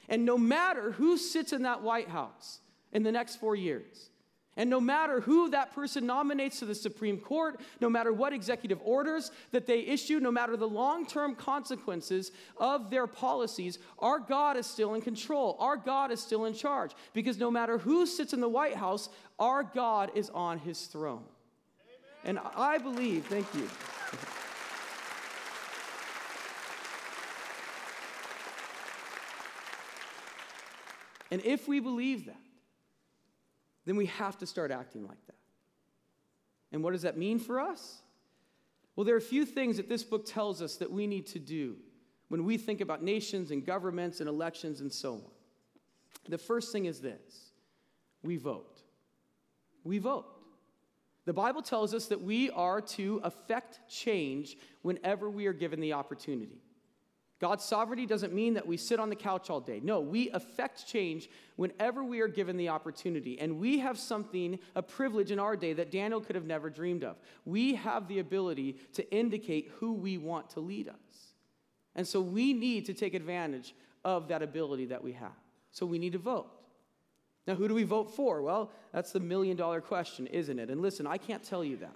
And 0.10 0.26
no 0.26 0.38
matter 0.38 0.92
who 0.92 1.18
sits 1.18 1.54
in 1.54 1.64
that 1.64 1.82
White 1.82 2.10
House 2.10 2.60
in 2.92 3.04
the 3.04 3.12
next 3.12 3.38
four 3.38 3.56
years, 3.56 4.10
and 4.58 4.70
no 4.70 4.80
matter 4.80 5.20
who 5.20 5.50
that 5.50 5.74
person 5.74 6.06
nominates 6.06 6.60
to 6.60 6.66
the 6.66 6.76
Supreme 6.76 7.18
Court, 7.18 7.60
no 7.82 7.90
matter 7.90 8.14
what 8.14 8.32
executive 8.32 8.80
orders 8.82 9.32
that 9.52 9.66
they 9.66 9.80
issue, 9.80 10.20
no 10.22 10.32
matter 10.32 10.56
the 10.56 10.68
long 10.68 11.06
term 11.06 11.36
consequences 11.36 12.32
of 12.58 12.90
their 12.90 13.06
policies, 13.06 13.80
our 14.00 14.18
God 14.18 14.56
is 14.56 14.66
still 14.66 14.94
in 14.94 15.02
control. 15.02 15.58
Our 15.60 15.76
God 15.76 16.10
is 16.10 16.22
still 16.22 16.46
in 16.46 16.54
charge. 16.54 16.92
Because 17.14 17.38
no 17.38 17.52
matter 17.52 17.78
who 17.78 18.06
sits 18.06 18.32
in 18.32 18.40
the 18.40 18.48
White 18.48 18.76
House, 18.76 19.10
our 19.40 19.62
God 19.64 20.12
is 20.16 20.30
on 20.30 20.60
his 20.60 20.86
throne. 20.86 21.26
Amen. 22.24 22.38
And 22.38 22.40
I 22.56 22.78
believe, 22.78 23.26
thank 23.26 23.54
you. 23.54 23.70
and 31.30 31.42
if 31.44 31.68
we 31.68 31.82
believe 31.82 32.28
that, 32.28 32.45
then 33.86 33.96
we 33.96 34.08
have 34.08 34.38
to 34.40 34.46
start 34.46 34.72
acting 34.72 35.08
like 35.08 35.24
that. 35.28 35.36
And 36.72 36.84
what 36.84 36.92
does 36.92 37.04
that 37.04 37.18
mean 37.18 37.40
for 37.40 37.60
us? 37.60 38.02
Well, 38.96 39.06
there 39.06 39.16
are 39.16 39.20
a 39.20 39.22
few 39.22 39.46
things 39.46 39.78
that 39.78 39.90
this 39.90 40.04
book 40.04 40.26
tells 40.26 40.62
us 40.62 40.78
that 40.78 40.92
we 40.92 41.08
need 41.08 41.28
to 41.28 41.40
do 41.40 41.78
when 42.30 42.46
we 42.46 42.58
think 42.58 42.82
about 42.82 43.04
nations 43.04 43.52
and 43.52 43.66
governments 43.66 44.20
and 44.20 44.30
elections 44.30 44.82
and 44.82 44.92
so 44.92 45.14
on. 45.14 45.22
The 46.28 46.38
first 46.38 46.72
thing 46.72 46.86
is 46.86 47.00
this 47.00 47.52
we 48.24 48.38
vote. 48.38 48.82
We 49.84 50.00
vote. 50.00 50.26
The 51.26 51.34
Bible 51.34 51.62
tells 51.62 51.94
us 51.94 52.08
that 52.08 52.22
we 52.22 52.50
are 52.52 52.82
to 52.82 53.20
affect 53.24 53.80
change 53.90 54.58
whenever 54.82 55.30
we 55.30 55.48
are 55.48 55.54
given 55.54 55.80
the 55.80 55.94
opportunity. 55.94 56.62
God's 57.42 57.66
sovereignty 57.66 58.06
doesn't 58.06 58.34
mean 58.34 58.54
that 58.54 58.66
we 58.66 58.78
sit 58.78 59.00
on 59.00 59.10
the 59.10 59.16
couch 59.16 59.50
all 59.50 59.60
day. 59.60 59.82
No, 59.84 60.00
we 60.00 60.30
affect 60.32 60.88
change 60.88 61.30
whenever 61.58 62.04
we 62.04 62.22
are 62.22 62.30
given 62.30 62.56
the 62.56 62.70
opportunity. 62.70 63.38
And 63.40 63.60
we 63.60 63.80
have 63.80 64.00
something, 64.00 64.58
a 64.74 64.82
privilege 64.82 65.32
in 65.32 65.40
our 65.40 65.58
day 65.58 65.74
that 65.74 65.92
Daniel 65.92 66.22
could 66.22 66.36
have 66.36 66.46
never 66.46 66.70
dreamed 66.70 67.04
of. 67.04 67.18
We 67.44 67.76
have 67.76 68.08
the 68.08 68.20
ability 68.20 68.78
to 68.94 69.10
indicate 69.12 69.70
who 69.80 69.94
we 69.94 70.18
want 70.18 70.50
to 70.52 70.62
lead 70.62 70.88
us. 70.88 71.34
And 71.94 72.08
so 72.08 72.22
we 72.22 72.54
need 72.54 72.86
to 72.86 72.94
take 72.94 73.14
advantage 73.14 73.76
of 74.06 74.30
that 74.30 74.42
ability 74.42 74.86
that 74.88 75.04
we 75.04 75.12
have. 75.14 75.32
So 75.72 75.86
we 75.86 76.00
need 76.00 76.14
to 76.14 76.20
vote. 76.20 76.48
Now, 77.48 77.56
who 77.56 77.68
do 77.68 77.74
we 77.74 77.84
vote 77.84 78.16
for? 78.16 78.42
Well, 78.42 78.72
that's 78.94 79.12
the 79.12 79.20
million 79.20 79.58
dollar 79.58 79.82
question, 79.82 80.26
isn't 80.28 80.58
it? 80.58 80.70
And 80.70 80.82
listen, 80.82 81.06
I 81.06 81.18
can't 81.18 81.44
tell 81.44 81.64
you 81.64 81.78
that. 81.78 81.96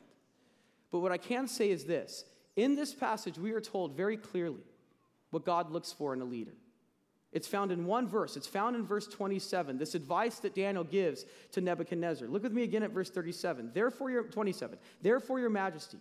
But 0.91 0.99
what 0.99 1.12
I 1.12 1.17
can 1.17 1.47
say 1.47 1.69
is 1.69 1.86
this 1.86 2.25
in 2.56 2.75
this 2.75 2.93
passage, 2.93 3.38
we 3.38 3.54
are 3.54 3.62
told 3.62 3.95
very 3.95 4.17
clearly 4.17 4.63
what 5.32 5.46
God 5.46 5.72
looks 5.72 5.92
for 5.92 6.13
in 6.13 6.22
a 6.22 6.26
leader. 6.26 6.54
It's 7.32 7.48
found 7.48 7.72
in 7.72 7.86
one 7.86 8.08
verse. 8.08 8.36
It's 8.36 8.48
found 8.48 8.76
in 8.76 8.86
verse 8.86 9.08
27, 9.08 9.78
this 9.78 9.94
advice 9.94 10.39
that 10.39 10.56
Daniel 10.56 10.84
gives 10.84 11.26
to 11.52 11.62
Nebuchadnezzar. 11.62 12.28
Look 12.28 12.44
with 12.44 12.54
me 12.54 12.63
again 12.63 12.82
at 12.82 12.92
verse 12.92 13.10
37. 13.10 13.72
Therefore, 13.74 14.10
your 14.10 14.24
27. 14.24 14.80
Therefore, 15.02 15.39
your 15.39 15.52
majesty, 15.52 16.00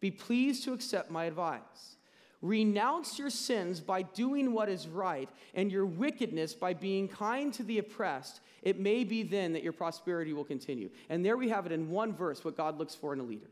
be 0.00 0.10
pleased 0.10 0.64
to 0.64 0.72
accept 0.72 1.10
my 1.10 1.24
advice. 1.24 1.96
Renounce 2.40 3.18
your 3.18 3.30
sins 3.30 3.80
by 3.80 4.02
doing 4.02 4.52
what 4.52 4.68
is 4.68 4.88
right, 4.88 5.28
and 5.54 5.70
your 5.70 5.86
wickedness 5.86 6.54
by 6.54 6.74
being 6.74 7.06
kind 7.06 7.52
to 7.54 7.62
the 7.62 7.78
oppressed. 7.78 8.40
It 8.62 8.80
may 8.80 9.04
be 9.04 9.22
then 9.22 9.52
that 9.52 9.62
your 9.62 9.72
prosperity 9.72 10.32
will 10.32 10.44
continue. 10.44 10.90
And 11.08 11.24
there 11.24 11.36
we 11.36 11.50
have 11.50 11.66
it 11.66 11.72
in 11.72 11.90
one 11.90 12.14
verse 12.14 12.44
what 12.44 12.56
God 12.56 12.78
looks 12.78 12.94
for 12.94 13.12
in 13.12 13.20
a 13.20 13.24
leader. 13.24 13.50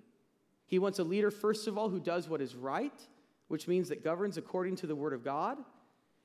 He 0.66 0.78
wants 0.78 0.98
a 0.98 1.04
leader, 1.04 1.30
first 1.30 1.66
of 1.66 1.76
all, 1.76 1.88
who 1.88 2.00
does 2.00 2.28
what 2.28 2.40
is 2.40 2.56
right 2.56 2.98
which 3.50 3.66
means 3.66 3.88
that 3.88 4.04
governs 4.04 4.36
according 4.36 4.76
to 4.76 4.86
the 4.86 4.94
word 4.94 5.12
of 5.12 5.24
God. 5.24 5.58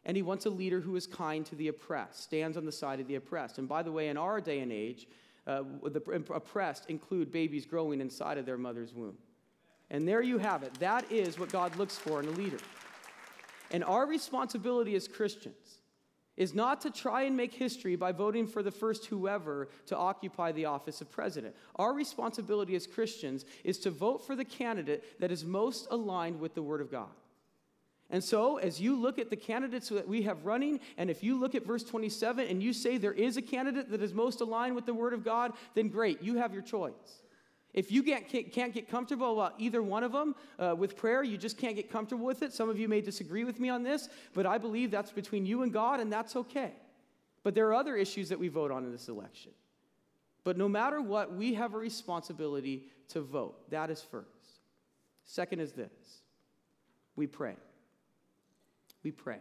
And 0.05 0.15
he 0.15 0.21
wants 0.21 0.45
a 0.45 0.49
leader 0.51 0.79
who 0.79 0.95
is 0.95 1.07
kind 1.07 1.43
to 1.47 1.55
the 1.55 1.69
oppressed, 1.69 2.21
stands 2.21 2.55
on 2.55 2.65
the 2.65 2.71
side 2.71 2.99
of 2.99 3.07
the 3.07 3.15
oppressed. 3.15 3.57
And 3.57 3.67
by 3.67 3.81
the 3.81 3.91
way, 3.91 4.09
in 4.09 4.15
our 4.15 4.39
day 4.39 4.59
and 4.59 4.71
age, 4.71 5.07
uh, 5.47 5.63
the 5.81 6.03
oppressed 6.31 6.87
include 6.87 7.31
babies 7.31 7.65
growing 7.65 7.99
inside 7.99 8.37
of 8.37 8.45
their 8.45 8.59
mother's 8.59 8.93
womb. 8.93 9.17
And 9.89 10.07
there 10.07 10.21
you 10.21 10.37
have 10.37 10.61
it. 10.61 10.75
That 10.75 11.11
is 11.11 11.39
what 11.39 11.51
God 11.51 11.75
looks 11.77 11.97
for 11.97 12.19
in 12.19 12.27
a 12.27 12.31
leader. 12.31 12.59
And 13.71 13.83
our 13.83 14.05
responsibility 14.05 14.93
as 14.93 15.07
Christians 15.07 15.79
is 16.37 16.53
not 16.53 16.81
to 16.81 16.89
try 16.89 17.23
and 17.23 17.37
make 17.37 17.53
history 17.53 17.95
by 17.95 18.11
voting 18.11 18.47
for 18.47 18.61
the 18.61 18.71
first 18.71 19.05
whoever 19.05 19.69
to 19.87 19.97
occupy 19.97 20.51
the 20.51 20.65
office 20.65 21.01
of 21.01 21.11
president. 21.11 21.55
Our 21.77 21.93
responsibility 21.93 22.75
as 22.75 22.87
Christians 22.87 23.45
is 23.63 23.79
to 23.79 23.91
vote 23.91 24.25
for 24.25 24.35
the 24.35 24.45
candidate 24.45 25.19
that 25.19 25.31
is 25.31 25.45
most 25.45 25.87
aligned 25.91 26.39
with 26.39 26.53
the 26.55 26.63
Word 26.63 26.81
of 26.81 26.91
God. 26.91 27.09
And 28.09 28.23
so, 28.23 28.57
as 28.57 28.79
you 28.79 28.95
look 28.95 29.17
at 29.17 29.31
the 29.31 29.35
candidates 29.35 29.89
that 29.89 30.07
we 30.07 30.21
have 30.23 30.45
running, 30.45 30.79
and 30.97 31.09
if 31.09 31.23
you 31.23 31.39
look 31.39 31.55
at 31.55 31.65
verse 31.65 31.83
27 31.83 32.47
and 32.47 32.61
you 32.61 32.71
say 32.71 32.97
there 32.97 33.13
is 33.13 33.35
a 33.35 33.41
candidate 33.41 33.89
that 33.89 34.01
is 34.01 34.13
most 34.13 34.41
aligned 34.41 34.75
with 34.75 34.85
the 34.85 34.93
Word 34.93 35.13
of 35.13 35.23
God, 35.23 35.53
then 35.73 35.89
great, 35.89 36.21
you 36.21 36.37
have 36.37 36.53
your 36.53 36.61
choice. 36.61 37.23
If 37.75 37.91
you 37.91 38.03
can't, 38.03 38.73
get 38.73 38.89
comfortable 38.89 39.33
about 39.33 39.55
either 39.59 39.83
one 39.83 40.05
of 40.05 40.13
them 40.13 40.33
uh, 40.57 40.73
with 40.77 40.95
prayer, 40.95 41.23
you 41.23 41.37
just 41.37 41.57
can't 41.57 41.75
get 41.75 41.91
comfortable 41.91 42.25
with 42.25 42.41
it. 42.41 42.53
Some 42.53 42.69
of 42.69 42.79
you 42.79 42.87
may 42.87 43.01
disagree 43.01 43.43
with 43.43 43.59
me 43.59 43.67
on 43.67 43.83
this, 43.83 44.07
but 44.33 44.45
I 44.45 44.57
believe 44.57 44.91
that's 44.91 45.11
between 45.11 45.45
you 45.45 45.61
and 45.61 45.73
God, 45.73 45.99
and 45.99 46.11
that's 46.11 46.37
okay. 46.37 46.71
But 47.43 47.53
there 47.53 47.67
are 47.67 47.73
other 47.73 47.97
issues 47.97 48.29
that 48.29 48.39
we 48.39 48.47
vote 48.47 48.71
on 48.71 48.85
in 48.85 48.93
this 48.93 49.09
election. 49.09 49.51
But 50.45 50.57
no 50.57 50.69
matter 50.69 51.01
what, 51.01 51.35
we 51.35 51.55
have 51.55 51.73
a 51.73 51.77
responsibility 51.77 52.87
to 53.09 53.19
vote. 53.19 53.69
That 53.71 53.89
is 53.89 54.01
first. 54.01 54.29
Second 55.25 55.59
is 55.59 55.73
this 55.73 56.21
we 57.17 57.27
pray. 57.27 57.57
We 59.03 59.11
pray. 59.11 59.39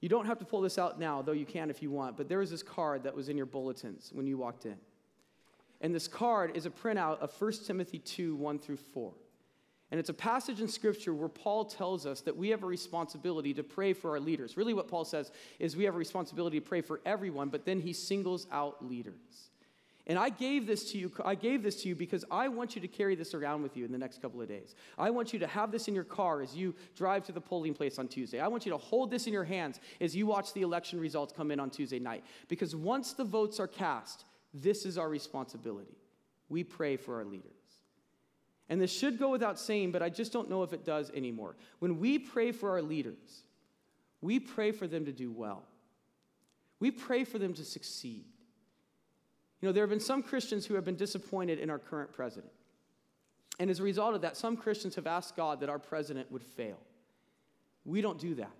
You 0.00 0.08
don't 0.08 0.26
have 0.26 0.40
to 0.40 0.44
pull 0.44 0.62
this 0.62 0.78
out 0.78 0.98
now, 0.98 1.22
though 1.22 1.30
you 1.30 1.46
can 1.46 1.70
if 1.70 1.80
you 1.80 1.92
want, 1.92 2.16
but 2.16 2.28
there 2.28 2.38
was 2.38 2.50
this 2.50 2.64
card 2.64 3.04
that 3.04 3.14
was 3.14 3.28
in 3.28 3.36
your 3.36 3.46
bulletins 3.46 4.10
when 4.12 4.26
you 4.26 4.36
walked 4.36 4.66
in. 4.66 4.76
And 5.82 5.94
this 5.94 6.08
card 6.08 6.56
is 6.56 6.64
a 6.64 6.70
printout 6.70 7.18
of 7.18 7.38
1 7.38 7.52
Timothy 7.66 7.98
2 7.98 8.36
1 8.36 8.58
through 8.60 8.76
4. 8.76 9.12
And 9.90 10.00
it's 10.00 10.08
a 10.08 10.14
passage 10.14 10.62
in 10.62 10.68
Scripture 10.68 11.12
where 11.12 11.28
Paul 11.28 11.66
tells 11.66 12.06
us 12.06 12.22
that 12.22 12.34
we 12.34 12.48
have 12.48 12.62
a 12.62 12.66
responsibility 12.66 13.52
to 13.52 13.62
pray 13.62 13.92
for 13.92 14.12
our 14.12 14.20
leaders. 14.20 14.56
Really, 14.56 14.72
what 14.72 14.88
Paul 14.88 15.04
says 15.04 15.30
is 15.58 15.76
we 15.76 15.84
have 15.84 15.94
a 15.94 15.98
responsibility 15.98 16.58
to 16.58 16.66
pray 16.66 16.80
for 16.80 17.02
everyone, 17.04 17.50
but 17.50 17.66
then 17.66 17.78
he 17.78 17.92
singles 17.92 18.46
out 18.50 18.82
leaders. 18.88 19.50
And 20.06 20.18
I 20.18 20.30
gave 20.30 20.66
this 20.66 20.90
to 20.92 20.98
you, 20.98 21.12
I 21.24 21.34
gave 21.34 21.62
this 21.62 21.82
to 21.82 21.88
you 21.88 21.94
because 21.94 22.24
I 22.30 22.48
want 22.48 22.74
you 22.74 22.80
to 22.80 22.88
carry 22.88 23.14
this 23.14 23.34
around 23.34 23.62
with 23.62 23.76
you 23.76 23.84
in 23.84 23.92
the 23.92 23.98
next 23.98 24.22
couple 24.22 24.40
of 24.40 24.48
days. 24.48 24.74
I 24.98 25.10
want 25.10 25.32
you 25.32 25.38
to 25.40 25.46
have 25.46 25.70
this 25.70 25.86
in 25.88 25.94
your 25.94 26.04
car 26.04 26.40
as 26.40 26.56
you 26.56 26.74
drive 26.96 27.24
to 27.26 27.32
the 27.32 27.40
polling 27.40 27.74
place 27.74 27.98
on 27.98 28.08
Tuesday. 28.08 28.40
I 28.40 28.48
want 28.48 28.64
you 28.64 28.72
to 28.72 28.78
hold 28.78 29.10
this 29.10 29.26
in 29.26 29.32
your 29.32 29.44
hands 29.44 29.78
as 30.00 30.16
you 30.16 30.26
watch 30.26 30.54
the 30.54 30.62
election 30.62 30.98
results 30.98 31.32
come 31.36 31.50
in 31.50 31.60
on 31.60 31.70
Tuesday 31.70 31.98
night. 31.98 32.24
Because 32.48 32.74
once 32.74 33.12
the 33.12 33.24
votes 33.24 33.60
are 33.60 33.68
cast, 33.68 34.24
this 34.54 34.84
is 34.84 34.98
our 34.98 35.08
responsibility. 35.08 35.96
We 36.48 36.64
pray 36.64 36.96
for 36.96 37.16
our 37.16 37.24
leaders. 37.24 37.52
And 38.68 38.80
this 38.80 38.92
should 38.92 39.18
go 39.18 39.30
without 39.30 39.58
saying, 39.58 39.92
but 39.92 40.02
I 40.02 40.08
just 40.08 40.32
don't 40.32 40.48
know 40.48 40.62
if 40.62 40.72
it 40.72 40.84
does 40.84 41.10
anymore. 41.10 41.56
When 41.78 41.98
we 41.98 42.18
pray 42.18 42.52
for 42.52 42.70
our 42.70 42.82
leaders, 42.82 43.44
we 44.20 44.38
pray 44.38 44.72
for 44.72 44.86
them 44.86 45.04
to 45.04 45.12
do 45.12 45.30
well. 45.30 45.64
We 46.80 46.90
pray 46.90 47.24
for 47.24 47.38
them 47.38 47.54
to 47.54 47.64
succeed. 47.64 48.24
You 49.60 49.68
know, 49.68 49.72
there 49.72 49.82
have 49.82 49.90
been 49.90 50.00
some 50.00 50.22
Christians 50.22 50.66
who 50.66 50.74
have 50.74 50.84
been 50.84 50.96
disappointed 50.96 51.58
in 51.58 51.70
our 51.70 51.78
current 51.78 52.12
president. 52.12 52.52
And 53.58 53.70
as 53.70 53.78
a 53.78 53.82
result 53.82 54.14
of 54.14 54.22
that, 54.22 54.36
some 54.36 54.56
Christians 54.56 54.94
have 54.96 55.06
asked 55.06 55.36
God 55.36 55.60
that 55.60 55.68
our 55.68 55.78
president 55.78 56.32
would 56.32 56.42
fail. 56.42 56.78
We 57.84 58.00
don't 58.00 58.18
do 58.18 58.34
that. 58.36 58.50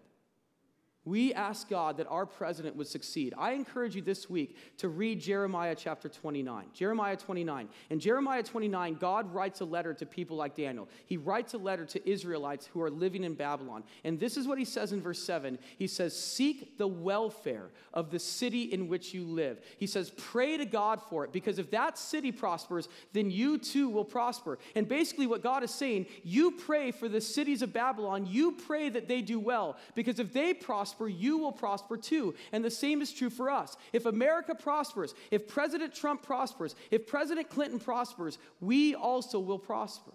We 1.04 1.34
ask 1.34 1.68
God 1.68 1.96
that 1.96 2.06
our 2.08 2.24
president 2.24 2.76
would 2.76 2.86
succeed. 2.86 3.34
I 3.36 3.52
encourage 3.52 3.96
you 3.96 4.02
this 4.02 4.30
week 4.30 4.56
to 4.78 4.88
read 4.88 5.20
Jeremiah 5.20 5.74
chapter 5.74 6.08
29. 6.08 6.66
Jeremiah 6.72 7.16
29. 7.16 7.68
In 7.90 7.98
Jeremiah 7.98 8.44
29, 8.44 8.94
God 9.00 9.34
writes 9.34 9.60
a 9.60 9.64
letter 9.64 9.94
to 9.94 10.06
people 10.06 10.36
like 10.36 10.54
Daniel. 10.54 10.88
He 11.06 11.16
writes 11.16 11.54
a 11.54 11.58
letter 11.58 11.84
to 11.86 12.08
Israelites 12.08 12.66
who 12.66 12.80
are 12.82 12.90
living 12.90 13.24
in 13.24 13.34
Babylon. 13.34 13.82
And 14.04 14.20
this 14.20 14.36
is 14.36 14.46
what 14.46 14.58
he 14.58 14.64
says 14.64 14.92
in 14.92 15.02
verse 15.02 15.20
7. 15.20 15.58
He 15.76 15.88
says, 15.88 16.16
Seek 16.16 16.78
the 16.78 16.86
welfare 16.86 17.70
of 17.92 18.12
the 18.12 18.20
city 18.20 18.72
in 18.72 18.86
which 18.86 19.12
you 19.12 19.24
live. 19.24 19.60
He 19.78 19.88
says, 19.88 20.12
Pray 20.16 20.56
to 20.56 20.64
God 20.64 21.02
for 21.10 21.24
it, 21.24 21.32
because 21.32 21.58
if 21.58 21.68
that 21.72 21.98
city 21.98 22.30
prospers, 22.30 22.88
then 23.12 23.28
you 23.28 23.58
too 23.58 23.88
will 23.88 24.04
prosper. 24.04 24.60
And 24.76 24.86
basically, 24.86 25.26
what 25.26 25.42
God 25.42 25.64
is 25.64 25.72
saying, 25.72 26.06
you 26.22 26.52
pray 26.52 26.92
for 26.92 27.08
the 27.08 27.20
cities 27.20 27.60
of 27.62 27.72
Babylon, 27.72 28.24
you 28.24 28.52
pray 28.52 28.88
that 28.88 29.08
they 29.08 29.20
do 29.20 29.40
well, 29.40 29.76
because 29.96 30.20
if 30.20 30.32
they 30.32 30.54
prosper, 30.54 30.91
prosper, 30.92 31.08
you 31.08 31.38
will 31.38 31.52
prosper 31.52 31.96
too. 31.96 32.34
And 32.52 32.64
the 32.64 32.70
same 32.70 33.02
is 33.02 33.12
true 33.12 33.30
for 33.30 33.50
us. 33.50 33.76
If 33.92 34.06
America 34.06 34.54
prospers, 34.54 35.14
if 35.30 35.48
President 35.48 35.94
Trump 35.94 36.22
prospers, 36.22 36.74
if 36.90 37.06
President 37.06 37.48
Clinton 37.48 37.78
prospers, 37.78 38.38
we 38.60 38.94
also 38.94 39.40
will 39.40 39.58
prosper. 39.58 40.12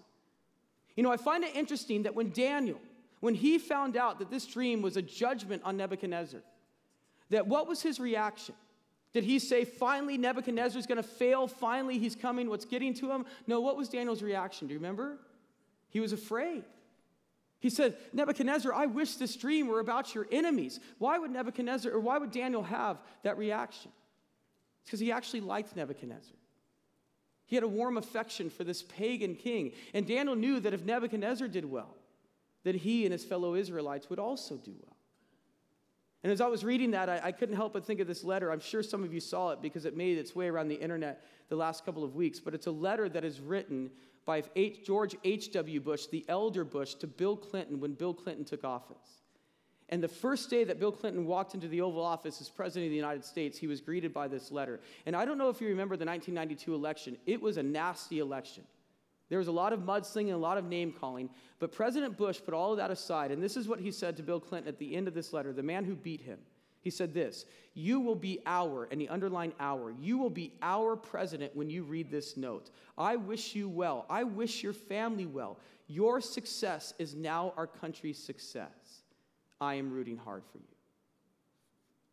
You 0.96 1.02
know, 1.02 1.12
I 1.12 1.16
find 1.16 1.44
it 1.44 1.54
interesting 1.54 2.04
that 2.04 2.14
when 2.14 2.30
Daniel, 2.30 2.80
when 3.20 3.34
he 3.34 3.58
found 3.58 3.96
out 3.96 4.18
that 4.20 4.30
this 4.30 4.46
dream 4.46 4.82
was 4.82 4.96
a 4.96 5.02
judgment 5.02 5.62
on 5.64 5.76
Nebuchadnezzar, 5.76 6.40
that 7.30 7.46
what 7.46 7.68
was 7.68 7.82
his 7.82 8.00
reaction? 8.00 8.54
Did 9.12 9.24
he 9.24 9.38
say, 9.38 9.64
finally, 9.64 10.18
Nebuchadnezzar 10.18 10.78
is 10.78 10.86
going 10.86 11.02
to 11.02 11.08
fail? 11.08 11.48
Finally, 11.48 11.98
he's 11.98 12.14
coming. 12.14 12.48
What's 12.48 12.64
getting 12.64 12.94
to 12.94 13.10
him? 13.10 13.24
No, 13.46 13.60
what 13.60 13.76
was 13.76 13.88
Daniel's 13.88 14.22
reaction? 14.22 14.68
Do 14.68 14.74
you 14.74 14.78
remember? 14.78 15.18
He 15.88 16.00
was 16.00 16.12
afraid. 16.12 16.64
He 17.60 17.70
said, 17.70 17.96
Nebuchadnezzar, 18.12 18.72
I 18.72 18.86
wish 18.86 19.16
this 19.16 19.34
dream 19.34 19.66
were 19.66 19.80
about 19.80 20.14
your 20.14 20.26
enemies. 20.30 20.78
Why 20.98 21.18
would 21.18 21.30
Nebuchadnezzar, 21.30 21.90
or 21.90 21.98
why 21.98 22.18
would 22.18 22.30
Daniel 22.30 22.62
have 22.62 22.98
that 23.24 23.36
reaction? 23.36 23.90
It's 24.82 24.90
because 24.90 25.00
he 25.00 25.10
actually 25.10 25.40
liked 25.40 25.74
Nebuchadnezzar. 25.74 26.36
He 27.46 27.56
had 27.56 27.64
a 27.64 27.68
warm 27.68 27.96
affection 27.96 28.50
for 28.50 28.62
this 28.62 28.82
pagan 28.82 29.34
king. 29.34 29.72
And 29.94 30.06
Daniel 30.06 30.36
knew 30.36 30.60
that 30.60 30.74
if 30.74 30.84
Nebuchadnezzar 30.84 31.48
did 31.48 31.64
well, 31.64 31.96
then 32.62 32.74
he 32.74 33.04
and 33.04 33.12
his 33.12 33.24
fellow 33.24 33.54
Israelites 33.54 34.10
would 34.10 34.18
also 34.18 34.56
do 34.56 34.74
well. 34.84 34.96
And 36.22 36.32
as 36.32 36.40
I 36.40 36.46
was 36.48 36.64
reading 36.64 36.90
that, 36.90 37.08
I, 37.08 37.20
I, 37.24 37.32
couldn't 37.32 37.54
help 37.56 37.72
but 37.72 37.84
think 37.84 38.00
of 38.00 38.06
this 38.06 38.24
letter. 38.24 38.50
I'm 38.50 38.60
sure 38.60 38.82
some 38.82 39.04
of 39.04 39.14
you 39.14 39.20
saw 39.20 39.52
it 39.52 39.62
because 39.62 39.84
it 39.84 39.96
made 39.96 40.18
its 40.18 40.34
way 40.34 40.48
around 40.48 40.68
the 40.68 40.74
internet 40.74 41.24
the 41.48 41.56
last 41.56 41.84
couple 41.84 42.04
of 42.04 42.16
weeks. 42.16 42.40
But 42.40 42.54
it's 42.54 42.66
a 42.66 42.72
letter 42.72 43.08
that 43.08 43.24
is 43.24 43.40
written 43.40 43.90
by 44.28 44.42
H, 44.56 44.84
George 44.84 45.16
H.W. 45.24 45.80
Bush, 45.80 46.04
the 46.04 46.22
elder 46.28 46.62
Bush, 46.62 46.92
to 46.96 47.06
Bill 47.06 47.34
Clinton 47.34 47.80
when 47.80 47.94
Bill 47.94 48.12
Clinton 48.12 48.44
took 48.44 48.62
office. 48.62 49.22
And 49.88 50.02
the 50.02 50.06
first 50.06 50.50
day 50.50 50.64
that 50.64 50.78
Bill 50.78 50.92
Clinton 50.92 51.24
walked 51.24 51.54
into 51.54 51.66
the 51.66 51.80
Oval 51.80 52.04
Office 52.04 52.38
as 52.42 52.50
President 52.50 52.88
of 52.88 52.90
the 52.90 52.96
United 52.96 53.24
States, 53.24 53.56
he 53.56 53.66
was 53.66 53.80
greeted 53.80 54.12
by 54.12 54.28
this 54.28 54.52
letter. 54.52 54.80
And 55.06 55.16
I 55.16 55.24
don't 55.24 55.38
know 55.38 55.48
if 55.48 55.62
you 55.62 55.68
remember 55.68 55.96
the 55.96 56.04
1992 56.04 56.74
election, 56.74 57.16
it 57.24 57.40
was 57.40 57.56
a 57.56 57.62
nasty 57.62 58.18
election. 58.18 58.64
There 59.30 59.38
was 59.38 59.48
a 59.48 59.52
lot 59.52 59.72
of 59.72 59.80
mudslinging 59.80 60.34
a 60.34 60.36
lot 60.36 60.58
of 60.58 60.66
name 60.66 60.92
calling, 60.92 61.30
but 61.58 61.72
President 61.72 62.18
Bush 62.18 62.38
put 62.44 62.52
all 62.52 62.72
of 62.72 62.76
that 62.76 62.90
aside, 62.90 63.30
and 63.30 63.42
this 63.42 63.56
is 63.56 63.66
what 63.66 63.80
he 63.80 63.90
said 63.90 64.14
to 64.18 64.22
Bill 64.22 64.40
Clinton 64.40 64.68
at 64.68 64.78
the 64.78 64.94
end 64.94 65.08
of 65.08 65.14
this 65.14 65.32
letter, 65.32 65.54
the 65.54 65.62
man 65.62 65.86
who 65.86 65.94
beat 65.94 66.20
him. 66.20 66.38
He 66.80 66.90
said 66.90 67.14
this 67.14 67.44
You 67.74 68.00
will 68.00 68.14
be 68.14 68.40
our, 68.46 68.88
and 68.90 69.00
he 69.00 69.08
underlined 69.08 69.54
our, 69.60 69.90
you 70.00 70.18
will 70.18 70.30
be 70.30 70.52
our 70.62 70.96
president 70.96 71.54
when 71.54 71.70
you 71.70 71.82
read 71.82 72.10
this 72.10 72.36
note. 72.36 72.70
I 72.96 73.16
wish 73.16 73.54
you 73.54 73.68
well. 73.68 74.06
I 74.08 74.24
wish 74.24 74.62
your 74.62 74.72
family 74.72 75.26
well. 75.26 75.58
Your 75.86 76.20
success 76.20 76.92
is 76.98 77.14
now 77.14 77.54
our 77.56 77.66
country's 77.66 78.18
success. 78.18 79.02
I 79.60 79.74
am 79.74 79.90
rooting 79.90 80.16
hard 80.16 80.42
for 80.52 80.58
you. 80.58 80.64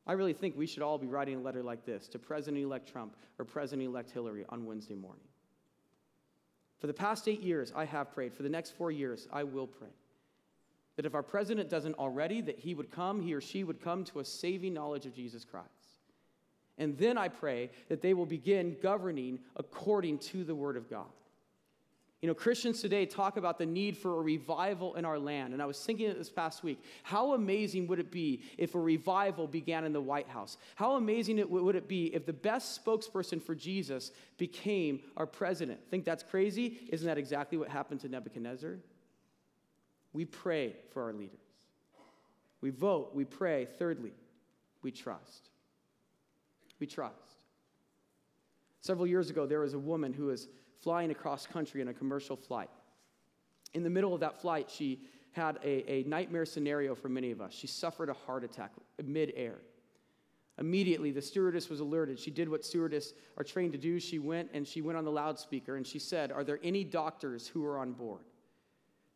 I 0.08 0.14
really 0.14 0.34
think 0.34 0.56
we 0.56 0.68
should 0.68 0.84
all 0.84 0.98
be 0.98 1.08
writing 1.08 1.36
a 1.36 1.42
letter 1.42 1.64
like 1.64 1.86
this 1.86 2.08
to 2.10 2.20
President 2.20 2.64
elect 2.64 2.88
Trump 2.88 3.16
or 3.40 3.46
President 3.46 3.88
elect 3.88 4.12
Hillary 4.12 4.46
on 4.50 4.66
Wednesday 4.66 4.96
morning. 4.96 5.26
For 6.80 6.88
the 6.88 6.94
past 6.94 7.28
eight 7.28 7.42
years, 7.42 7.74
I 7.76 7.86
have 7.86 8.14
prayed. 8.14 8.34
For 8.34 8.44
the 8.44 8.50
next 8.50 8.72
four 8.72 8.92
years, 8.92 9.28
I 9.34 9.44
will 9.44 9.68
pray 9.68 9.90
that 10.96 11.06
if 11.06 11.14
our 11.14 11.24
president 11.24 11.70
doesn't 11.70 11.96
already, 11.96 12.42
that 12.42 12.60
he 12.60 12.74
would 12.74 12.92
come, 12.92 13.22
he 13.22 13.34
or 13.34 13.42
she 13.42 13.64
would 13.64 13.82
come 13.82 14.04
to 14.06 14.20
a 14.20 14.26
saving 14.26 14.74
knowledge 14.74 15.06
of 15.06 15.14
Jesus 15.14 15.44
Christ. 15.44 15.70
And 16.78 16.98
then 16.98 17.18
I 17.18 17.28
pray 17.28 17.70
that 17.90 18.02
they 18.02 18.14
will 18.14 18.26
begin 18.26 18.78
governing 18.82 19.40
according 19.56 20.20
to 20.20 20.44
the 20.44 20.56
Word 20.56 20.78
of 20.78 20.90
God. 20.90 21.06
You 22.22 22.30
know, 22.30 22.34
Christians 22.34 22.82
today 22.82 23.06
talk 23.06 23.38
about 23.38 23.60
the 23.60 23.66
need 23.66 23.96
for 23.96 24.18
a 24.18 24.22
revival 24.22 24.96
in 24.96 25.06
our 25.06 25.20
land. 25.20 25.54
And 25.54 25.62
I 25.62 25.68
was 25.68 25.80
thinking 25.80 26.12
this 26.18 26.32
past 26.32 26.64
week. 26.64 26.82
How 27.04 27.34
amazing 27.34 27.88
would 27.88 28.00
it 28.00 28.10
be 28.10 28.42
if 28.58 28.74
a 28.74 28.80
revival 28.80 29.48
began 29.48 29.86
in 29.86 29.94
the 29.94 30.02
White 30.02 30.28
House? 30.28 30.58
How 30.76 30.94
amazing 30.94 31.38
it 31.38 31.48
would 31.50 31.76
it 31.76 31.88
be 31.88 32.08
if 32.16 32.26
the 32.26 32.34
best 32.34 32.84
spokesperson 32.84 33.40
for 33.42 33.54
Jesus 33.54 34.12
became 34.38 35.02
our 35.18 35.28
president? 35.28 35.80
Think 35.92 36.04
that's 36.04 36.24
crazy? 36.24 36.80
Isn't 36.90 37.06
that 37.06 37.20
exactly 37.20 37.60
what 37.60 37.70
happened 37.70 38.00
to 38.02 38.10
Nebuchadnezzar? 38.10 38.78
We 40.16 40.24
pray 40.24 40.78
for 40.94 41.04
our 41.04 41.12
leaders. 41.12 41.36
We 42.62 42.70
vote, 42.70 43.12
we 43.14 43.26
pray. 43.26 43.66
Thirdly, 43.66 44.14
we 44.82 44.90
trust. 44.90 45.50
We 46.80 46.88
trust. 46.88 47.36
Several 48.80 49.06
years 49.06 49.30
ago, 49.30 49.46
there 49.46 49.60
was 49.60 49.74
a 49.74 49.80
woman 49.80 50.14
who 50.14 50.28
was 50.28 50.48
flying 50.80 51.12
across 51.12 51.46
country 51.46 51.82
in 51.82 51.90
a 51.90 51.94
commercial 51.94 52.38
flight. 52.38 52.70
In 53.74 53.84
the 53.84 53.90
middle 53.90 54.14
of 54.14 54.22
that 54.22 54.40
flight, 54.40 54.72
she 54.72 55.02
had 55.34 55.60
a, 55.62 55.92
a 55.92 56.04
nightmare 56.04 56.46
scenario 56.46 56.96
for 56.96 57.10
many 57.10 57.32
of 57.32 57.42
us. 57.42 57.52
She 57.52 57.68
suffered 57.68 58.08
a 58.08 58.14
heart 58.14 58.46
attack 58.46 58.72
mid-air. 59.04 59.58
Immediately, 60.58 61.12
the 61.12 61.22
stewardess 61.22 61.70
was 61.70 61.82
alerted. 61.82 62.18
She 62.18 62.32
did 62.32 62.48
what 62.48 62.64
stewardess 62.64 63.14
are 63.36 63.44
trained 63.44 63.74
to 63.74 63.78
do. 63.78 64.00
She 64.00 64.20
went 64.20 64.50
and 64.54 64.66
she 64.66 64.82
went 64.82 64.98
on 64.98 65.04
the 65.04 65.12
loudspeaker 65.12 65.76
and 65.76 65.86
she 65.86 66.00
said, 66.00 66.32
Are 66.32 66.46
there 66.46 66.62
any 66.64 66.86
doctors 66.86 67.50
who 67.50 67.66
are 67.66 67.78
on 67.78 67.92
board? 67.92 68.22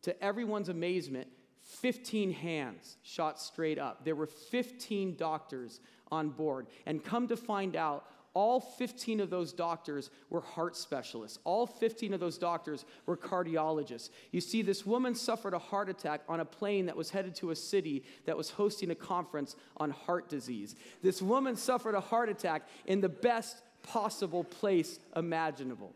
To 0.02 0.22
everyone's 0.22 0.68
amazement, 0.68 1.28
15 1.62 2.32
hands 2.32 2.96
shot 3.02 3.40
straight 3.40 3.78
up. 3.78 4.04
There 4.04 4.16
were 4.16 4.26
15 4.26 5.16
doctors 5.16 5.80
on 6.10 6.30
board. 6.30 6.66
And 6.86 7.04
come 7.04 7.28
to 7.28 7.36
find 7.36 7.76
out, 7.76 8.06
all 8.32 8.60
15 8.60 9.18
of 9.20 9.28
those 9.28 9.52
doctors 9.52 10.10
were 10.28 10.40
heart 10.40 10.76
specialists. 10.76 11.40
All 11.42 11.66
15 11.66 12.14
of 12.14 12.20
those 12.20 12.38
doctors 12.38 12.84
were 13.04 13.16
cardiologists. 13.16 14.10
You 14.30 14.40
see, 14.40 14.62
this 14.62 14.86
woman 14.86 15.16
suffered 15.16 15.52
a 15.52 15.58
heart 15.58 15.88
attack 15.88 16.22
on 16.28 16.38
a 16.38 16.44
plane 16.44 16.86
that 16.86 16.96
was 16.96 17.10
headed 17.10 17.34
to 17.36 17.50
a 17.50 17.56
city 17.56 18.04
that 18.26 18.36
was 18.36 18.50
hosting 18.50 18.90
a 18.90 18.94
conference 18.94 19.56
on 19.78 19.90
heart 19.90 20.28
disease. 20.28 20.76
This 21.02 21.20
woman 21.20 21.56
suffered 21.56 21.96
a 21.96 22.00
heart 22.00 22.28
attack 22.28 22.68
in 22.86 23.00
the 23.00 23.08
best 23.08 23.62
possible 23.82 24.44
place 24.44 25.00
imaginable. 25.16 25.92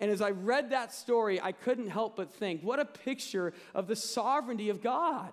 And 0.00 0.10
as 0.10 0.20
I 0.20 0.30
read 0.30 0.70
that 0.70 0.92
story, 0.92 1.40
I 1.40 1.52
couldn't 1.52 1.88
help 1.88 2.16
but 2.16 2.32
think, 2.32 2.62
what 2.62 2.78
a 2.78 2.84
picture 2.84 3.52
of 3.74 3.86
the 3.88 3.96
sovereignty 3.96 4.68
of 4.68 4.82
God. 4.82 5.32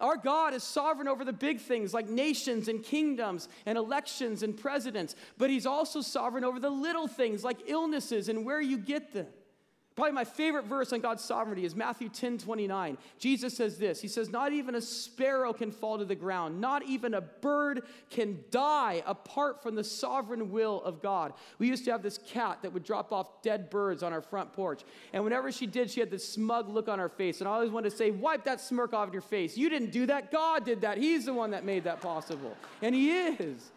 Our 0.00 0.16
God 0.16 0.54
is 0.54 0.62
sovereign 0.62 1.06
over 1.06 1.24
the 1.24 1.32
big 1.32 1.60
things 1.60 1.94
like 1.94 2.08
nations 2.08 2.68
and 2.68 2.82
kingdoms 2.82 3.48
and 3.64 3.78
elections 3.78 4.42
and 4.42 4.56
presidents, 4.56 5.14
but 5.38 5.50
He's 5.50 5.66
also 5.66 6.00
sovereign 6.00 6.44
over 6.44 6.58
the 6.58 6.70
little 6.70 7.06
things 7.06 7.44
like 7.44 7.58
illnesses 7.66 8.28
and 8.28 8.44
where 8.44 8.60
you 8.60 8.78
get 8.78 9.12
them. 9.12 9.28
Probably 9.96 10.12
my 10.12 10.24
favorite 10.24 10.64
verse 10.64 10.92
on 10.92 11.00
God's 11.00 11.22
sovereignty 11.22 11.64
is 11.64 11.76
Matthew 11.76 12.08
10 12.08 12.38
29. 12.38 12.98
Jesus 13.18 13.56
says 13.56 13.78
this 13.78 14.00
He 14.00 14.08
says, 14.08 14.28
Not 14.28 14.52
even 14.52 14.74
a 14.74 14.80
sparrow 14.80 15.52
can 15.52 15.70
fall 15.70 15.98
to 15.98 16.04
the 16.04 16.16
ground, 16.16 16.60
not 16.60 16.84
even 16.84 17.14
a 17.14 17.20
bird 17.20 17.84
can 18.10 18.40
die 18.50 19.04
apart 19.06 19.62
from 19.62 19.76
the 19.76 19.84
sovereign 19.84 20.50
will 20.50 20.82
of 20.82 21.00
God. 21.00 21.32
We 21.60 21.68
used 21.68 21.84
to 21.84 21.92
have 21.92 22.02
this 22.02 22.18
cat 22.18 22.58
that 22.62 22.72
would 22.72 22.82
drop 22.82 23.12
off 23.12 23.40
dead 23.42 23.70
birds 23.70 24.02
on 24.02 24.12
our 24.12 24.22
front 24.22 24.52
porch. 24.52 24.82
And 25.12 25.22
whenever 25.22 25.52
she 25.52 25.66
did, 25.66 25.88
she 25.90 26.00
had 26.00 26.10
this 26.10 26.28
smug 26.28 26.68
look 26.68 26.88
on 26.88 26.98
her 26.98 27.08
face. 27.08 27.40
And 27.40 27.46
I 27.46 27.52
always 27.52 27.70
wanted 27.70 27.90
to 27.90 27.96
say, 27.96 28.10
Wipe 28.10 28.42
that 28.44 28.60
smirk 28.60 28.94
off 28.94 29.12
your 29.12 29.22
face. 29.22 29.56
You 29.56 29.68
didn't 29.68 29.92
do 29.92 30.06
that. 30.06 30.32
God 30.32 30.64
did 30.64 30.80
that. 30.80 30.98
He's 30.98 31.26
the 31.26 31.34
one 31.34 31.52
that 31.52 31.64
made 31.64 31.84
that 31.84 32.00
possible. 32.00 32.56
And 32.82 32.96
He 32.96 33.12
is. 33.12 33.70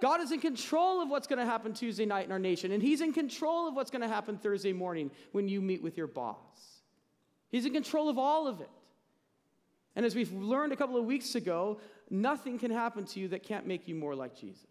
God 0.00 0.20
is 0.20 0.32
in 0.32 0.40
control 0.40 1.02
of 1.02 1.08
what's 1.08 1.26
going 1.26 1.38
to 1.38 1.44
happen 1.44 1.72
Tuesday 1.72 2.06
night 2.06 2.24
in 2.24 2.32
our 2.32 2.38
nation, 2.38 2.72
and 2.72 2.82
He's 2.82 3.00
in 3.00 3.12
control 3.12 3.68
of 3.68 3.74
what's 3.74 3.90
going 3.90 4.02
to 4.02 4.08
happen 4.08 4.38
Thursday 4.38 4.72
morning 4.72 5.10
when 5.32 5.48
you 5.48 5.60
meet 5.60 5.82
with 5.82 5.96
your 5.96 6.06
boss. 6.06 6.36
He's 7.50 7.66
in 7.66 7.72
control 7.72 8.08
of 8.08 8.18
all 8.18 8.46
of 8.46 8.60
it. 8.60 8.70
And 9.96 10.06
as 10.06 10.14
we've 10.14 10.32
learned 10.32 10.72
a 10.72 10.76
couple 10.76 10.96
of 10.96 11.04
weeks 11.04 11.34
ago, 11.34 11.80
nothing 12.08 12.58
can 12.58 12.70
happen 12.70 13.04
to 13.06 13.20
you 13.20 13.28
that 13.28 13.42
can't 13.42 13.66
make 13.66 13.88
you 13.88 13.94
more 13.94 14.14
like 14.14 14.36
Jesus. 14.36 14.66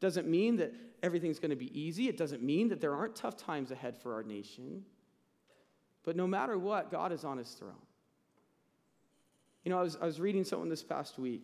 Doesn't 0.00 0.28
mean 0.28 0.56
that 0.56 0.72
everything's 1.02 1.38
going 1.38 1.50
to 1.50 1.56
be 1.56 1.78
easy. 1.78 2.08
It 2.08 2.16
doesn't 2.16 2.42
mean 2.42 2.68
that 2.68 2.80
there 2.80 2.94
aren't 2.94 3.16
tough 3.16 3.36
times 3.36 3.70
ahead 3.70 3.96
for 3.96 4.14
our 4.14 4.22
nation. 4.22 4.84
But 6.04 6.16
no 6.16 6.26
matter 6.26 6.58
what, 6.58 6.90
God 6.90 7.12
is 7.12 7.24
on 7.24 7.38
his 7.38 7.50
throne. 7.52 7.72
You 9.64 9.70
know, 9.70 9.78
I 9.78 9.82
was, 9.82 9.96
I 10.00 10.04
was 10.04 10.20
reading 10.20 10.44
someone 10.44 10.68
this 10.68 10.82
past 10.82 11.18
week 11.18 11.42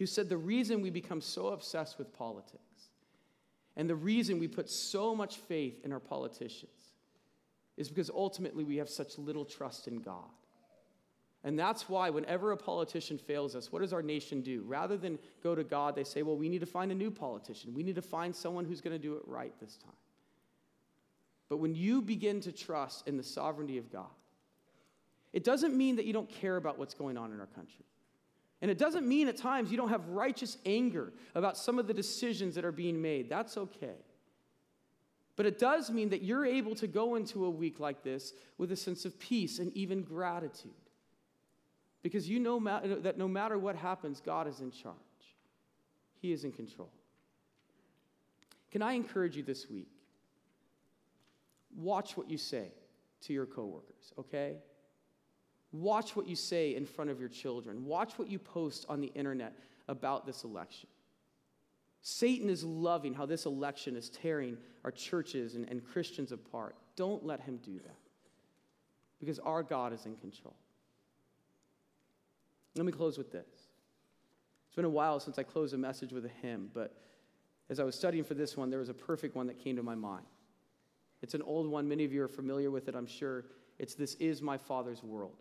who 0.00 0.06
said 0.06 0.30
the 0.30 0.36
reason 0.36 0.80
we 0.80 0.88
become 0.88 1.20
so 1.20 1.48
obsessed 1.48 1.98
with 1.98 2.10
politics 2.16 2.88
and 3.76 3.88
the 3.88 3.94
reason 3.94 4.38
we 4.38 4.48
put 4.48 4.70
so 4.70 5.14
much 5.14 5.36
faith 5.36 5.78
in 5.84 5.92
our 5.92 6.00
politicians 6.00 6.94
is 7.76 7.90
because 7.90 8.08
ultimately 8.08 8.64
we 8.64 8.78
have 8.78 8.88
such 8.88 9.18
little 9.18 9.44
trust 9.44 9.88
in 9.88 9.98
God. 10.00 10.30
And 11.44 11.58
that's 11.58 11.86
why, 11.86 12.08
whenever 12.08 12.52
a 12.52 12.56
politician 12.56 13.18
fails 13.18 13.54
us, 13.54 13.70
what 13.70 13.82
does 13.82 13.92
our 13.92 14.00
nation 14.00 14.40
do? 14.40 14.62
Rather 14.66 14.96
than 14.96 15.18
go 15.42 15.54
to 15.54 15.64
God, 15.64 15.94
they 15.94 16.04
say, 16.04 16.22
well, 16.22 16.36
we 16.36 16.48
need 16.48 16.60
to 16.60 16.66
find 16.66 16.90
a 16.90 16.94
new 16.94 17.10
politician. 17.10 17.74
We 17.74 17.82
need 17.82 17.96
to 17.96 18.02
find 18.02 18.34
someone 18.34 18.64
who's 18.64 18.80
going 18.80 18.96
to 18.96 18.98
do 18.98 19.16
it 19.16 19.22
right 19.26 19.52
this 19.60 19.76
time. 19.76 19.92
But 21.50 21.58
when 21.58 21.74
you 21.74 22.00
begin 22.00 22.40
to 22.40 22.52
trust 22.52 23.06
in 23.06 23.18
the 23.18 23.22
sovereignty 23.22 23.76
of 23.76 23.92
God, 23.92 24.08
it 25.34 25.44
doesn't 25.44 25.76
mean 25.76 25.96
that 25.96 26.06
you 26.06 26.14
don't 26.14 26.30
care 26.30 26.56
about 26.56 26.78
what's 26.78 26.94
going 26.94 27.18
on 27.18 27.32
in 27.32 27.40
our 27.40 27.46
country. 27.48 27.84
And 28.62 28.70
it 28.70 28.78
doesn't 28.78 29.06
mean 29.06 29.28
at 29.28 29.36
times 29.36 29.70
you 29.70 29.76
don't 29.76 29.88
have 29.88 30.06
righteous 30.08 30.58
anger 30.66 31.12
about 31.34 31.56
some 31.56 31.78
of 31.78 31.86
the 31.86 31.94
decisions 31.94 32.54
that 32.56 32.64
are 32.64 32.72
being 32.72 33.00
made. 33.00 33.28
That's 33.28 33.56
okay. 33.56 33.96
But 35.36 35.46
it 35.46 35.58
does 35.58 35.90
mean 35.90 36.10
that 36.10 36.22
you're 36.22 36.44
able 36.44 36.74
to 36.74 36.86
go 36.86 37.14
into 37.14 37.46
a 37.46 37.50
week 37.50 37.80
like 37.80 38.02
this 38.02 38.34
with 38.58 38.70
a 38.72 38.76
sense 38.76 39.06
of 39.06 39.18
peace 39.18 39.58
and 39.58 39.72
even 39.72 40.02
gratitude. 40.02 40.72
Because 42.02 42.28
you 42.28 42.38
know 42.38 42.60
that 43.02 43.16
no 43.16 43.28
matter 43.28 43.58
what 43.58 43.76
happens, 43.76 44.20
God 44.20 44.46
is 44.46 44.60
in 44.60 44.70
charge, 44.70 44.96
He 46.20 46.32
is 46.32 46.44
in 46.44 46.52
control. 46.52 46.90
Can 48.70 48.82
I 48.82 48.92
encourage 48.92 49.36
you 49.36 49.42
this 49.42 49.68
week? 49.70 49.88
Watch 51.74 52.16
what 52.16 52.30
you 52.30 52.38
say 52.38 52.72
to 53.22 53.32
your 53.32 53.46
coworkers, 53.46 54.12
okay? 54.18 54.56
Watch 55.72 56.16
what 56.16 56.26
you 56.26 56.36
say 56.36 56.74
in 56.74 56.84
front 56.84 57.10
of 57.10 57.20
your 57.20 57.28
children. 57.28 57.84
Watch 57.84 58.18
what 58.18 58.28
you 58.28 58.38
post 58.38 58.86
on 58.88 59.00
the 59.00 59.12
internet 59.14 59.54
about 59.88 60.26
this 60.26 60.44
election. 60.44 60.88
Satan 62.02 62.48
is 62.48 62.64
loving 62.64 63.14
how 63.14 63.26
this 63.26 63.46
election 63.46 63.94
is 63.94 64.08
tearing 64.08 64.56
our 64.84 64.90
churches 64.90 65.54
and, 65.54 65.68
and 65.68 65.84
Christians 65.84 66.32
apart. 66.32 66.74
Don't 66.96 67.24
let 67.24 67.40
him 67.40 67.58
do 67.62 67.78
that 67.78 67.96
because 69.20 69.38
our 69.40 69.62
God 69.62 69.92
is 69.92 70.06
in 70.06 70.16
control. 70.16 70.56
Let 72.74 72.86
me 72.86 72.92
close 72.92 73.18
with 73.18 73.30
this. 73.30 73.46
It's 74.66 74.76
been 74.76 74.84
a 74.84 74.88
while 74.88 75.20
since 75.20 75.38
I 75.38 75.42
closed 75.42 75.74
a 75.74 75.78
message 75.78 76.12
with 76.12 76.24
a 76.24 76.30
hymn, 76.40 76.70
but 76.72 76.96
as 77.68 77.78
I 77.80 77.84
was 77.84 77.94
studying 77.94 78.24
for 78.24 78.34
this 78.34 78.56
one, 78.56 78.70
there 78.70 78.78
was 78.78 78.88
a 78.88 78.94
perfect 78.94 79.36
one 79.36 79.46
that 79.48 79.58
came 79.58 79.76
to 79.76 79.82
my 79.82 79.94
mind. 79.94 80.26
It's 81.22 81.34
an 81.34 81.42
old 81.42 81.68
one. 81.68 81.88
Many 81.88 82.04
of 82.04 82.12
you 82.12 82.22
are 82.22 82.28
familiar 82.28 82.70
with 82.70 82.88
it, 82.88 82.94
I'm 82.94 83.06
sure. 83.06 83.44
It's 83.78 83.94
This 83.94 84.14
Is 84.14 84.40
My 84.40 84.56
Father's 84.56 85.02
World. 85.02 85.36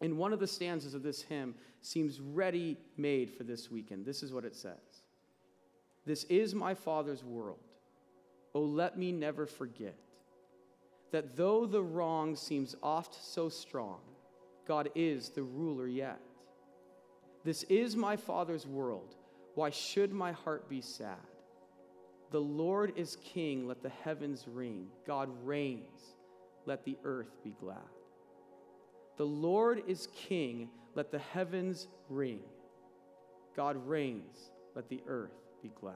And 0.00 0.18
one 0.18 0.32
of 0.32 0.40
the 0.40 0.46
stanzas 0.46 0.94
of 0.94 1.02
this 1.02 1.22
hymn 1.22 1.54
seems 1.80 2.20
ready 2.20 2.76
made 2.96 3.30
for 3.30 3.44
this 3.44 3.70
weekend. 3.70 4.04
This 4.04 4.22
is 4.22 4.32
what 4.32 4.44
it 4.44 4.54
says 4.54 5.02
This 6.06 6.24
is 6.24 6.54
my 6.54 6.74
Father's 6.74 7.24
world. 7.24 7.60
Oh, 8.54 8.62
let 8.62 8.98
me 8.98 9.12
never 9.12 9.46
forget 9.46 9.96
that 11.10 11.36
though 11.36 11.66
the 11.66 11.82
wrong 11.82 12.34
seems 12.34 12.74
oft 12.82 13.14
so 13.14 13.48
strong, 13.48 14.00
God 14.66 14.90
is 14.94 15.28
the 15.28 15.42
ruler 15.42 15.86
yet. 15.86 16.20
This 17.44 17.64
is 17.64 17.96
my 17.96 18.16
Father's 18.16 18.66
world. 18.66 19.14
Why 19.54 19.70
should 19.70 20.12
my 20.12 20.32
heart 20.32 20.68
be 20.68 20.80
sad? 20.80 21.16
The 22.30 22.40
Lord 22.40 22.94
is 22.96 23.16
king, 23.16 23.68
let 23.68 23.82
the 23.82 23.90
heavens 23.90 24.46
ring. 24.48 24.86
God 25.06 25.28
reigns, 25.44 26.16
let 26.64 26.84
the 26.84 26.96
earth 27.04 27.36
be 27.44 27.54
glad. 27.60 27.78
The 29.16 29.26
Lord 29.26 29.82
is 29.86 30.08
king, 30.14 30.68
let 30.94 31.10
the 31.10 31.18
heavens 31.18 31.88
ring. 32.08 32.40
God 33.54 33.76
reigns, 33.86 34.50
let 34.74 34.88
the 34.88 35.02
earth 35.06 35.34
be 35.62 35.70
glad. 35.80 35.94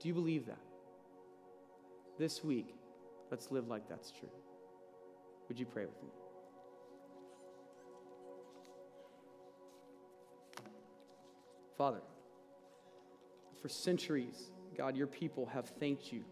Do 0.00 0.08
you 0.08 0.14
believe 0.14 0.46
that? 0.46 0.60
This 2.18 2.44
week, 2.44 2.74
let's 3.30 3.50
live 3.50 3.68
like 3.68 3.88
that's 3.88 4.10
true. 4.10 4.28
Would 5.48 5.58
you 5.58 5.66
pray 5.66 5.84
with 5.84 6.02
me? 6.02 6.10
Father, 11.76 12.02
for 13.60 13.68
centuries, 13.68 14.50
God, 14.76 14.96
your 14.96 15.08
people 15.08 15.46
have 15.46 15.68
thanked 15.80 16.12
you 16.12 16.24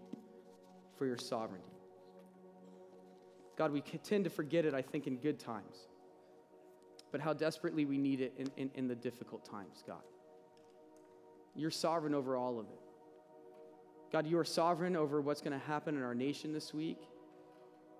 for 0.97 1.07
your 1.07 1.19
sovereignty. 1.19 1.72
God, 3.57 3.73
we 3.73 3.81
tend 3.81 4.25
to 4.25 4.31
forget 4.31 4.65
it, 4.65 4.75
I 4.75 4.83
think, 4.83 5.07
in 5.07 5.17
good 5.17 5.39
times, 5.39 5.77
but 7.11 7.21
how 7.21 7.33
desperately 7.33 7.85
we 7.85 7.99
need 7.99 8.21
it 8.21 8.33
in, 8.39 8.51
in, 8.57 8.71
in 8.75 8.89
the 8.89 8.95
difficult 8.95 9.45
times, 9.45 9.83
God. 9.87 10.03
You're 11.55 11.71
sovereign 11.71 12.15
over 12.15 12.37
all 12.37 12.59
of 12.59 12.67
it. 12.67 12.81
God, 14.11 14.27
you 14.27 14.39
are 14.39 14.45
sovereign 14.45 14.97
over 14.97 15.21
what's 15.21 15.41
going 15.41 15.59
to 15.59 15.67
happen 15.67 15.97
in 15.97 16.03
our 16.03 16.15
nation 16.15 16.53
this 16.53 16.73
week. 16.73 16.99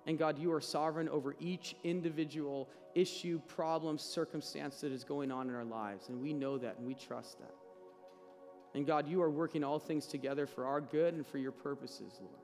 And 0.05 0.17
God, 0.17 0.37
you 0.37 0.51
are 0.51 0.61
sovereign 0.61 1.07
over 1.09 1.35
each 1.39 1.75
individual 1.83 2.69
issue, 2.93 3.39
problem, 3.47 3.97
circumstance 3.97 4.81
that 4.81 4.91
is 4.91 5.03
going 5.03 5.31
on 5.31 5.49
in 5.49 5.55
our 5.55 5.63
lives. 5.63 6.09
And 6.09 6.21
we 6.21 6.33
know 6.33 6.57
that 6.57 6.77
and 6.77 6.85
we 6.85 6.93
trust 6.93 7.39
that. 7.39 7.55
And 8.75 8.85
God, 8.85 9.07
you 9.07 9.21
are 9.21 9.29
working 9.29 9.63
all 9.63 9.79
things 9.79 10.05
together 10.05 10.45
for 10.45 10.65
our 10.65 10.81
good 10.81 11.13
and 11.13 11.25
for 11.25 11.37
your 11.37 11.51
purposes, 11.51 12.19
Lord. 12.19 12.42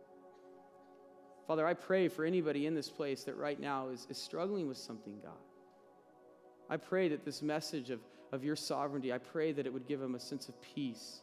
Father, 1.49 1.65
I 1.65 1.73
pray 1.73 2.07
for 2.09 2.25
anybody 2.25 2.67
in 2.67 2.75
this 2.75 2.91
place 2.91 3.23
that 3.23 3.35
right 3.35 3.59
now 3.59 3.89
is, 3.89 4.05
is 4.07 4.19
struggling 4.19 4.67
with 4.67 4.77
something, 4.77 5.15
God. 5.23 5.31
I 6.69 6.77
pray 6.77 7.09
that 7.09 7.25
this 7.25 7.41
message 7.41 7.89
of, 7.89 8.01
of 8.31 8.43
your 8.43 8.55
sovereignty, 8.55 9.11
I 9.11 9.17
pray 9.17 9.51
that 9.53 9.65
it 9.65 9.73
would 9.73 9.87
give 9.87 9.99
them 9.99 10.13
a 10.13 10.19
sense 10.19 10.47
of 10.47 10.53
peace, 10.61 11.21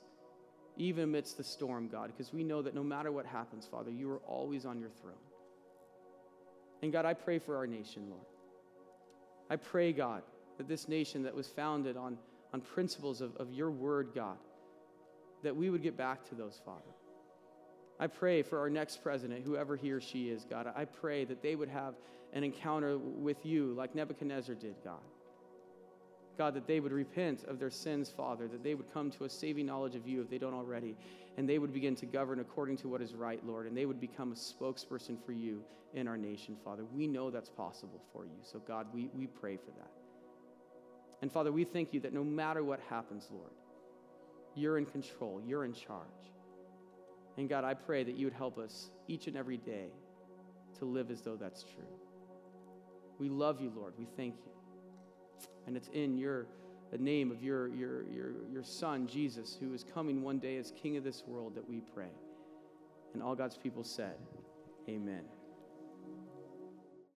even 0.76 1.04
amidst 1.04 1.36
the 1.36 1.44
storm, 1.44 1.86
God, 1.86 2.08
because 2.08 2.32
we 2.32 2.42
know 2.42 2.60
that 2.60 2.74
no 2.74 2.82
matter 2.82 3.12
what 3.12 3.24
happens, 3.24 3.68
Father, 3.70 3.92
you 3.92 4.10
are 4.10 4.20
always 4.26 4.66
on 4.66 4.80
your 4.80 4.90
throne. 5.00 5.14
And 6.82 6.92
God, 6.92 7.04
I 7.04 7.14
pray 7.14 7.38
for 7.38 7.54
our 7.56 7.68
nation, 7.68 8.10
Lord. 8.10 8.26
I 9.48 9.54
pray, 9.54 9.92
God, 9.92 10.24
that 10.58 10.66
this 10.66 10.88
nation 10.88 11.22
that 11.22 11.36
was 11.36 11.46
founded 11.46 11.96
on, 11.96 12.18
on 12.52 12.62
principles 12.62 13.20
of, 13.20 13.36
of 13.36 13.52
your 13.52 13.70
word, 13.70 14.08
God, 14.12 14.38
that 15.44 15.54
we 15.54 15.70
would 15.70 15.84
get 15.84 15.96
back 15.96 16.28
to 16.30 16.34
those, 16.34 16.60
Father. 16.64 16.95
I 17.98 18.06
pray 18.06 18.42
for 18.42 18.58
our 18.58 18.68
next 18.68 19.02
president, 19.02 19.44
whoever 19.44 19.76
he 19.76 19.90
or 19.90 20.00
she 20.00 20.28
is, 20.28 20.44
God. 20.44 20.70
I 20.76 20.84
pray 20.84 21.24
that 21.24 21.42
they 21.42 21.54
would 21.54 21.68
have 21.68 21.94
an 22.32 22.44
encounter 22.44 22.98
with 22.98 23.46
you 23.46 23.72
like 23.72 23.94
Nebuchadnezzar 23.94 24.54
did, 24.54 24.74
God. 24.84 25.00
God, 26.36 26.52
that 26.54 26.66
they 26.66 26.80
would 26.80 26.92
repent 26.92 27.44
of 27.44 27.58
their 27.58 27.70
sins, 27.70 28.10
Father, 28.14 28.46
that 28.48 28.62
they 28.62 28.74
would 28.74 28.92
come 28.92 29.10
to 29.12 29.24
a 29.24 29.28
saving 29.28 29.64
knowledge 29.64 29.94
of 29.94 30.06
you 30.06 30.20
if 30.20 30.28
they 30.28 30.36
don't 30.36 30.52
already, 30.52 30.94
and 31.38 31.48
they 31.48 31.58
would 31.58 31.72
begin 31.72 31.96
to 31.96 32.06
govern 32.06 32.40
according 32.40 32.76
to 32.78 32.88
what 32.88 33.00
is 33.00 33.14
right, 33.14 33.44
Lord, 33.46 33.66
and 33.66 33.74
they 33.74 33.86
would 33.86 34.00
become 34.00 34.32
a 34.32 34.34
spokesperson 34.34 35.16
for 35.24 35.32
you 35.32 35.62
in 35.94 36.06
our 36.06 36.18
nation, 36.18 36.56
Father. 36.62 36.84
We 36.84 37.06
know 37.06 37.30
that's 37.30 37.48
possible 37.48 38.02
for 38.12 38.26
you. 38.26 38.36
So, 38.42 38.58
God, 38.58 38.86
we, 38.92 39.08
we 39.14 39.26
pray 39.26 39.56
for 39.56 39.70
that. 39.78 39.90
And, 41.22 41.32
Father, 41.32 41.50
we 41.50 41.64
thank 41.64 41.94
you 41.94 42.00
that 42.00 42.12
no 42.12 42.22
matter 42.22 42.62
what 42.62 42.80
happens, 42.90 43.28
Lord, 43.30 43.52
you're 44.54 44.76
in 44.76 44.84
control, 44.84 45.40
you're 45.46 45.64
in 45.64 45.72
charge. 45.72 46.35
And 47.36 47.48
God, 47.48 47.64
I 47.64 47.74
pray 47.74 48.02
that 48.04 48.16
you 48.16 48.26
would 48.26 48.34
help 48.34 48.58
us 48.58 48.90
each 49.08 49.26
and 49.26 49.36
every 49.36 49.58
day 49.58 49.88
to 50.78 50.84
live 50.84 51.10
as 51.10 51.20
though 51.20 51.36
that's 51.36 51.62
true. 51.62 51.84
We 53.18 53.28
love 53.28 53.60
you, 53.60 53.72
Lord. 53.74 53.94
We 53.98 54.06
thank 54.16 54.36
you. 54.44 54.52
And 55.66 55.76
it's 55.76 55.88
in 55.88 56.16
your 56.16 56.46
the 56.92 56.98
name 56.98 57.30
of 57.32 57.42
your, 57.42 57.68
your, 57.68 58.04
your, 58.04 58.32
your 58.52 58.62
son, 58.62 59.08
Jesus, 59.08 59.56
who 59.58 59.74
is 59.74 59.84
coming 59.84 60.22
one 60.22 60.38
day 60.38 60.56
as 60.56 60.72
King 60.80 60.96
of 60.96 61.04
this 61.04 61.24
world, 61.26 61.54
that 61.56 61.68
we 61.68 61.80
pray. 61.80 62.12
And 63.12 63.22
all 63.22 63.34
God's 63.34 63.56
people 63.56 63.82
said, 63.82 64.14
Amen. 64.88 65.24